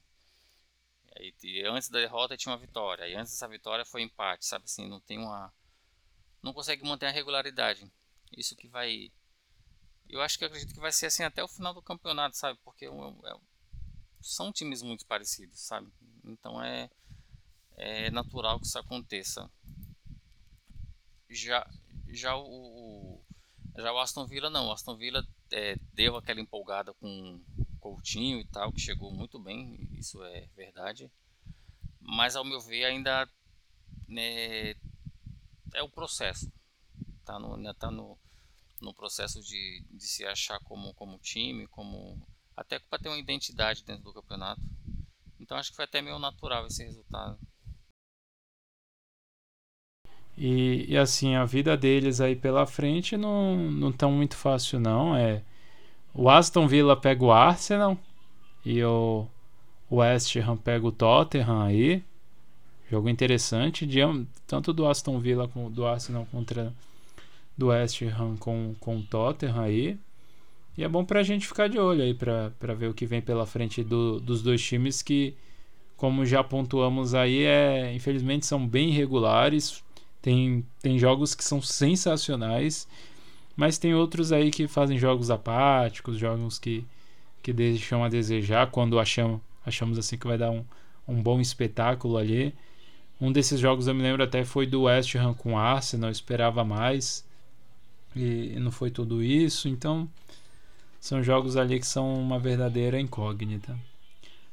Aí, 1.18 1.34
antes 1.66 1.90
da 1.90 2.00
derrota 2.00 2.36
tinha 2.36 2.52
uma 2.52 2.60
vitória, 2.60 3.08
e 3.08 3.16
antes 3.16 3.32
dessa 3.34 3.48
vitória 3.48 3.86
foi 3.86 4.02
empate, 4.02 4.46
sabe 4.46 4.66
assim, 4.66 4.88
não 4.88 5.00
tem 5.00 5.18
uma 5.18 5.54
não 6.46 6.54
consegue 6.54 6.86
manter 6.86 7.08
a 7.08 7.12
regularidade. 7.12 7.92
Isso 8.32 8.56
que 8.56 8.68
vai. 8.68 9.12
Eu 10.08 10.22
acho 10.22 10.38
que 10.38 10.44
eu 10.44 10.48
acredito 10.48 10.76
que 10.76 10.80
vai 10.80 10.92
ser 10.92 11.08
assim 11.08 11.24
até 11.24 11.44
o 11.44 11.48
final 11.48 11.74
do 11.74 11.82
campeonato, 11.82 12.38
sabe? 12.38 12.60
Porque 12.64 12.86
é, 12.86 12.90
é, 12.90 13.36
são 14.22 14.54
times 14.54 14.84
muito 14.84 15.08
parecidos, 15.08 15.60
sabe? 15.60 15.92
Então 16.24 16.64
é, 16.64 16.88
é 17.78 18.10
natural 18.12 18.60
que 18.60 18.66
isso 18.66 18.80
aconteça. 18.80 19.50
Já, 21.30 21.68
já 22.08 22.36
o, 22.38 23.22
já 23.78 23.92
o 23.92 24.00
Aston 24.00 24.26
Villa 24.26 24.50
não. 24.50 24.68
O 24.68 24.72
Aston 24.72 24.96
Villa 24.96 25.26
é, 25.52 25.76
deu 25.94 26.16
aquela 26.16 26.40
empolgada 26.40 26.94
com 26.94 27.42
Coutinho 27.80 28.40
e 28.40 28.48
tal, 28.48 28.72
que 28.72 28.80
chegou 28.80 29.12
muito 29.12 29.40
bem, 29.40 29.88
isso 29.94 30.24
é 30.24 30.48
verdade. 30.56 31.12
Mas 32.00 32.36
ao 32.36 32.44
meu 32.44 32.60
ver 32.60 32.86
ainda 32.86 33.30
né, 34.08 34.72
é 35.74 35.84
o 35.84 35.90
processo. 35.90 36.52
Tá 37.24 37.38
no, 37.38 37.56
ainda 37.56 37.74
tá 37.74 37.92
no, 37.92 38.18
no 38.82 38.94
processo 38.94 39.42
de, 39.42 39.84
de 39.92 40.04
se 40.04 40.26
achar 40.26 40.60
como, 40.62 40.94
como 40.94 41.20
time, 41.20 41.68
como 41.68 42.26
até 42.56 42.80
para 42.80 43.00
ter 43.00 43.10
uma 43.10 43.18
identidade 43.18 43.84
dentro 43.84 44.04
do 44.04 44.14
campeonato. 44.14 44.62
Então 45.40 45.58
acho 45.58 45.72
que 45.72 45.76
foi 45.76 45.86
até 45.86 46.02
meio 46.02 46.18
natural 46.18 46.66
esse 46.66 46.84
resultado. 46.84 47.38
E, 50.38 50.86
e, 50.90 50.98
assim, 50.98 51.36
a 51.36 51.46
vida 51.46 51.78
deles 51.78 52.20
aí 52.20 52.36
pela 52.36 52.66
frente 52.66 53.16
não, 53.16 53.56
não 53.56 53.92
tão 53.92 54.12
muito 54.12 54.36
fácil 54.36 54.80
não. 54.80 55.16
É, 55.16 55.42
o 56.14 56.30
Aston 56.30 56.68
Villa 56.68 56.96
pega 56.96 57.24
o 57.24 57.32
Arsenal 57.32 57.98
e 58.66 58.84
o 58.84 59.28
West 59.92 60.36
Ham 60.38 60.58
pega 60.58 60.86
o 60.86 60.92
Tottenham 60.92 61.62
aí. 61.62 62.04
Jogo 62.90 63.10
interessante, 63.10 63.86
de, 63.86 64.00
tanto 64.46 64.72
do 64.74 64.86
Aston 64.88 65.20
Villa 65.20 65.48
como 65.48 65.70
do 65.70 65.86
Arsenal 65.86 66.28
contra 66.32 66.72
do 67.58 67.68
West 67.68 68.02
Ham 68.02 68.36
com, 68.38 68.76
com 68.80 68.98
o 68.98 69.04
Tottenham 69.04 69.60
aí. 69.60 69.98
E 70.78 70.84
é 70.84 70.88
bom 70.90 71.06
pra 71.06 71.24
gente 71.24 71.48
ficar 71.48 71.70
de 71.70 71.80
olho 71.80 72.04
aí 72.04 72.14
pra, 72.14 72.52
ver 72.74 72.90
o 72.90 72.94
que 72.94 73.06
vem 73.06 73.22
pela 73.22 73.46
frente 73.46 73.82
do, 73.84 74.20
dos 74.20 74.42
dois 74.42 74.62
times 74.62 75.02
que, 75.02 75.34
como 75.96 76.26
já 76.26 76.44
pontuamos 76.44 77.16
aí, 77.16 77.44
é, 77.44 77.94
infelizmente 77.94 78.46
são 78.46 78.68
bem 78.68 78.90
irregulares. 78.90 79.85
Tem, 80.26 80.66
tem 80.82 80.98
jogos 80.98 81.36
que 81.36 81.44
são 81.44 81.62
sensacionais, 81.62 82.88
mas 83.56 83.78
tem 83.78 83.94
outros 83.94 84.32
aí 84.32 84.50
que 84.50 84.68
fazem 84.68 84.98
jogos 84.98 85.30
apáticos, 85.30 86.18
jogos 86.18 86.58
que, 86.58 86.84
que 87.44 87.54
deixam 87.54 88.04
a 88.04 88.10
desejar 88.10 88.72
quando 88.72 88.98
achamos, 88.98 89.40
achamos 89.64 90.00
assim 90.00 90.18
que 90.18 90.26
vai 90.26 90.36
dar 90.36 90.50
um, 90.50 90.66
um 91.08 91.22
bom 91.22 91.40
espetáculo 91.40 92.18
ali. 92.18 92.56
Um 93.22 93.32
desses 93.32 93.60
jogos 93.60 93.86
eu 93.86 93.94
me 93.94 94.02
lembro 94.02 94.24
até 94.24 94.44
foi 94.44 94.66
do 94.66 94.82
West 94.86 95.14
Ham 95.14 95.36
com 95.36 95.60
Arsenal, 95.60 96.10
esperava 96.10 96.64
mais 96.64 97.24
e 98.16 98.58
não 98.60 98.72
foi 98.72 98.90
tudo 98.90 99.22
isso, 99.22 99.70
então 99.70 100.10
são 101.00 101.22
jogos 101.22 101.56
ali 101.56 101.80
que 101.80 101.86
são 101.86 102.12
uma 102.16 102.40
verdadeira 102.40 103.00
incógnita. 103.00 103.78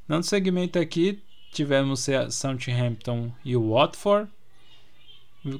Dando 0.06 0.24
segmento 0.24 0.78
aqui, 0.78 1.18
tivemos 1.50 2.06
Southampton 2.28 3.32
e 3.42 3.56
o 3.56 3.70
Watford. 3.70 4.30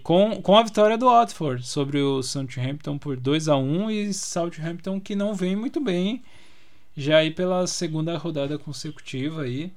Com, 0.02 0.40
com 0.40 0.56
a 0.56 0.62
vitória 0.62 0.96
do 0.96 1.06
Watford 1.06 1.66
sobre 1.66 2.00
o 2.00 2.22
Southampton 2.22 2.96
por 2.96 3.16
2 3.16 3.48
a 3.48 3.56
1 3.56 3.90
e 3.90 4.14
Southampton 4.14 5.00
que 5.00 5.16
não 5.16 5.34
vem 5.34 5.56
muito 5.56 5.80
bem 5.80 6.22
já 6.96 7.18
aí 7.18 7.30
pela 7.30 7.66
segunda 7.66 8.16
rodada 8.16 8.58
consecutiva 8.58 9.42
aí. 9.42 9.72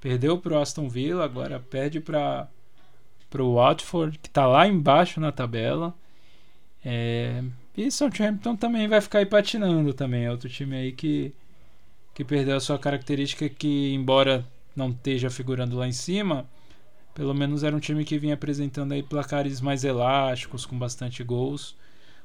Perdeu 0.00 0.38
para 0.38 0.54
o 0.54 0.58
Aston 0.58 0.88
Villa, 0.88 1.24
agora 1.24 1.58
perde 1.58 2.00
para 2.00 2.48
o 3.38 3.54
Watford, 3.54 4.18
que 4.18 4.28
está 4.28 4.46
lá 4.46 4.66
embaixo 4.66 5.20
na 5.20 5.32
tabela. 5.32 5.92
É, 6.84 7.42
e 7.76 7.90
Southampton 7.90 8.54
também 8.54 8.86
vai 8.86 9.00
ficar 9.00 9.18
aí 9.18 9.26
patinando 9.26 9.92
também. 9.92 10.26
É 10.26 10.30
outro 10.30 10.48
time 10.48 10.76
aí 10.76 10.92
que, 10.92 11.34
que 12.14 12.24
perdeu 12.24 12.56
a 12.56 12.60
sua 12.60 12.78
característica 12.78 13.48
que, 13.48 13.92
embora 13.92 14.46
não 14.76 14.90
esteja 14.90 15.30
figurando 15.30 15.76
lá 15.76 15.88
em 15.88 15.92
cima, 15.92 16.46
pelo 17.18 17.34
menos 17.34 17.64
era 17.64 17.74
um 17.74 17.80
time 17.80 18.04
que 18.04 18.16
vinha 18.16 18.34
apresentando 18.34 18.92
aí 18.92 19.02
placares 19.02 19.60
mais 19.60 19.82
elásticos, 19.82 20.64
com 20.64 20.78
bastante 20.78 21.24
gols. 21.24 21.74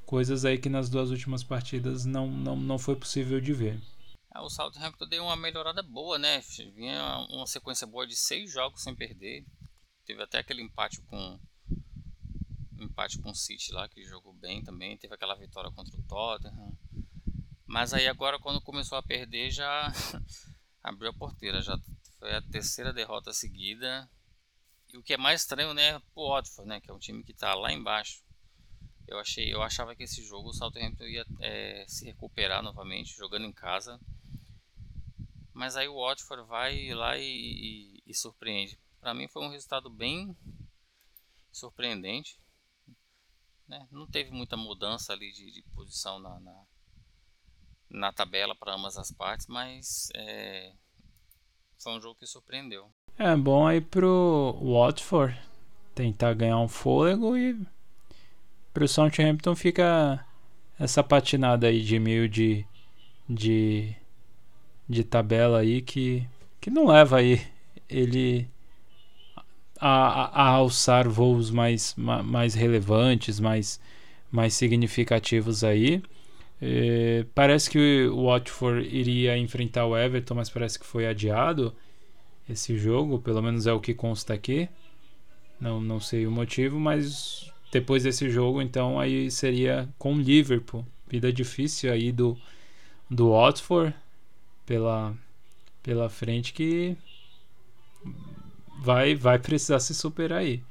Coisas 0.06 0.46
aí 0.46 0.60
que 0.60 0.70
nas 0.70 0.88
duas 0.88 1.10
últimas 1.10 1.44
partidas 1.44 2.06
não, 2.06 2.28
não, 2.30 2.56
não 2.56 2.78
foi 2.78 2.96
possível 2.96 3.41
de 3.41 3.54
ver. 3.54 3.82
É, 4.36 4.39
o 4.39 4.48
Southampton 4.52 5.08
deu 5.08 5.24
uma 5.24 5.36
melhorada 5.36 5.82
boa, 5.82 6.20
né? 6.20 6.39
Vinha 6.76 7.26
uma 7.32 7.48
sequência 7.48 7.88
boa 7.88 8.06
de 8.06 8.16
seis 8.16 8.52
jogos 8.52 8.84
sem 8.84 8.96
perder. 8.96 9.44
Teve 10.06 10.22
até 10.22 10.38
aquele 10.38 10.62
empate 10.62 11.02
com 11.02 11.39
empate 12.80 13.18
com 13.18 13.32
o 13.32 13.36
City 13.36 13.72
lá, 13.72 13.89
que 13.89 14.06
jogou 14.06 14.34
bem 14.36 14.64
também. 14.64 14.96
Teve 14.96 15.16
aquela 15.16 15.34
vitória 15.34 15.72
contra 15.72 16.00
o 16.00 16.04
Tottenham. 16.04 16.78
Mas 17.66 17.96
aí 17.96 18.08
agora 18.08 18.38
quando 18.38 18.62
começou 18.62 19.00
a 19.00 19.02
perder 19.02 19.50
já 19.50 19.91
abriu 20.84 21.10
a 21.10 21.14
porteira. 21.16 21.64
Já 21.64 21.76
foi 22.20 22.36
a 22.36 22.44
terceira 22.44 22.94
derrota 22.94 23.34
seguida. 23.34 24.08
E 24.94 24.98
o 24.98 25.04
que 25.04 25.16
é 25.16 25.18
mais 25.18 25.41
estranho, 25.41 25.74
né, 25.74 26.00
o 26.14 26.30
Watford, 26.30 26.70
né, 26.70 26.80
que 26.80 26.91
é 26.91 26.94
um 26.94 27.00
time 27.00 27.24
que 27.24 27.32
está 27.32 27.56
lá 27.56 27.74
embaixo. 27.74 28.24
Eu 29.08 29.20
achei, 29.20 29.52
eu 29.52 29.62
achava 29.64 29.96
que 29.96 30.04
esse 30.04 30.24
jogo 30.24 30.50
o 30.50 30.54
Southampton 30.54 31.06
ia 31.06 31.26
é, 31.41 31.84
se 31.88 32.06
recuperar 32.06 32.62
novamente 32.62 33.18
jogando 33.18 33.46
em 33.46 33.52
casa. 33.52 34.00
Mas 35.52 35.76
aí 35.76 35.88
o 35.88 35.96
Watford 35.96 36.48
vai 36.48 36.94
lá 36.94 37.18
e, 37.18 37.26
e, 37.26 38.04
e 38.06 38.14
surpreende. 38.14 38.80
Para 39.00 39.14
mim 39.16 39.28
foi 39.28 39.44
um 39.44 39.50
resultado 39.50 39.89
bem 39.89 40.38
surpreendente. 41.52 42.39
Né? 43.68 43.88
Não 43.91 44.08
teve 44.08 44.32
muita 44.32 44.56
mudança 44.56 45.12
ali 45.12 45.32
de, 45.32 45.52
de 45.52 45.64
posição 45.76 46.20
na, 46.20 46.39
na, 46.39 46.66
na 47.89 48.14
tabela 48.14 48.56
para 48.56 48.76
ambas 48.76 48.98
as 48.98 49.12
partes, 49.12 49.48
mas 49.48 50.10
é, 50.16 50.76
foi 51.80 51.94
um 51.94 52.02
jogo 52.02 52.20
que 52.20 52.28
surpreendeu. 52.28 52.94
É 53.18 53.36
bom 53.36 53.68
aí 53.68 53.80
pro 53.80 54.57
Watford 54.59 55.38
tentar 55.93 56.34
ganhar 56.34 56.57
um 56.59 56.68
fôlego 56.68 57.38
e 57.38 57.55
pro 58.74 58.88
Southampton 58.88 59.55
fica 59.55 60.26
essa 60.80 61.03
patinada 61.03 61.68
aí 61.68 61.82
de 61.82 61.99
meio 61.99 62.28
de, 62.28 62.66
de, 63.30 63.95
de 64.89 65.03
tabela 65.03 65.59
aí 65.59 65.82
que, 65.82 66.28
que 66.59 66.72
não 66.72 66.88
leva 66.88 67.18
aí 67.18 67.39
ele 67.88 68.49
a, 69.80 70.41
a, 70.43 70.47
alçar 70.47 71.07
voos 71.07 71.51
mais, 71.51 71.93
mais 71.95 72.55
relevantes, 72.55 73.39
mais, 73.39 73.80
mais 74.32 74.55
significativos 74.55 75.64
aí. 75.64 76.01
É, 76.59 77.26
parece 77.36 77.70
que 77.70 78.07
o 78.07 78.26
Watford 78.26 78.88
iria 78.88 79.38
enfrentar 79.38 79.86
o 79.86 79.95
Everton, 79.95 80.34
mas 80.34 80.49
parece 80.49 80.80
que 80.80 80.86
foi 80.86 81.05
adiado 81.05 81.76
esse 82.54 82.78
jogo, 82.78 83.20
pelo 83.20 83.41
menos 83.41 83.68
é 83.68 83.74
o 83.74 83.80
que 83.80 83.93
consta 83.93 84.34
aqui. 84.34 84.70
Não, 85.60 85.80
não 85.82 85.99
sei 85.99 86.26
o 86.26 86.32
motivo, 86.32 86.80
mas 86.80 87.51
depois 87.72 88.04
desse 88.04 88.30
jogo, 88.30 88.62
então 88.62 88.99
aí 88.99 89.30
seria 89.30 89.89
com 89.97 90.16
o 90.16 90.22
Liverpool. 90.22 90.86
Vida 91.08 91.32
difícil 91.32 91.91
aí 91.91 92.12
do, 92.12 92.38
do 93.10 93.32
Watford 93.32 93.95
pela, 94.66 95.16
pela 95.82 96.10
frente 96.10 96.54
que 96.54 96.97
vai, 98.80 99.16
vai 99.16 99.39
precisar 99.39 99.80
se 99.80 99.93
superar 99.93 100.39
aí 100.39 100.64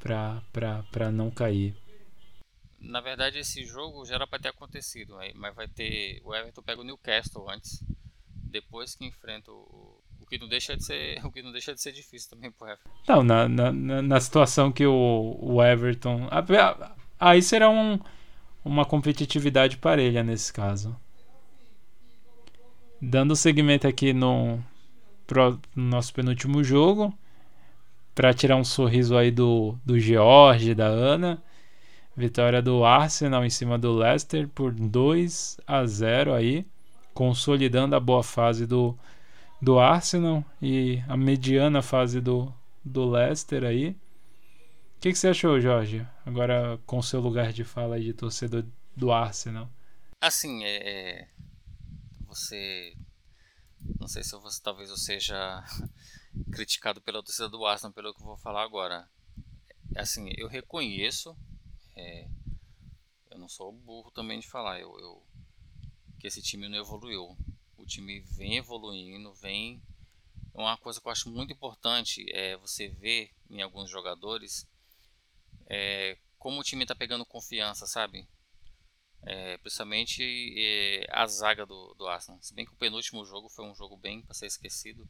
para 0.00 1.10
não 1.10 1.30
cair. 1.30 1.74
Na 2.78 3.00
verdade, 3.00 3.38
esse 3.38 3.64
jogo 3.64 4.04
já 4.04 4.16
era 4.16 4.26
para 4.26 4.38
ter 4.38 4.48
acontecido, 4.48 5.16
mas 5.34 5.54
vai 5.54 5.66
ter. 5.66 6.20
O 6.22 6.34
Everton 6.34 6.62
pega 6.62 6.82
o 6.82 6.84
Newcastle 6.84 7.48
antes, 7.48 7.82
depois 8.28 8.94
que 8.94 9.06
enfrenta 9.06 9.50
o. 9.50 9.93
O 10.24 10.26
que 10.26 10.38
não 10.38 10.48
deixa 10.48 10.74
de 10.74 10.82
ser, 10.82 11.20
o 11.22 11.30
que 11.30 11.42
não 11.42 11.52
deixa 11.52 11.74
de 11.74 11.82
ser 11.82 11.92
difícil 11.92 12.30
também 12.30 12.50
pro 12.50 12.66
Everton. 12.66 12.90
Não, 13.06 13.22
na, 13.22 13.46
na, 13.46 14.02
na 14.02 14.20
situação 14.20 14.72
que 14.72 14.86
o, 14.86 15.36
o 15.38 15.62
Everton. 15.62 16.26
Aí 17.20 17.42
será 17.42 17.68
um, 17.68 18.00
uma 18.64 18.86
competitividade 18.86 19.76
parelha 19.76 20.24
nesse 20.24 20.50
caso. 20.50 20.96
Dando 22.98 23.36
seguimento 23.36 23.86
aqui 23.86 24.14
no, 24.14 24.64
pro, 25.26 25.60
no 25.76 25.84
nosso 25.84 26.14
penúltimo 26.14 26.64
jogo 26.64 27.12
para 28.14 28.32
tirar 28.32 28.56
um 28.56 28.64
sorriso 28.64 29.18
aí 29.18 29.30
do, 29.30 29.76
do 29.84 30.00
George, 30.00 30.74
da 30.74 30.86
Ana. 30.86 31.42
Vitória 32.16 32.62
do 32.62 32.82
Arsenal 32.82 33.44
em 33.44 33.50
cima 33.50 33.76
do 33.76 33.92
Leicester 33.92 34.48
por 34.48 34.72
2 34.72 35.58
a 35.66 35.84
0 35.84 36.32
aí, 36.32 36.64
consolidando 37.12 37.94
a 37.96 38.00
boa 38.00 38.22
fase 38.22 38.66
do, 38.66 38.96
do 39.60 39.78
Arsenal 39.78 40.44
e 40.60 41.02
a 41.08 41.16
mediana 41.16 41.82
fase 41.82 42.20
do, 42.20 42.52
do 42.84 43.08
Leicester 43.08 43.64
aí. 43.64 43.90
O 43.90 45.00
que, 45.00 45.12
que 45.12 45.18
você 45.18 45.28
achou, 45.28 45.60
Jorge? 45.60 46.06
Agora 46.24 46.78
com 46.86 47.02
seu 47.02 47.20
lugar 47.20 47.52
de 47.52 47.64
fala 47.64 48.00
de 48.00 48.12
torcedor 48.12 48.64
do 48.96 49.12
Arsenal. 49.12 49.68
Assim, 50.20 50.64
é, 50.64 50.76
é 50.76 51.28
você 52.26 52.96
não 53.98 54.08
sei 54.08 54.22
se 54.22 54.36
você 54.36 54.62
talvez 54.62 54.88
eu 54.90 54.96
seja 54.96 55.62
criticado 56.50 57.00
pela 57.00 57.22
torcida 57.22 57.48
do 57.48 57.64
Arsenal 57.66 57.92
pelo 57.92 58.14
que 58.14 58.20
eu 58.20 58.26
vou 58.26 58.36
falar 58.36 58.62
agora. 58.62 59.08
Assim, 59.96 60.30
eu 60.36 60.48
reconheço 60.48 61.36
é, 61.96 62.28
Eu 63.30 63.38
não 63.38 63.48
sou 63.48 63.72
burro 63.72 64.10
também 64.10 64.40
de 64.40 64.48
falar. 64.48 64.80
Eu, 64.80 64.98
eu, 64.98 65.22
que 66.18 66.26
esse 66.26 66.42
time 66.42 66.68
não 66.68 66.78
evoluiu. 66.78 67.36
O 67.84 67.86
time 67.86 68.18
vem 68.20 68.56
evoluindo, 68.56 69.34
vem. 69.34 69.82
Uma 70.54 70.74
coisa 70.78 70.98
que 70.98 71.06
eu 71.06 71.12
acho 71.12 71.30
muito 71.30 71.52
importante 71.52 72.24
é 72.32 72.56
você 72.56 72.88
ver 72.88 73.30
em 73.50 73.60
alguns 73.60 73.90
jogadores 73.90 74.66
é, 75.66 76.16
como 76.38 76.58
o 76.58 76.64
time 76.64 76.84
está 76.84 76.94
pegando 76.94 77.26
confiança, 77.26 77.86
sabe? 77.86 78.26
É, 79.22 79.58
principalmente 79.58 80.22
é, 80.56 81.06
a 81.10 81.26
zaga 81.26 81.66
do, 81.66 81.92
do 81.98 82.06
Arsenal. 82.06 82.42
Se 82.42 82.54
bem 82.54 82.64
que 82.64 82.72
o 82.72 82.76
penúltimo 82.76 83.22
jogo 83.22 83.50
foi 83.50 83.66
um 83.66 83.74
jogo 83.74 83.98
bem 83.98 84.22
para 84.22 84.32
ser 84.32 84.46
esquecido. 84.46 85.06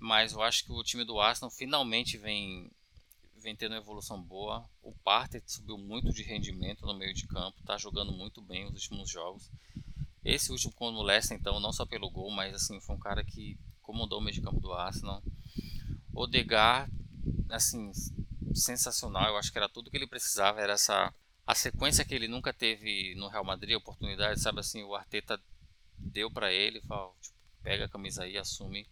Mas 0.00 0.32
eu 0.32 0.42
acho 0.42 0.64
que 0.64 0.72
o 0.72 0.82
time 0.82 1.04
do 1.04 1.20
Arsenal 1.20 1.48
finalmente 1.52 2.18
vem, 2.18 2.72
vem 3.36 3.54
tendo 3.54 3.70
uma 3.70 3.80
evolução 3.80 4.20
boa. 4.20 4.68
O 4.82 4.92
Partey 5.04 5.40
subiu 5.46 5.78
muito 5.78 6.12
de 6.12 6.24
rendimento 6.24 6.84
no 6.84 6.98
meio 6.98 7.14
de 7.14 7.24
campo, 7.28 7.60
está 7.60 7.78
jogando 7.78 8.10
muito 8.10 8.42
bem 8.42 8.66
os 8.66 8.72
últimos 8.72 9.08
jogos. 9.08 9.48
Esse 10.28 10.52
último 10.52 10.74
com 10.74 10.92
o 10.92 11.02
Leicester, 11.02 11.38
então, 11.38 11.58
não 11.58 11.72
só 11.72 11.86
pelo 11.86 12.10
gol, 12.10 12.30
mas 12.30 12.54
assim, 12.54 12.78
foi 12.80 12.94
um 12.94 12.98
cara 12.98 13.24
que 13.24 13.58
comandou 13.80 14.18
o 14.18 14.22
meio 14.22 14.34
de 14.34 14.42
campo 14.42 14.60
do 14.60 14.72
Arsenal. 14.72 15.22
Odegar, 16.12 16.90
assim, 17.48 17.90
sensacional. 18.54 19.28
Eu 19.28 19.38
acho 19.38 19.50
que 19.50 19.56
era 19.56 19.68
tudo 19.68 19.90
que 19.90 19.96
ele 19.96 20.06
precisava, 20.06 20.60
era 20.60 20.74
essa 20.74 21.12
a 21.46 21.54
sequência 21.54 22.04
que 22.04 22.14
ele 22.14 22.28
nunca 22.28 22.52
teve 22.52 23.14
no 23.14 23.26
Real 23.26 23.42
Madrid, 23.42 23.72
a 23.72 23.78
oportunidade, 23.78 24.38
sabe 24.38 24.60
assim, 24.60 24.82
o 24.82 24.94
Arteta 24.94 25.40
deu 25.96 26.30
para 26.30 26.52
ele, 26.52 26.82
fala, 26.82 27.10
tipo, 27.22 27.38
pega 27.62 27.86
a 27.86 27.88
camisa 27.88 28.24
aí, 28.24 28.36
assume. 28.36 28.86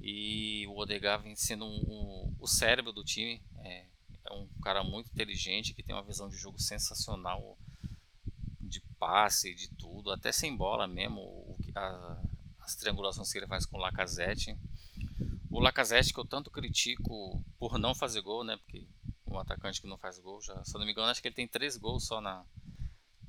E 0.00 0.66
o 0.66 0.76
Odegaard 0.76 1.22
vem 1.22 1.36
sendo 1.36 1.64
um, 1.64 1.78
um, 1.86 2.36
o 2.40 2.48
cérebro 2.48 2.92
do 2.92 3.04
time. 3.04 3.40
É, 3.58 3.86
é, 4.24 4.32
um 4.32 4.48
cara 4.60 4.82
muito 4.82 5.08
inteligente 5.12 5.72
que 5.72 5.84
tem 5.84 5.94
uma 5.94 6.02
visão 6.02 6.28
de 6.28 6.36
jogo 6.36 6.58
sensacional 6.60 7.56
passe, 8.98 9.54
de 9.54 9.68
tudo, 9.74 10.10
até 10.10 10.32
sem 10.32 10.56
bola 10.56 10.86
mesmo. 10.86 11.20
O, 11.20 11.56
a, 11.74 12.22
as 12.60 12.74
triangulações 12.76 13.32
que 13.32 13.38
ele 13.38 13.46
faz 13.46 13.64
com 13.64 13.76
o 13.76 13.80
Lacazette. 13.80 14.56
O 15.50 15.60
Lacazette 15.60 16.12
que 16.12 16.20
eu 16.20 16.26
tanto 16.26 16.50
critico 16.50 17.42
por 17.58 17.78
não 17.78 17.94
fazer 17.94 18.20
gol, 18.20 18.44
né? 18.44 18.56
Porque 18.56 18.86
um 19.26 19.38
atacante 19.38 19.80
que 19.80 19.86
não 19.86 19.98
faz 19.98 20.18
gol. 20.18 20.40
Já, 20.42 20.62
se 20.64 20.74
eu 20.74 20.78
não 20.78 20.86
me 20.86 20.92
engano, 20.92 21.08
acho 21.08 21.22
que 21.22 21.28
ele 21.28 21.34
tem 21.34 21.48
três 21.48 21.76
gols 21.76 22.06
só 22.06 22.20
na 22.20 22.44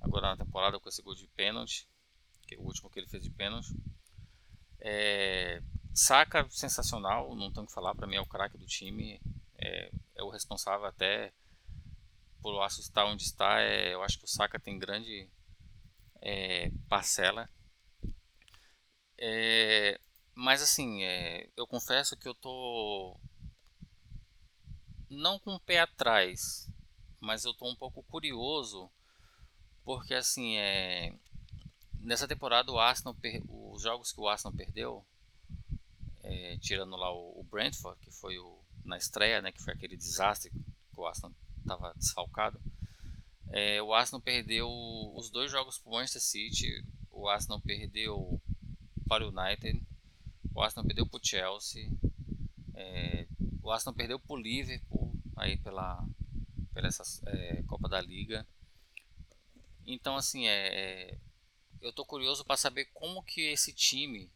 agora 0.02 0.28
na 0.28 0.38
temporada 0.38 0.80
com 0.80 0.90
esse 0.90 1.02
gol 1.02 1.14
de 1.14 1.28
pênalti, 1.28 1.88
que 2.48 2.56
é 2.56 2.58
o 2.58 2.62
último 2.62 2.90
que 2.90 3.00
ele 3.00 3.08
fez 3.08 3.24
de 3.24 3.30
pênalti. 3.30 3.76
É, 4.80 5.62
Saca 5.94 6.48
sensacional, 6.50 7.36
não 7.36 7.52
tenho 7.52 7.68
que 7.68 7.74
falar, 7.74 7.94
para 7.94 8.08
mim 8.08 8.16
é 8.16 8.22
o 8.22 8.26
craque 8.26 8.58
do 8.58 8.66
time, 8.66 9.20
é, 9.58 9.92
é, 10.16 10.24
o 10.24 10.30
responsável 10.30 10.86
até 10.86 11.34
por 12.42 12.54
o 12.54 12.62
Aço 12.62 12.80
estar 12.80 13.06
onde 13.06 13.24
está. 13.24 13.62
É, 13.62 13.94
eu 13.94 14.02
acho 14.02 14.18
que 14.18 14.26
o 14.26 14.28
Saka 14.28 14.60
tem 14.60 14.80
grande 14.80 15.30
é, 16.22 16.72
parcela. 16.88 17.50
É, 19.18 20.00
mas 20.34 20.62
assim, 20.62 21.04
é, 21.04 21.50
eu 21.58 21.68
confesso 21.68 22.16
que 22.18 22.28
eu 22.28 22.34
tô 22.34 23.20
não 25.10 25.40
com 25.40 25.56
o 25.56 25.60
pé 25.60 25.80
atrás, 25.80 26.70
mas 27.20 27.44
eu 27.44 27.54
tô 27.54 27.70
um 27.70 27.76
pouco 27.76 28.04
curioso 28.04 28.90
porque 29.84 30.14
assim 30.14 30.56
é 30.58 31.14
nessa 32.00 32.28
temporada 32.28 32.72
o 32.72 32.80
Arsenal 32.80 33.16
os 33.50 33.82
jogos 33.82 34.12
que 34.12 34.22
o 34.22 34.28
Arsenal 34.28 34.56
perdeu, 34.56 35.06
é, 36.24 36.58
tirando 36.60 36.96
lá 36.96 37.12
o, 37.12 37.40
o, 37.40 37.44
Brentford 37.44 38.00
que 38.00 38.12
foi 38.12 38.38
o, 38.38 38.64
na 38.86 38.98
estreia, 38.98 39.42
né, 39.42 39.52
que 39.52 39.62
foi 39.62 39.74
aquele 39.74 39.98
desastre 39.98 40.52
que 40.52 41.00
o 41.00 41.06
Arsenal 41.06 41.34
estava 41.58 41.94
desfalcado. 41.96 42.62
É, 43.52 43.82
o 43.82 43.94
Arsenal 43.94 44.22
perdeu 44.22 44.70
os 45.16 45.32
dois 45.32 45.52
jogos 45.52 45.78
para 45.80 45.90
o 45.90 45.94
Manchester 45.94 46.22
City, 46.22 46.86
o 47.10 47.28
Arsenal 47.28 47.60
perdeu 47.60 48.40
para 49.08 49.26
o 49.26 49.30
United, 49.30 49.84
o 50.54 50.62
Arsenal 50.62 50.86
perdeu 50.86 51.08
para 51.08 51.20
o 51.20 51.26
Chelsea, 51.26 51.90
é, 52.76 53.28
o 53.62 53.72
Arsenal 53.72 53.96
perdeu 53.96 54.20
para 54.20 54.34
o 54.34 54.38
Liverpool 54.40 55.14
aí 55.36 55.58
pela, 55.58 56.06
pela 56.74 56.88
essa, 56.88 57.04
é, 57.28 57.64
Copa 57.64 57.90
da 57.90 58.00
Liga. 58.00 58.48
Então 59.86 60.16
assim 60.16 60.48
é, 60.48 60.68
é 61.12 61.18
eu 61.82 61.92
tô 61.92 62.06
curioso 62.06 62.46
para 62.46 62.58
saber 62.58 62.86
como 62.94 63.24
que 63.24 63.42
esse 63.42 63.74
time 63.74 64.32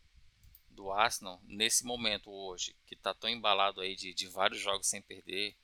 do 0.69 0.91
Arsenal 0.91 1.39
nesse 1.43 1.85
momento 1.85 2.31
hoje 2.31 2.75
que 2.87 2.95
está 2.95 3.13
tão 3.13 3.29
embalado 3.29 3.81
aí 3.81 3.95
de, 3.95 4.13
de 4.13 4.27
vários 4.27 4.59
jogos 4.59 4.87
sem 4.87 5.01
perder. 5.01 5.55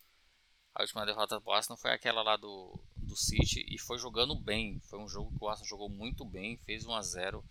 A 0.76 0.84
última 0.84 1.06
derrota 1.06 1.40
do 1.40 1.52
Arsenal 1.52 1.78
foi 1.78 1.92
aquela 1.92 2.22
lá 2.22 2.38
do, 2.38 2.80
do 3.10 3.18
City 3.18 3.66
e 3.68 3.78
foi 3.78 3.98
jogando 3.98 4.36
bem. 4.36 4.80
Foi 4.82 5.00
um 5.00 5.10
jogo 5.10 5.38
que 5.38 5.44
o 5.44 5.50
Arsenal 5.50 5.68
jogou 5.68 5.90
muito 5.90 6.24
bem, 6.24 6.58
fez 6.58 6.86
1 6.86 6.94
a 6.94 7.02
0 7.02 7.44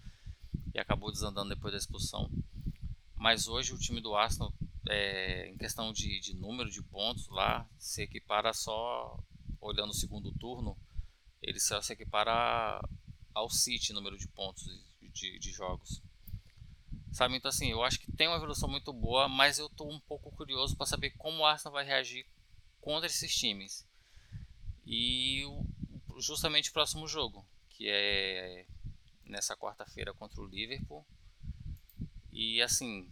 e 0.74 0.78
acabou 0.78 1.12
desandando 1.12 1.50
depois 1.50 1.72
da 1.72 1.78
expulsão. 1.78 2.30
Mas 3.14 3.48
hoje 3.48 3.74
o 3.74 3.78
time 3.78 4.00
do 4.00 4.14
Arsenal 4.14 4.52
é, 4.88 5.48
em 5.48 5.56
questão 5.56 5.92
de, 5.92 6.20
de, 6.20 6.34
número 6.34 6.70
de 6.70 6.82
pontos 6.82 7.28
lá, 7.28 7.68
se 7.78 8.02
equipara 8.02 8.52
só, 8.52 9.18
olhando 9.60 9.90
o 9.90 9.94
segundo 9.94 10.32
turno, 10.32 10.78
ele 11.42 11.60
só 11.60 11.80
se 11.82 11.92
equipara 11.92 12.80
ao 13.34 13.50
City 13.50 13.92
número 13.92 14.16
de 14.16 14.26
pontos 14.28 14.64
de, 15.12 15.38
de, 15.38 15.50
jogos. 15.50 16.02
Sabe, 17.12 17.36
então 17.36 17.48
assim, 17.48 17.70
eu 17.70 17.82
acho 17.82 17.98
que 17.98 18.12
tem 18.12 18.28
uma 18.28 18.36
evolução 18.36 18.68
muito 18.68 18.92
boa, 18.92 19.28
mas 19.28 19.58
eu 19.58 19.66
estou 19.66 19.90
um 19.90 20.00
pouco 20.00 20.30
curioso 20.30 20.76
para 20.76 20.86
saber 20.86 21.10
como 21.18 21.38
o 21.38 21.44
Arsenal 21.44 21.72
vai 21.72 21.84
reagir 21.84 22.26
contra 22.80 23.06
esses 23.06 23.34
times. 23.34 23.87
E 24.90 25.42
justamente 26.18 26.70
o 26.70 26.72
próximo 26.72 27.06
jogo, 27.06 27.46
que 27.68 27.90
é 27.90 28.64
nessa 29.26 29.54
quarta-feira 29.54 30.14
contra 30.14 30.40
o 30.40 30.46
Liverpool. 30.46 31.06
E 32.32 32.62
assim, 32.62 33.06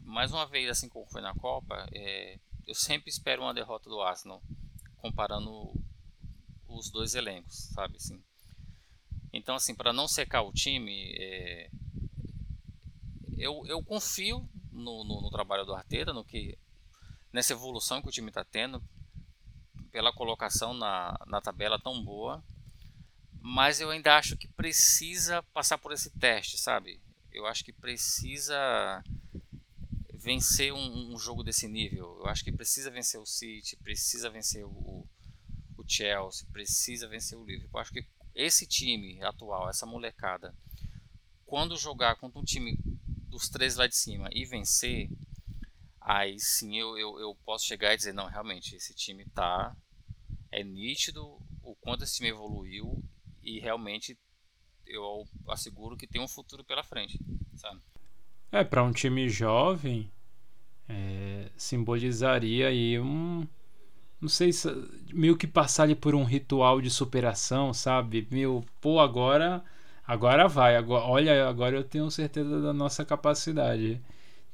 mais 0.00 0.32
uma 0.32 0.44
vez, 0.44 0.68
assim 0.68 0.88
como 0.88 1.06
foi 1.06 1.20
na 1.20 1.32
Copa, 1.32 1.88
é, 1.92 2.40
eu 2.66 2.74
sempre 2.74 3.10
espero 3.10 3.42
uma 3.42 3.54
derrota 3.54 3.88
do 3.88 4.02
Arsenal, 4.02 4.42
comparando 4.96 5.72
os 6.66 6.90
dois 6.90 7.14
elencos, 7.14 7.54
sabe? 7.72 7.96
Assim. 7.96 8.20
Então, 9.32 9.54
assim, 9.54 9.72
para 9.72 9.92
não 9.92 10.08
secar 10.08 10.42
o 10.42 10.52
time, 10.52 11.14
é, 11.16 11.70
eu, 13.38 13.64
eu 13.68 13.84
confio 13.84 14.48
no, 14.72 15.04
no, 15.04 15.22
no, 15.22 15.30
trabalho 15.30 15.64
do 15.64 15.74
Arteta, 15.74 16.12
no 16.12 16.24
que 16.24 16.58
nessa 17.32 17.52
evolução 17.52 18.02
que 18.02 18.08
o 18.08 18.12
time 18.12 18.30
está 18.30 18.44
tendo, 18.44 18.82
pela 19.94 20.12
colocação 20.12 20.74
na, 20.74 21.16
na 21.24 21.40
tabela 21.40 21.78
tão 21.78 22.02
boa, 22.02 22.44
mas 23.40 23.78
eu 23.78 23.90
ainda 23.90 24.16
acho 24.16 24.36
que 24.36 24.48
precisa 24.48 25.40
passar 25.54 25.78
por 25.78 25.92
esse 25.92 26.10
teste, 26.18 26.58
sabe? 26.58 27.00
Eu 27.30 27.46
acho 27.46 27.64
que 27.64 27.72
precisa 27.72 29.04
vencer 30.12 30.72
um, 30.72 31.12
um, 31.14 31.16
jogo 31.16 31.44
desse 31.44 31.68
nível. 31.68 32.18
Eu 32.18 32.26
acho 32.26 32.42
que 32.42 32.50
precisa 32.50 32.90
vencer 32.90 33.20
o 33.20 33.24
City, 33.24 33.76
precisa 33.76 34.28
vencer 34.28 34.64
o, 34.64 35.06
o 35.78 35.84
Chelsea, 35.86 36.48
precisa 36.50 37.06
vencer 37.06 37.38
o 37.38 37.44
Liverpool. 37.44 37.78
Eu 37.78 37.80
acho 37.80 37.92
que 37.92 38.04
esse 38.34 38.66
time 38.66 39.22
atual, 39.22 39.70
essa 39.70 39.86
molecada, 39.86 40.52
quando 41.46 41.76
jogar 41.76 42.16
contra 42.16 42.40
um 42.40 42.44
time 42.44 42.76
dos 43.28 43.48
três 43.48 43.76
lá 43.76 43.86
de 43.86 43.94
cima 43.94 44.28
e 44.32 44.44
vencer, 44.44 45.08
aí 46.00 46.36
sim 46.40 46.76
eu, 46.76 46.98
eu, 46.98 47.20
eu 47.20 47.38
posso 47.44 47.64
chegar 47.64 47.94
e 47.94 47.96
dizer, 47.96 48.12
não, 48.12 48.26
realmente, 48.26 48.74
esse 48.74 48.92
time 48.92 49.24
tá. 49.26 49.76
É 50.56 50.62
nítido 50.62 51.36
o 51.64 51.74
quanto 51.74 52.04
esse 52.04 52.14
time 52.14 52.28
evoluiu 52.28 53.02
e 53.42 53.58
realmente 53.58 54.16
eu 54.86 55.26
asseguro 55.48 55.96
que 55.96 56.06
tem 56.06 56.20
um 56.20 56.28
futuro 56.28 56.62
pela 56.62 56.84
frente, 56.84 57.18
sabe? 57.56 57.80
É, 58.52 58.62
para 58.62 58.84
um 58.84 58.92
time 58.92 59.28
jovem, 59.28 60.08
é, 60.88 61.50
simbolizaria 61.56 62.68
aí 62.68 63.00
um. 63.00 63.44
Não 64.20 64.28
sei 64.28 64.52
se. 64.52 64.68
Meio 65.12 65.36
que 65.36 65.48
passar 65.48 65.82
ali 65.82 65.96
por 65.96 66.14
um 66.14 66.22
ritual 66.22 66.80
de 66.80 66.88
superação, 66.88 67.74
sabe? 67.74 68.28
Meu, 68.30 68.64
pô, 68.80 69.00
agora. 69.00 69.64
Agora 70.06 70.46
vai. 70.46 70.76
Agora, 70.76 71.04
olha, 71.04 71.48
agora 71.48 71.74
eu 71.74 71.82
tenho 71.82 72.08
certeza 72.12 72.60
da 72.60 72.72
nossa 72.72 73.04
capacidade. 73.04 74.00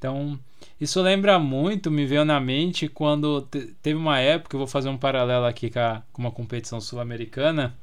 Então, 0.00 0.40
isso 0.80 1.02
lembra 1.02 1.38
muito, 1.38 1.90
me 1.90 2.06
veio 2.06 2.24
na 2.24 2.40
mente 2.40 2.88
quando 2.88 3.42
te, 3.42 3.74
teve 3.82 3.98
uma 3.98 4.18
época, 4.18 4.56
eu 4.56 4.58
vou 4.58 4.66
fazer 4.66 4.88
um 4.88 4.96
paralelo 4.96 5.44
aqui 5.44 5.68
com, 5.68 5.78
a, 5.78 6.02
com 6.10 6.22
uma 6.22 6.30
competição 6.30 6.80
sul-americana, 6.80 7.76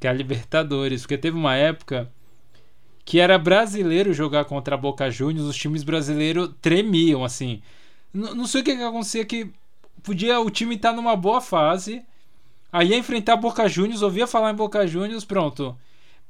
que 0.00 0.08
é 0.08 0.10
a 0.10 0.12
Libertadores, 0.12 1.02
porque 1.02 1.16
teve 1.16 1.36
uma 1.36 1.54
época 1.54 2.10
que 3.04 3.20
era 3.20 3.38
brasileiro 3.38 4.12
jogar 4.12 4.44
contra 4.46 4.74
a 4.74 4.78
Boca 4.78 5.08
Juniors, 5.08 5.46
os 5.46 5.56
times 5.56 5.84
brasileiros 5.84 6.50
tremiam, 6.60 7.24
assim. 7.24 7.62
N 8.12 8.34
não 8.34 8.48
sei 8.48 8.62
o 8.62 8.64
que, 8.64 8.74
que 8.74 8.82
acontecia, 8.82 9.24
que 9.24 9.48
podia 10.02 10.40
o 10.40 10.50
time 10.50 10.74
estar 10.74 10.90
tá 10.90 10.96
numa 10.96 11.14
boa 11.14 11.40
fase, 11.40 12.02
aí 12.72 12.88
ia 12.88 12.98
enfrentar 12.98 13.36
Boca 13.36 13.68
Juniors, 13.68 14.02
ouvia 14.02 14.26
falar 14.26 14.50
em 14.50 14.56
Boca 14.56 14.84
Juniors, 14.84 15.24
pronto. 15.24 15.78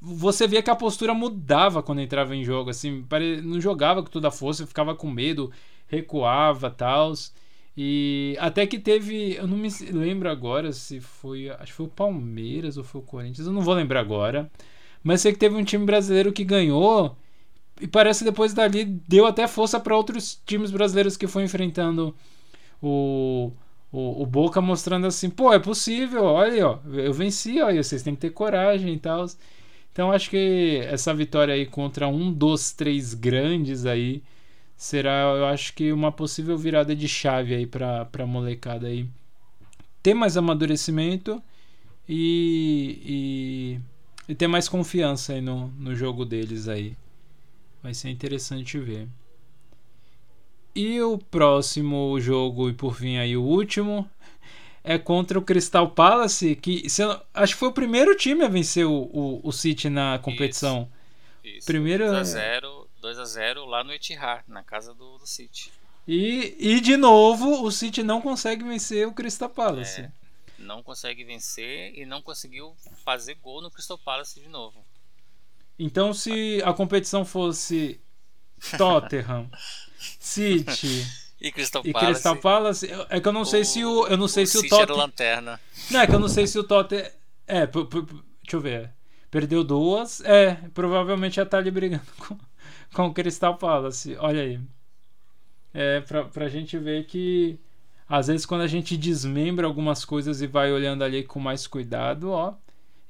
Você 0.00 0.46
via 0.46 0.62
que 0.62 0.70
a 0.70 0.76
postura 0.76 1.14
mudava 1.14 1.82
quando 1.82 2.00
entrava 2.00 2.36
em 2.36 2.44
jogo, 2.44 2.70
assim, 2.70 3.04
não 3.42 3.60
jogava 3.60 4.02
com 4.02 4.10
toda 4.10 4.28
a 4.28 4.30
força, 4.30 4.66
ficava 4.66 4.94
com 4.94 5.10
medo, 5.10 5.50
recuava, 5.86 6.70
tal. 6.70 7.12
E 7.76 8.36
até 8.40 8.66
que 8.66 8.78
teve, 8.78 9.34
eu 9.34 9.46
não 9.46 9.56
me 9.56 9.68
lembro 9.92 10.30
agora 10.30 10.72
se 10.72 11.00
foi, 11.00 11.50
acho 11.50 11.66
que 11.66 11.72
foi 11.72 11.86
o 11.86 11.90
Palmeiras 11.90 12.76
ou 12.76 12.84
foi 12.84 13.00
o 13.00 13.04
Corinthians, 13.04 13.46
eu 13.46 13.52
não 13.52 13.62
vou 13.62 13.74
lembrar 13.74 14.00
agora. 14.00 14.50
Mas 15.02 15.20
sei 15.20 15.32
que 15.32 15.38
teve 15.38 15.54
um 15.54 15.64
time 15.64 15.84
brasileiro 15.84 16.32
que 16.32 16.44
ganhou 16.44 17.16
e 17.80 17.86
parece 17.86 18.20
que 18.20 18.30
depois 18.30 18.54
dali 18.54 18.84
deu 18.84 19.26
até 19.26 19.46
força 19.46 19.78
para 19.78 19.96
outros 19.96 20.40
times 20.46 20.70
brasileiros 20.70 21.16
que 21.16 21.26
foi 21.26 21.44
enfrentando 21.44 22.14
o, 22.82 23.52
o, 23.92 24.22
o, 24.22 24.26
Boca 24.26 24.60
mostrando 24.60 25.06
assim, 25.06 25.28
pô, 25.30 25.52
é 25.52 25.58
possível, 25.58 26.24
olha, 26.24 26.68
ó, 26.68 26.78
eu 26.94 27.12
venci, 27.12 27.60
olha, 27.60 27.82
vocês 27.82 28.02
têm 28.02 28.14
que 28.14 28.20
ter 28.22 28.30
coragem 28.30 28.94
e 28.94 28.98
tal. 28.98 29.26
Então 29.96 30.12
acho 30.12 30.28
que 30.28 30.82
essa 30.84 31.14
vitória 31.14 31.54
aí 31.54 31.64
contra 31.64 32.06
um 32.06 32.30
dos 32.30 32.70
três 32.70 33.14
grandes 33.14 33.86
aí 33.86 34.22
será, 34.76 35.22
eu 35.34 35.46
acho 35.46 35.72
que 35.72 35.90
uma 35.90 36.12
possível 36.12 36.58
virada 36.58 36.94
de 36.94 37.08
chave 37.08 37.54
aí 37.54 37.66
para 37.66 38.04
para 38.04 38.26
molecada 38.26 38.88
aí 38.88 39.08
ter 40.02 40.12
mais 40.12 40.36
amadurecimento 40.36 41.42
e, 42.06 43.80
e, 44.28 44.32
e, 44.32 44.34
ter 44.34 44.46
mais 44.46 44.68
confiança 44.68 45.32
aí 45.32 45.40
no, 45.40 45.68
no 45.78 45.96
jogo 45.96 46.26
deles 46.26 46.68
aí. 46.68 46.94
Vai 47.82 47.94
ser 47.94 48.10
interessante 48.10 48.78
ver. 48.78 49.08
E 50.74 51.00
o 51.00 51.16
próximo 51.16 52.20
jogo, 52.20 52.68
e 52.68 52.74
por 52.74 52.94
fim 52.96 53.16
aí 53.16 53.34
o 53.34 53.42
último, 53.42 54.06
é 54.86 54.96
contra 54.98 55.36
o 55.36 55.42
Crystal 55.42 55.90
Palace, 55.90 56.54
que 56.54 56.86
acho 57.34 57.52
que 57.52 57.58
foi 57.58 57.68
o 57.68 57.72
primeiro 57.72 58.16
time 58.16 58.44
a 58.44 58.48
vencer 58.48 58.86
o, 58.86 59.10
o, 59.12 59.40
o 59.42 59.52
City 59.52 59.90
na 59.90 60.18
competição. 60.20 60.88
Isso, 61.44 61.56
isso. 61.58 61.66
Primeiro 61.66 62.04
2x0 62.04 62.86
2 63.02 63.18
a 63.18 63.24
0 63.24 63.64
lá 63.66 63.84
no 63.84 63.92
Etihad, 63.92 64.42
na 64.48 64.62
casa 64.62 64.94
do, 64.94 65.18
do 65.18 65.26
City. 65.26 65.72
E, 66.08 66.56
e 66.58 66.80
de 66.80 66.96
novo, 66.96 67.64
o 67.64 67.70
City 67.70 68.02
não 68.02 68.20
consegue 68.20 68.64
vencer 68.64 69.06
o 69.06 69.12
Crystal 69.12 69.48
Palace. 69.48 70.02
É, 70.02 70.12
não 70.58 70.82
consegue 70.82 71.24
vencer 71.24 71.96
e 71.96 72.06
não 72.06 72.22
conseguiu 72.22 72.74
fazer 73.04 73.34
gol 73.34 73.60
no 73.60 73.70
Crystal 73.70 73.98
Palace 73.98 74.40
de 74.40 74.48
novo. 74.48 74.84
Então, 75.78 76.14
se 76.14 76.62
a 76.64 76.72
competição 76.72 77.24
fosse 77.24 78.00
Tottenham, 78.76 79.50
City 80.18 81.04
e 81.40 81.52
Crystal 81.52 81.82
e 81.84 81.92
Palace, 81.92 82.12
Crystal 82.12 82.36
Palace 82.36 82.90
é 83.10 83.20
que 83.20 83.28
eu 83.28 83.32
não 83.32 83.44
sei 83.44 83.60
o, 83.60 83.64
se 83.64 83.84
o 83.84 84.06
eu 84.06 84.16
não 84.16 84.28
sei 84.28 84.44
o 84.44 84.46
se 84.46 84.58
o 84.58 84.68
Tottenham 84.68 84.96
lanterna. 84.96 85.60
Não 85.90 86.00
é 86.00 86.06
que 86.06 86.14
eu 86.14 86.20
não 86.20 86.28
sei 86.28 86.46
se 86.46 86.58
o 86.58 86.64
Tottenham 86.64 87.10
é, 87.46 87.66
deixa 87.66 87.86
eu 88.52 88.60
ver. 88.60 88.90
Perdeu 89.30 89.62
duas, 89.62 90.20
é, 90.22 90.54
provavelmente 90.72 91.36
já 91.36 91.44
tá 91.44 91.58
ali 91.58 91.70
brigando 91.70 92.02
com 92.18 92.38
com 92.92 93.06
o 93.06 93.12
Crystal 93.12 93.56
Palace. 93.56 94.16
Olha 94.18 94.42
aí. 94.42 94.60
É 95.74 96.00
pra, 96.00 96.24
pra 96.24 96.48
gente 96.48 96.78
ver 96.78 97.04
que 97.04 97.60
às 98.08 98.28
vezes 98.28 98.46
quando 98.46 98.62
a 98.62 98.66
gente 98.66 98.96
desmembra 98.96 99.66
algumas 99.66 100.04
coisas 100.04 100.40
e 100.40 100.46
vai 100.46 100.72
olhando 100.72 101.04
ali 101.04 101.22
com 101.22 101.38
mais 101.38 101.66
cuidado, 101.66 102.30
ó. 102.30 102.54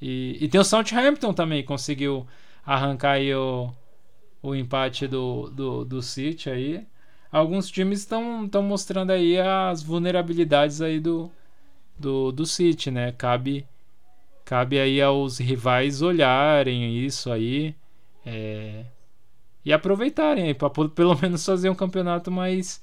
E, 0.01 0.37
e 0.41 0.49
tem 0.49 0.61
o 0.61 0.65
Southampton 0.65 1.33
também, 1.33 1.65
conseguiu 1.65 2.27
arrancar 2.65 3.13
aí 3.13 3.33
o, 3.35 3.73
o 4.43 4.55
empate 4.55 5.07
do, 5.07 5.49
do, 5.51 5.85
do 5.85 6.03
City 6.03 6.51
aí. 6.51 6.87
Alguns 7.37 7.71
times 7.71 7.99
estão 7.99 8.49
mostrando 8.63 9.11
aí 9.11 9.39
as 9.39 9.83
vulnerabilidades 9.83 10.81
aí 10.81 10.99
do, 10.99 11.31
do, 11.99 12.33
do 12.33 12.47
City, 12.47 12.91
né? 12.91 13.13
Cabe, 13.13 13.69
cabe 14.43 14.81
aí 14.81 15.03
aos 15.03 15.37
rivais 15.37 16.01
olharem 16.01 16.97
isso 17.05 17.31
aí. 17.31 17.77
É, 18.25 18.87
e 19.63 19.71
aproveitarem 19.71 20.55
para 20.55 20.71
pelo 20.71 21.15
menos 21.21 21.45
fazer 21.45 21.69
um 21.69 21.75
campeonato 21.75 22.31
mais 22.31 22.81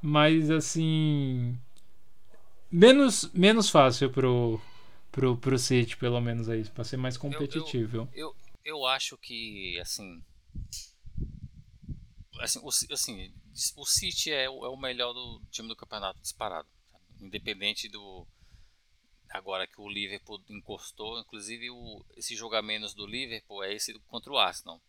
mais 0.00 0.48
assim 0.48 1.58
menos 2.70 3.28
menos 3.34 3.68
fácil 3.68 4.10
pro 4.10 4.60
pro 5.10 5.36
pro 5.36 5.58
City 5.58 5.96
pelo 5.96 6.20
menos 6.20 6.48
aí 6.48 6.62
para 6.66 6.84
ser 6.84 6.98
mais 6.98 7.16
competitivo. 7.16 7.96
Eu, 7.96 8.08
eu, 8.14 8.36
eu, 8.64 8.76
eu, 8.76 8.86
acho 8.86 9.18
que 9.18 9.76
assim 9.80 10.22
assim 12.48 12.60
o, 12.62 12.94
assim 12.94 13.32
o 13.76 13.86
City 13.86 14.32
é 14.32 14.48
o, 14.48 14.64
é 14.64 14.68
o 14.68 14.76
melhor 14.76 15.12
do 15.12 15.42
time 15.50 15.68
do 15.68 15.76
campeonato 15.76 16.20
disparado, 16.20 16.68
independente 17.20 17.88
do 17.88 18.26
agora 19.28 19.66
que 19.66 19.80
o 19.80 19.88
Liverpool 19.88 20.42
encostou, 20.48 21.20
inclusive 21.20 21.70
o, 21.70 22.04
esse 22.16 22.34
jogo 22.34 22.60
menos 22.62 22.94
do 22.94 23.06
Liverpool 23.06 23.62
é 23.62 23.74
esse 23.74 23.92
contra 24.00 24.32
o 24.32 24.38
Arsenal. 24.38 24.80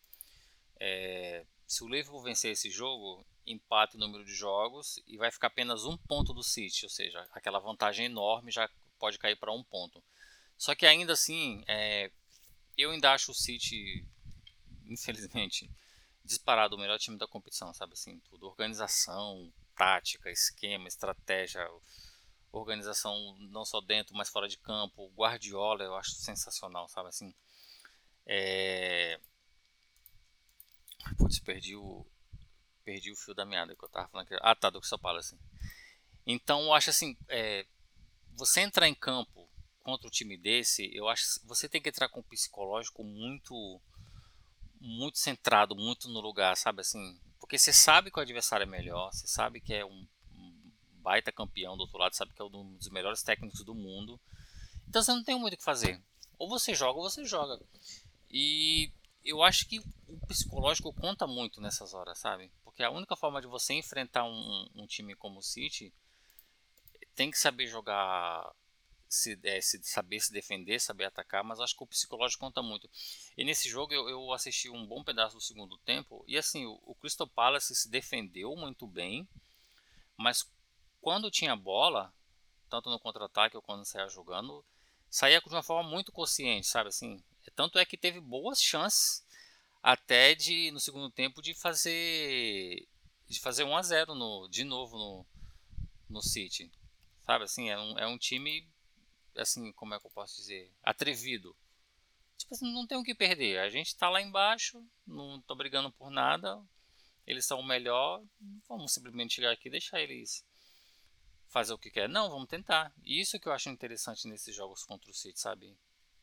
É, 0.80 1.46
se 1.68 1.84
o 1.84 1.90
Liverpool 1.90 2.22
vencer 2.22 2.54
esse 2.54 2.70
jogo, 2.70 3.26
empate 3.46 3.98
o 3.98 4.00
número 4.00 4.24
de 4.24 4.34
jogos 4.34 5.02
e 5.06 5.18
vai 5.18 5.30
ficar 5.30 5.48
apenas 5.48 5.84
um 5.84 5.98
ponto 5.98 6.34
do 6.34 6.44
City, 6.44 6.86
ou 6.86 6.90
seja, 6.90 7.28
aquela 7.34 7.60
vantagem 7.60 8.06
enorme 8.06 8.52
já 8.52 8.70
pode 8.98 9.20
cair 9.20 9.36
para 9.36 9.52
um 9.52 9.64
ponto. 9.64 10.02
Só 10.58 10.74
que 10.74 10.86
ainda 10.86 11.14
assim, 11.14 11.64
é, 11.68 12.10
eu 12.78 12.92
ainda 12.92 13.12
acho 13.12 13.32
o 13.32 13.36
City, 13.36 14.06
infelizmente, 14.88 15.70
disparado 16.30 16.76
o 16.76 16.80
melhor 16.80 17.00
time 17.00 17.18
da 17.18 17.28
competição, 17.28 17.74
sabe 17.74 17.94
assim, 17.94 18.20
tudo, 18.30 18.46
organização, 18.46 19.52
tática, 19.76 20.30
esquema, 20.30 20.88
estratégia, 20.88 21.68
organização 22.52 23.36
não 23.40 23.66
só 23.66 23.82
dentro, 23.82 24.16
mas 24.16 24.30
fora 24.30 24.48
de 24.48 24.58
campo, 24.58 25.12
Guardiola 25.16 25.84
eu 25.84 25.96
acho 25.96 26.12
sensacional, 26.12 26.88
sabe 26.88 27.10
assim. 27.10 27.34
É, 28.26 29.20
Putz, 31.18 31.40
perdi 31.40 31.76
o. 31.76 32.06
Perdi 32.84 33.12
o 33.12 33.16
fio 33.16 33.34
da 33.34 33.46
meada 33.46 33.76
que 33.76 33.84
eu 33.84 33.90
tava 33.90 34.08
falando 34.08 34.26
aqui. 34.26 34.38
Ah, 34.42 34.56
tá, 34.56 34.70
do 34.70 34.80
Crystal 34.80 35.00
Palace. 35.00 35.38
Então, 36.26 36.64
eu 36.64 36.74
acho 36.74 36.90
assim. 36.90 37.18
É, 37.28 37.66
você 38.36 38.62
entrar 38.62 38.88
em 38.88 38.96
campo 38.96 39.50
contra 39.84 40.08
um 40.08 40.12
time 40.12 40.38
desse, 40.38 40.90
eu 40.96 41.08
acho 41.08 41.40
que 41.40 41.48
você 41.48 41.68
tem 41.68 41.82
que 41.82 41.90
entrar 41.90 42.10
com 42.10 42.20
um 42.20 42.24
psicológico 42.24 43.04
muito. 43.04 43.82
Muito 44.80 45.18
centrado, 45.20 45.76
muito 45.76 46.08
no 46.08 46.20
lugar, 46.22 46.56
sabe 46.56 46.82
assim? 46.82 47.20
Porque 47.40 47.58
você 47.58 47.74
sabe 47.74 48.12
que 48.12 48.20
o 48.20 48.22
adversário 48.22 48.64
é 48.64 48.68
melhor, 48.68 49.12
você 49.12 49.28
sabe 49.28 49.60
que 49.60 49.74
é 49.74 49.86
um, 49.86 50.08
baita 51.00 51.32
campeão 51.32 51.76
do 51.76 51.82
outro 51.82 51.98
lado, 51.98 52.16
sabe 52.16 52.34
que 52.34 52.42
é 52.42 52.46
um 52.46 52.76
dos 52.76 52.90
melhores 52.90 53.24
técnicos 53.24 53.64
do 53.64 53.74
mundo. 53.74 54.20
Então 54.88 55.02
você 55.02 55.12
não 55.12 55.24
tem 55.24 55.38
muito 55.38 55.54
o 55.54 55.58
que 55.58 55.64
fazer. 55.64 56.02
Ou 56.38 56.48
você 56.48 56.74
joga 56.74 57.00
ou 57.00 57.10
você 57.10 57.26
joga. 57.26 57.60
E 58.30 58.92
eu 59.24 59.42
acho 59.42 59.68
que 59.68 59.80
o 60.08 60.20
psicológico 60.28 60.94
conta 60.94 61.26
muito 61.26 61.60
nessas 61.60 61.94
horas, 61.94 62.20
sabe? 62.20 62.52
Porque 62.64 62.84
a 62.84 62.92
única 62.92 63.16
forma 63.16 63.42
de 63.42 63.48
você 63.48 63.74
enfrentar 63.74 64.24
um, 64.24 64.70
um 64.76 64.86
time 64.86 65.16
como 65.16 65.40
o 65.40 65.44
City 65.44 65.94
tem 67.16 67.32
que 67.32 67.38
saber 67.38 67.68
jogar, 67.68 68.54
se, 69.10 69.40
é, 69.44 69.60
se, 69.60 69.82
saber 69.84 70.20
se 70.20 70.32
defender, 70.32 70.80
saber 70.80 71.06
atacar, 71.06 71.44
mas 71.44 71.60
acho 71.60 71.76
que 71.76 71.84
o 71.84 71.88
psicológico 71.88 72.46
conta 72.46 72.62
muito. 72.62 72.88
E 73.36 73.44
nesse 73.44 73.68
jogo 73.68 73.92
eu, 73.92 74.08
eu 74.08 74.32
assisti 74.32 74.70
um 74.70 74.86
bom 74.86 75.04
pedaço 75.04 75.36
do 75.36 75.42
segundo 75.42 75.78
tempo 75.80 76.24
e 76.28 76.38
assim 76.38 76.66
o, 76.68 76.80
o 76.86 76.94
Crystal 76.94 77.28
Palace 77.28 77.76
se 77.76 77.90
defendeu 77.90 78.56
muito 78.56 78.86
bem, 78.86 79.28
mas 80.16 80.48
quando 81.02 81.32
tinha 81.32 81.56
bola, 81.56 82.14
tanto 82.70 82.90
no 82.92 83.00
contra-ataque 83.00 83.56
ou 83.56 83.64
quando 83.64 83.84
saía 83.84 84.08
jogando, 84.08 84.64
saía 85.10 85.42
de 85.42 85.50
uma 85.50 85.64
forma 85.64 85.90
muito 85.90 86.12
consciente, 86.12 86.68
sabe 86.68 86.90
assim? 86.90 87.24
Tanto 87.56 87.80
é 87.80 87.86
que 87.86 87.98
teve 87.98 88.20
boas 88.20 88.62
chances 88.62 89.26
até 89.82 90.36
de 90.36 90.70
no 90.72 90.80
segundo 90.80 91.10
tempo 91.10 91.42
de 91.42 91.56
fazer 91.56 92.88
de 93.28 93.40
fazer 93.40 93.64
1 93.64 93.76
a 93.76 93.82
0 93.82 94.14
no 94.14 94.48
de 94.50 94.64
novo 94.64 94.98
no 94.98 95.26
no 96.10 96.22
City. 96.22 96.72
Sabe 97.26 97.44
assim, 97.46 97.70
é 97.70 97.78
um, 97.78 98.00
é 98.00 98.08
um 98.08 98.18
time 98.18 98.68
assim, 99.36 99.72
como 99.74 99.94
é 99.94 100.00
que 100.00 100.06
eu 100.06 100.12
posso 100.12 100.36
dizer, 100.38 100.72
atrevido. 100.84 101.56
Tipo 102.38 102.54
assim, 102.54 102.74
não 102.74 102.88
tem 102.88 102.98
o 102.98 103.04
que 103.04 103.14
perder. 103.14 103.60
A 103.60 103.70
gente 103.70 103.88
está 103.88 104.10
lá 104.10 104.22
embaixo, 104.22 104.84
não 105.06 105.42
tô 105.42 105.56
brigando 105.56 105.92
por 105.92 106.10
nada. 106.10 106.62
Eles 107.28 107.46
são 107.46 107.60
o 107.60 107.66
melhor, 107.66 108.24
vamos 108.68 108.92
simplesmente 108.92 109.36
chegar 109.36 109.52
aqui 109.52 109.68
e 109.68 109.72
deixar 109.72 110.02
eles 110.02 110.44
fazer 111.50 111.74
o 111.74 111.78
que 111.78 111.92
quer. 111.92 112.08
Não, 112.08 112.30
vamos 112.30 112.48
tentar. 112.48 112.94
E 113.04 113.20
isso 113.20 113.40
que 113.40 113.48
eu 113.48 113.52
acho 113.52 113.70
interessante 113.70 114.28
nesses 114.28 114.56
jogos 114.56 114.84
contra 114.84 115.12
o 115.12 115.14
City, 115.14 115.40
sabe? 115.40 115.78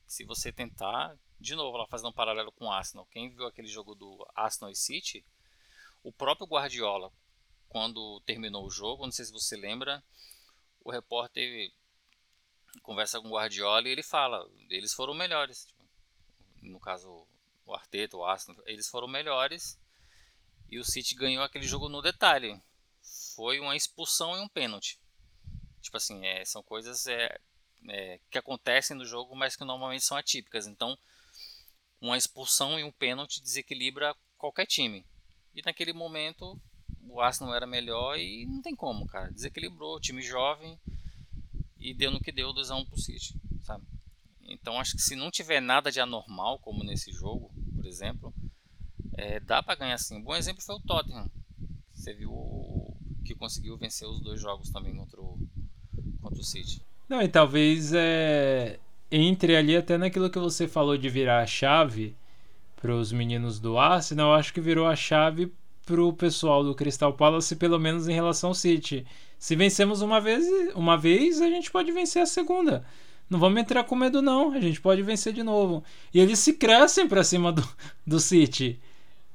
Se 0.06 0.24
você 0.24 0.52
tentar, 0.52 1.16
de 1.38 1.54
novo, 1.54 1.76
lá 1.76 1.86
fazendo 1.86 2.08
um 2.08 2.12
paralelo 2.12 2.52
com 2.52 2.66
o 2.66 2.72
Arsenal, 2.72 3.06
quem 3.06 3.28
viu 3.28 3.46
aquele 3.46 3.68
jogo 3.68 3.94
do 3.94 4.26
Arsenal 4.34 4.70
e 4.70 4.76
City, 4.76 5.24
o 6.02 6.12
próprio 6.12 6.46
Guardiola, 6.46 7.12
quando 7.68 8.20
terminou 8.24 8.64
o 8.64 8.70
jogo, 8.70 9.04
não 9.04 9.12
sei 9.12 9.24
se 9.24 9.32
você 9.32 9.56
lembra, 9.56 10.02
o 10.80 10.90
repórter 10.90 11.72
conversa 12.82 13.20
com 13.20 13.28
o 13.28 13.32
Guardiola 13.32 13.88
e 13.88 13.92
ele 13.92 14.02
fala, 14.02 14.48
eles 14.70 14.92
foram 14.92 15.14
melhores. 15.14 15.64
Tipo, 15.64 15.84
no 16.62 16.80
caso, 16.80 17.26
o 17.64 17.74
Arteta, 17.74 18.16
o 18.16 18.24
Arsenal, 18.24 18.62
eles 18.66 18.88
foram 18.88 19.08
melhores 19.08 19.78
e 20.70 20.78
o 20.78 20.84
City 20.84 21.14
ganhou 21.14 21.44
aquele 21.44 21.66
jogo 21.66 21.88
no 21.88 22.02
detalhe. 22.02 22.60
Foi 23.34 23.60
uma 23.60 23.76
expulsão 23.76 24.36
e 24.36 24.40
um 24.40 24.48
pênalti. 24.48 24.98
Tipo 25.80 25.96
assim, 25.96 26.26
é, 26.26 26.44
são 26.44 26.62
coisas 26.62 27.06
é, 27.06 27.38
é, 27.88 28.20
que 28.30 28.38
acontecem 28.38 28.96
no 28.96 29.04
jogo, 29.04 29.36
mas 29.36 29.54
que 29.54 29.64
normalmente 29.64 30.04
são 30.04 30.16
atípicas. 30.16 30.66
Então, 30.66 30.98
uma 32.00 32.16
expulsão 32.16 32.78
e 32.78 32.84
um 32.84 32.92
pênalti 32.92 33.40
desequilibra 33.40 34.14
qualquer 34.36 34.66
time. 34.66 35.04
E 35.54 35.62
naquele 35.62 35.92
momento, 35.92 36.60
o 37.08 37.20
Arsenal 37.20 37.54
era 37.54 37.66
melhor 37.66 38.18
e 38.18 38.44
não 38.46 38.60
tem 38.60 38.74
como, 38.74 39.06
cara. 39.06 39.30
Desequilibrou, 39.30 40.00
time 40.00 40.20
jovem 40.20 40.78
e 41.86 41.94
deu 41.94 42.10
no 42.10 42.18
que 42.18 42.32
deu 42.32 42.52
2x1 42.52 42.84
pro 42.84 43.00
City, 43.00 43.40
sabe? 43.62 43.84
Então 44.42 44.80
acho 44.80 44.96
que 44.96 45.02
se 45.02 45.14
não 45.14 45.30
tiver 45.30 45.60
nada 45.60 45.90
de 45.90 46.00
anormal, 46.00 46.58
como 46.58 46.82
nesse 46.82 47.12
jogo, 47.12 47.52
por 47.76 47.86
exemplo, 47.86 48.34
é, 49.16 49.38
dá 49.38 49.62
para 49.62 49.76
ganhar 49.76 49.98
sim. 49.98 50.16
Um 50.16 50.22
bom 50.22 50.34
exemplo 50.34 50.62
foi 50.62 50.74
o 50.74 50.80
Tottenham. 50.80 51.30
Você 51.92 52.12
viu 52.12 52.32
que 53.24 53.36
conseguiu 53.36 53.78
vencer 53.78 54.06
os 54.08 54.20
dois 54.20 54.40
jogos 54.40 54.70
também 54.70 54.96
contra 54.96 55.20
o, 55.20 55.38
contra 56.20 56.40
o 56.40 56.44
City. 56.44 56.82
Não, 57.08 57.22
e 57.22 57.28
talvez 57.28 57.92
é, 57.94 58.80
entre 59.08 59.56
ali 59.56 59.76
até 59.76 59.96
naquilo 59.96 60.28
que 60.28 60.40
você 60.40 60.66
falou 60.66 60.98
de 60.98 61.08
virar 61.08 61.40
a 61.40 61.46
chave 61.46 62.16
para 62.74 62.94
os 62.94 63.12
meninos 63.12 63.60
do 63.60 63.78
Arsenal, 63.78 64.30
eu 64.30 64.34
acho 64.34 64.52
que 64.52 64.60
virou 64.60 64.88
a 64.88 64.96
chave 64.96 65.52
para 65.86 66.02
o 66.02 66.12
pessoal 66.12 66.64
do 66.64 66.74
Crystal 66.74 67.12
Palace, 67.14 67.54
pelo 67.54 67.78
menos 67.78 68.08
em 68.08 68.12
relação 68.12 68.50
ao 68.50 68.54
City. 68.54 69.06
Se 69.38 69.54
vencemos 69.54 70.02
uma 70.02 70.20
vez, 70.20 70.44
uma 70.74 70.98
vez, 70.98 71.40
a 71.40 71.48
gente 71.48 71.70
pode 71.70 71.92
vencer 71.92 72.20
a 72.20 72.26
segunda. 72.26 72.84
Não 73.30 73.38
vamos 73.38 73.60
entrar 73.60 73.84
com 73.84 73.94
medo, 73.94 74.20
não. 74.20 74.52
A 74.52 74.60
gente 74.60 74.80
pode 74.80 75.02
vencer 75.02 75.32
de 75.32 75.44
novo. 75.44 75.84
E 76.12 76.18
eles 76.18 76.40
se 76.40 76.54
crescem 76.54 77.08
para 77.08 77.22
cima 77.22 77.52
do, 77.52 77.66
do 78.04 78.18
City. 78.18 78.80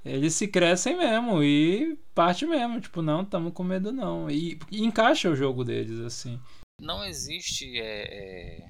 Eles 0.04 0.34
se 0.34 0.48
crescem 0.48 0.98
mesmo 0.98 1.42
e 1.42 1.98
parte 2.14 2.46
mesmo. 2.46 2.82
Tipo, 2.82 3.02
não, 3.02 3.22
estamos 3.22 3.54
com 3.54 3.64
medo, 3.64 3.92
não. 3.92 4.30
E, 4.30 4.60
e, 4.70 4.84
encaixa 4.84 5.30
o 5.30 5.36
jogo 5.36 5.64
deles, 5.64 6.00
assim. 6.02 6.40
Não 6.80 7.04
existe. 7.06 7.78
É, 7.78 8.64
é... 8.64 8.70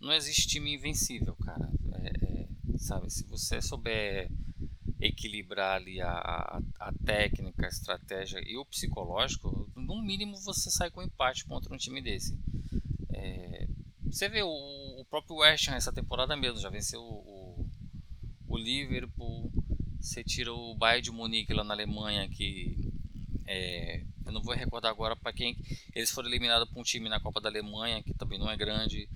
Não 0.00 0.12
existe 0.12 0.46
time 0.46 0.74
invencível, 0.74 1.34
cara. 1.44 1.68
É, 1.94 2.42
é 2.42 2.48
sabe? 2.76 3.10
Se 3.10 3.24
você 3.24 3.60
souber 3.60 4.30
equilibrar 5.00 5.76
ali 5.76 6.00
a, 6.00 6.60
a, 6.80 6.92
técnica, 7.04 7.66
a 7.66 7.68
estratégia 7.68 8.40
e 8.44 8.56
o 8.56 8.64
psicológico, 8.64 9.70
no 9.76 10.02
mínimo 10.02 10.36
você 10.36 10.70
sai 10.70 10.90
com 10.90 11.02
empate 11.02 11.44
contra 11.44 11.72
um 11.72 11.78
time 11.78 12.02
desse. 12.02 12.36
É, 13.10 13.68
você 14.04 14.28
vê 14.28 14.42
o, 14.42 14.48
o, 14.48 15.04
próprio 15.08 15.36
West 15.36 15.68
Ham 15.68 15.76
essa 15.76 15.92
temporada 15.92 16.36
mesmo, 16.36 16.60
já 16.60 16.68
venceu 16.68 17.00
o, 17.00 17.66
o, 18.48 18.58
Liverpool, 18.58 19.52
você 20.00 20.24
tira 20.24 20.52
o 20.52 20.74
Bayern 20.74 21.02
de 21.02 21.10
Munique 21.12 21.54
lá 21.54 21.62
na 21.62 21.74
Alemanha 21.74 22.28
que 22.28 22.76
é, 23.46 24.02
eu 24.26 24.32
não 24.32 24.42
vou 24.42 24.54
recordar 24.54 24.90
agora 24.90 25.14
para 25.16 25.32
quem 25.32 25.56
eles 25.94 26.10
foram 26.10 26.28
eliminados 26.28 26.68
por 26.68 26.80
um 26.80 26.82
time 26.82 27.08
na 27.08 27.20
Copa 27.20 27.40
da 27.40 27.48
Alemanha 27.48 28.02
que 28.02 28.12
também 28.14 28.38
não 28.38 28.50
é 28.50 28.56
grande. 28.56 29.08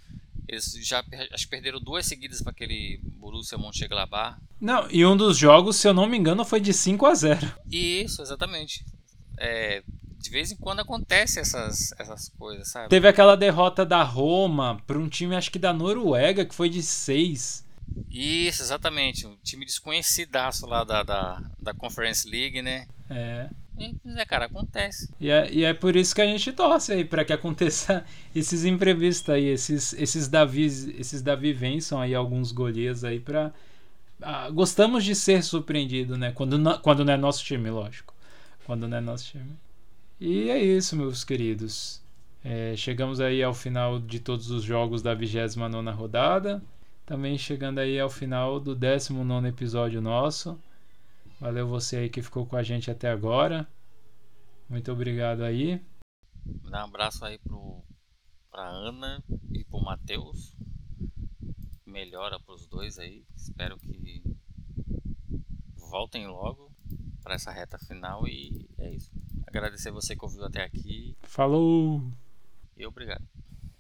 Eles 0.49 0.73
já 0.83 1.05
acho 1.33 1.45
que 1.45 1.51
perderam 1.51 1.81
duas 1.81 2.07
seguidas 2.07 2.43
para 2.43 2.53
aquele 2.53 3.01
Borussia 3.03 3.57
Mönchengladbach. 3.57 4.39
Não, 4.61 4.89
e 4.91 5.05
um 5.07 5.17
dos 5.17 5.39
jogos, 5.39 5.77
se 5.77 5.89
eu 5.89 5.95
não 5.95 6.07
me 6.07 6.19
engano, 6.19 6.45
foi 6.45 6.61
de 6.61 6.73
5 6.73 7.07
a 7.07 7.15
0. 7.15 7.53
Isso, 7.71 8.23
exatamente. 8.23 8.85
É, 9.39 9.83
de 10.19 10.31
vez 10.31 10.53
em 10.53 10.57
quando 10.57 10.81
acontece 10.81 11.41
essas, 11.41 11.93
essas 11.99 12.29
coisas, 12.31 12.69
sabe? 12.69 12.89
Teve 12.89 13.09
aquela 13.09 13.37
derrota 13.37 13.85
da 13.85 14.03
Roma 14.03 14.81
para 14.87 14.99
um 14.99 15.09
time, 15.09 15.35
acho 15.35 15.51
que 15.51 15.59
da 15.59 15.73
Noruega, 15.73 16.45
que 16.45 16.55
foi 16.55 16.69
de 16.69 16.83
6. 16.83 17.65
Isso, 18.11 18.63
exatamente. 18.63 19.27
Um 19.27 19.37
time 19.43 19.67
desconhecidaço 19.67 20.67
lá 20.67 20.85
da, 20.85 21.03
da, 21.03 21.43
da 21.61 21.75
Conference 21.75 22.29
League, 22.29 22.63
né? 22.63 22.87
É. 23.11 23.51
É, 23.79 24.25
cara, 24.25 24.47
acontece. 24.47 25.09
E 25.19 25.31
é, 25.31 25.53
e 25.53 25.65
é 25.65 25.73
por 25.73 25.97
isso 25.97 26.15
que 26.15 26.21
a 26.21 26.27
gente 26.27 26.53
torce 26.53 26.93
aí, 26.93 27.05
para 27.05 27.25
que 27.25 27.33
aconteça 27.33 28.05
esses 28.35 28.65
imprevistos 28.65 29.29
aí, 29.31 29.47
esses, 29.47 29.93
esses 29.95 30.29
Davi, 30.29 30.67
esses 30.99 31.23
Davi 31.23 31.53
vençam 31.53 32.01
aí 32.01 32.15
alguns 32.15 32.53
Golias 32.53 33.05
aí 33.05 33.19
pra. 33.19 33.53
Ah, 34.21 34.49
gostamos 34.51 35.05
de 35.05 35.15
ser 35.15 35.43
surpreendido, 35.43 36.17
né? 36.17 36.31
Quando 36.33 36.59
não, 36.59 36.79
quando 36.79 37.05
não 37.05 37.13
é 37.13 37.17
nosso 37.17 37.45
time, 37.45 37.71
lógico. 37.71 38.15
Quando 38.65 38.87
não 38.87 38.99
é 38.99 39.01
nosso 39.01 39.33
time. 39.33 39.57
E 40.21 40.49
é 40.51 40.63
isso, 40.63 40.95
meus 40.95 41.25
queridos. 41.25 42.01
É, 42.45 42.75
chegamos 42.77 43.21
aí 43.21 43.43
ao 43.43 43.55
final 43.55 43.99
de 43.99 44.21
todos 44.21 44.51
os 44.51 44.63
jogos 44.63 45.03
da 45.03 45.15
29 45.15 45.91
rodada. 45.91 46.63
Também 47.05 47.37
chegando 47.37 47.79
aí 47.81 47.99
ao 47.99 48.09
final 48.11 48.61
do 48.61 48.75
19 48.75 49.49
episódio 49.49 50.01
nosso. 50.01 50.59
Valeu 51.43 51.67
você 51.67 51.97
aí 51.97 52.09
que 52.09 52.23
ficou 52.23 52.47
com 52.47 52.55
a 52.55 52.63
gente 52.63 52.89
até 52.89 53.11
agora. 53.11 53.69
Muito 54.69 54.93
obrigado 54.93 55.43
aí. 55.43 55.85
Um 56.65 56.73
abraço 56.77 57.25
aí 57.25 57.37
pro, 57.41 57.83
pra 58.49 58.69
Ana 58.69 59.21
e 59.53 59.65
pro 59.65 59.83
Matheus. 59.83 60.57
Melhora 61.85 62.39
pros 62.39 62.69
dois 62.69 62.97
aí. 62.97 63.27
Espero 63.35 63.77
que 63.77 64.23
voltem 65.75 66.29
logo 66.29 66.71
para 67.25 67.35
essa 67.35 67.51
reta 67.51 67.77
final 67.77 68.25
e 68.29 68.65
é 68.79 68.95
isso. 68.95 69.11
Agradecer 69.45 69.91
você 69.91 70.15
que 70.15 70.25
ouviu 70.25 70.45
até 70.45 70.63
aqui. 70.63 71.17
Falou! 71.25 72.05
E 72.77 72.87
obrigado. 72.87 73.27